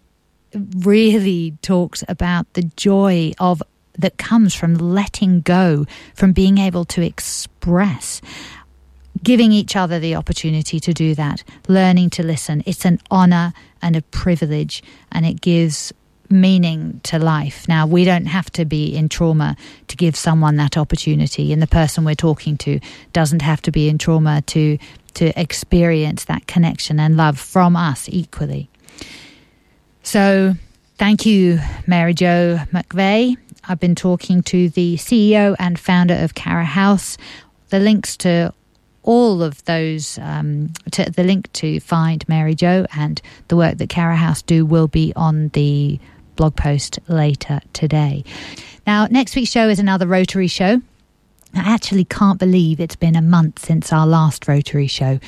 really 0.79 1.59
talks 1.61 2.03
about 2.09 2.51
the 2.53 2.63
joy 2.75 3.33
of 3.39 3.61
that 3.99 4.17
comes 4.17 4.55
from 4.55 4.73
letting 4.73 5.41
go, 5.41 5.85
from 6.15 6.31
being 6.31 6.57
able 6.57 6.85
to 6.85 7.03
express 7.03 8.19
giving 9.21 9.51
each 9.51 9.75
other 9.75 9.99
the 9.99 10.15
opportunity 10.15 10.79
to 10.79 10.93
do 10.93 11.13
that, 11.15 11.43
learning 11.67 12.09
to 12.09 12.23
listen. 12.23 12.63
It's 12.65 12.85
an 12.85 12.99
honor 13.11 13.53
and 13.81 13.95
a 13.95 14.01
privilege, 14.01 14.81
and 15.11 15.25
it 15.25 15.41
gives 15.41 15.93
meaning 16.29 17.01
to 17.03 17.19
life. 17.19 17.67
Now, 17.67 17.87
we 17.87 18.05
don't 18.05 18.27
have 18.27 18.49
to 18.51 18.65
be 18.65 18.95
in 18.95 19.09
trauma 19.09 19.55
to 19.87 19.97
give 19.97 20.15
someone 20.15 20.57
that 20.57 20.77
opportunity, 20.77 21.51
and 21.51 21.61
the 21.61 21.67
person 21.67 22.05
we're 22.05 22.15
talking 22.15 22.57
to 22.59 22.79
doesn't 23.13 23.41
have 23.41 23.61
to 23.63 23.71
be 23.71 23.89
in 23.89 23.97
trauma 23.97 24.41
to 24.47 24.77
to 25.15 25.39
experience 25.39 26.25
that 26.25 26.45
connection 26.45 26.99
and 26.99 27.17
love 27.17 27.39
from 27.39 27.75
us 27.75 28.07
equally. 28.09 28.69
So, 30.03 30.53
thank 30.97 31.25
you, 31.25 31.59
Mary 31.87 32.13
Jo 32.13 32.59
McVeigh. 32.71 33.37
I've 33.67 33.79
been 33.79 33.95
talking 33.95 34.41
to 34.43 34.69
the 34.69 34.95
CEO 34.97 35.55
and 35.59 35.77
founder 35.77 36.15
of 36.15 36.35
Cara 36.35 36.65
House. 36.65 37.17
The 37.69 37.79
links 37.79 38.17
to 38.17 38.53
all 39.03 39.41
of 39.41 39.63
those, 39.65 40.17
um, 40.19 40.71
to 40.91 41.09
the 41.09 41.23
link 41.23 41.51
to 41.53 41.79
find 41.79 42.27
Mary 42.27 42.55
Jo 42.55 42.85
and 42.95 43.21
the 43.47 43.55
work 43.55 43.77
that 43.77 43.89
Cara 43.89 44.15
House 44.15 44.41
do 44.41 44.65
will 44.65 44.87
be 44.87 45.13
on 45.15 45.49
the 45.49 45.99
blog 46.39 46.55
post 46.55 46.99
later 47.09 47.59
today. 47.73 48.23
Now, 48.87 49.07
next 49.07 49.35
week's 49.35 49.51
show 49.51 49.67
is 49.67 49.77
another 49.77 50.07
Rotary 50.07 50.47
show. 50.47 50.81
I 51.53 51.73
actually 51.73 52.05
can't 52.05 52.39
believe 52.39 52.79
it's 52.79 52.95
been 52.95 53.17
a 53.17 53.21
month 53.21 53.59
since 53.59 53.91
our 53.91 54.07
last 54.07 54.47
Rotary 54.47 54.87
show. 54.87 55.19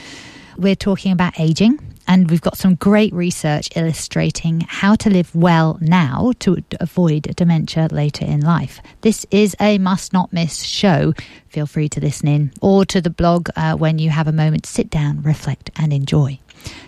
We're 0.57 0.75
talking 0.75 1.11
about 1.11 1.37
aging 1.37 1.79
And 2.07 2.29
we've 2.29 2.41
got 2.41 2.57
some 2.57 2.75
great 2.75 3.13
research 3.13 3.69
illustrating 3.75 4.65
how 4.67 4.95
to 4.95 5.09
live 5.09 5.33
well 5.33 5.77
now 5.81 6.33
to 6.39 6.61
avoid 6.79 7.23
dementia 7.37 7.87
later 7.91 8.25
in 8.25 8.41
life. 8.41 8.81
This 9.01 9.25
is 9.31 9.55
a 9.61 9.77
must 9.77 10.11
not 10.11 10.33
miss 10.33 10.63
show. 10.63 11.13
Feel 11.47 11.67
free 11.67 11.87
to 11.89 12.01
listen 12.01 12.27
in 12.27 12.51
or 12.61 12.85
to 12.85 13.01
the 13.01 13.09
blog 13.09 13.49
uh, 13.55 13.75
when 13.75 13.97
you 13.99 14.09
have 14.09 14.27
a 14.27 14.33
moment. 14.33 14.65
Sit 14.65 14.89
down, 14.89 15.21
reflect, 15.21 15.69
and 15.77 15.93
enjoy. 15.93 16.39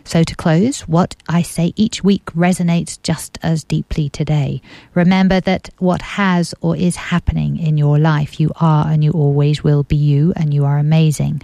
So, 0.04 0.24
to 0.24 0.36
close, 0.36 0.82
what 0.82 1.16
I 1.30 1.42
say 1.42 1.74
each 1.76 2.04
week 2.04 2.26
resonates 2.28 3.02
just 3.02 3.38
as 3.42 3.64
deeply 3.64 4.10
today. 4.10 4.62
Remember 4.94 5.40
that 5.42 5.70
what 5.80 6.02
has 6.02 6.54
or 6.62 6.76
is 6.76 6.96
happening 6.96 7.58
in 7.58 7.78
your 7.78 7.98
life, 7.98 8.40
you 8.40 8.52
are 8.60 8.88
and 8.88 9.04
you 9.04 9.12
always 9.12 9.64
will 9.64 9.84
be 9.84 9.96
you, 9.96 10.34
and 10.36 10.54
you 10.54 10.66
are 10.66 10.78
amazing. 10.78 11.42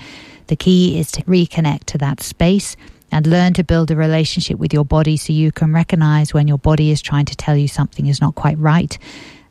The 0.47 0.55
key 0.55 0.99
is 0.99 1.11
to 1.11 1.23
reconnect 1.23 1.85
to 1.85 1.97
that 1.99 2.21
space 2.21 2.75
and 3.11 3.25
learn 3.27 3.53
to 3.53 3.63
build 3.63 3.91
a 3.91 3.95
relationship 3.95 4.57
with 4.59 4.73
your 4.73 4.85
body 4.85 5.17
so 5.17 5.33
you 5.33 5.51
can 5.51 5.73
recognize 5.73 6.33
when 6.33 6.47
your 6.47 6.57
body 6.57 6.91
is 6.91 7.01
trying 7.01 7.25
to 7.25 7.35
tell 7.35 7.55
you 7.55 7.67
something 7.67 8.07
is 8.07 8.21
not 8.21 8.35
quite 8.35 8.57
right. 8.57 8.97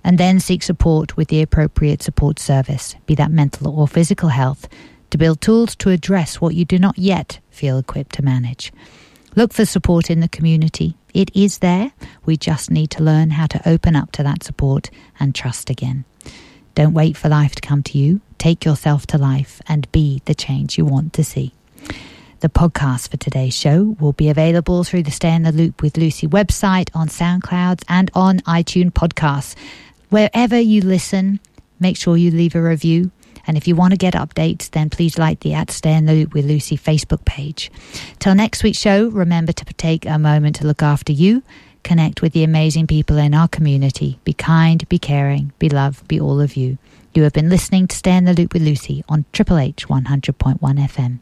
And 0.05 0.19
then 0.19 0.41
seek 0.41 0.63
support 0.63 1.17
with 1.17 1.29
the 1.29 1.43
appropriate 1.43 2.03
support 2.03 2.39
service, 2.39 2.95
be 3.07 3.15
that 3.17 3.31
mental 3.31 3.79
or 3.79 3.89
physical 3.89 4.29
health, 4.29 4.69
to 5.11 5.19
build 5.19 5.41
tools 5.41 5.75
to 5.77 5.91
address 5.91 6.41
what 6.41 6.55
you 6.55 6.65
do 6.65 6.79
not 6.79 6.99
yet 6.99 7.41
feel 7.51 7.79
equipped 7.79 8.15
to 8.17 8.23
manage. 8.23 8.73
Look 9.37 9.53
for 9.53 9.65
support 9.65 10.11
in 10.11 10.21
the 10.21 10.29
community. 10.29 10.97
It 11.15 11.35
is 11.35 11.59
there. 11.59 11.93
We 12.25 12.37
just 12.37 12.71
need 12.71 12.91
to 12.93 13.03
learn 13.03 13.31
how 13.31 13.47
to 13.47 13.69
open 13.69 13.97
up 13.97 14.13
to 14.13 14.23
that 14.23 14.43
support 14.43 14.91
and 15.19 15.35
trust 15.35 15.71
again. 15.71 16.05
Don't 16.75 16.95
wait 16.95 17.17
for 17.17 17.29
life 17.29 17.55
to 17.57 17.61
come 17.61 17.83
to 17.85 17.99
you. 17.99 18.21
Take 18.39 18.65
yourself 18.65 19.07
to 19.09 19.19
life 19.19 19.61
and 19.69 19.91
be 19.91 20.23
the 20.27 20.35
change 20.35 20.79
you 20.79 20.85
want 20.85 21.13
to 21.15 21.25
see. 21.25 21.53
The 22.41 22.49
podcast 22.49 23.11
for 23.11 23.17
today's 23.17 23.55
show 23.57 23.97
will 23.99 24.13
be 24.13 24.29
available 24.29 24.85
through 24.85 25.03
the 25.03 25.11
Stay 25.11 25.35
in 25.35 25.43
the 25.43 25.51
Loop 25.51 25.83
with 25.83 25.97
Lucy 25.97 26.29
website 26.29 26.89
on 26.95 27.09
SoundClouds 27.09 27.83
and 27.89 28.13
on 28.15 28.39
iTunes 28.41 28.93
podcasts. 28.93 29.57
Wherever 30.11 30.59
you 30.59 30.83
listen, 30.83 31.41
make 31.81 31.97
sure 31.97 32.17
you 32.17 32.31
leave 32.31 32.55
a 32.55 32.63
review. 32.63 33.11
And 33.49 33.57
if 33.57 33.67
you 33.67 33.75
want 33.75 33.93
to 33.93 33.97
get 33.97 34.15
updates, 34.15 34.71
then 34.71 34.91
please 34.91 35.19
like 35.19 35.41
the 35.41 35.55
at 35.55 35.71
Stay 35.71 35.95
in 35.95 36.05
the 36.05 36.13
Loop 36.13 36.35
with 36.35 36.45
Lucy 36.45 36.77
Facebook 36.77 37.25
page. 37.25 37.73
Till 38.19 38.35
next 38.35 38.63
week's 38.63 38.79
show, 38.79 39.09
remember 39.09 39.53
to 39.53 39.65
take 39.65 40.05
a 40.05 40.19
moment 40.19 40.57
to 40.57 40.67
look 40.67 40.83
after 40.83 41.13
you, 41.13 41.43
connect 41.83 42.21
with 42.21 42.35
the 42.35 42.45
amazing 42.45 42.87
people 42.87 43.17
in 43.17 43.33
our 43.33 43.49
community, 43.49 44.21
be 44.25 44.35
kind, 44.35 44.87
be 44.91 44.99
caring, 44.99 45.53
be 45.59 45.71
loved, 45.71 46.07
be 46.07 46.21
all 46.21 46.41
of 46.41 46.57
you. 46.57 46.77
You 47.15 47.23
have 47.23 47.33
been 47.33 47.49
listening 47.49 47.89
to 47.89 47.97
Stay 47.97 48.17
in 48.17 48.27
the 48.27 48.35
Loop 48.35 48.53
with 48.53 48.63
Lucy 48.63 49.03
on 49.09 49.25
Triple 49.33 49.59
H 49.59 49.89
100.1 49.89 50.59
FM. 50.61 51.19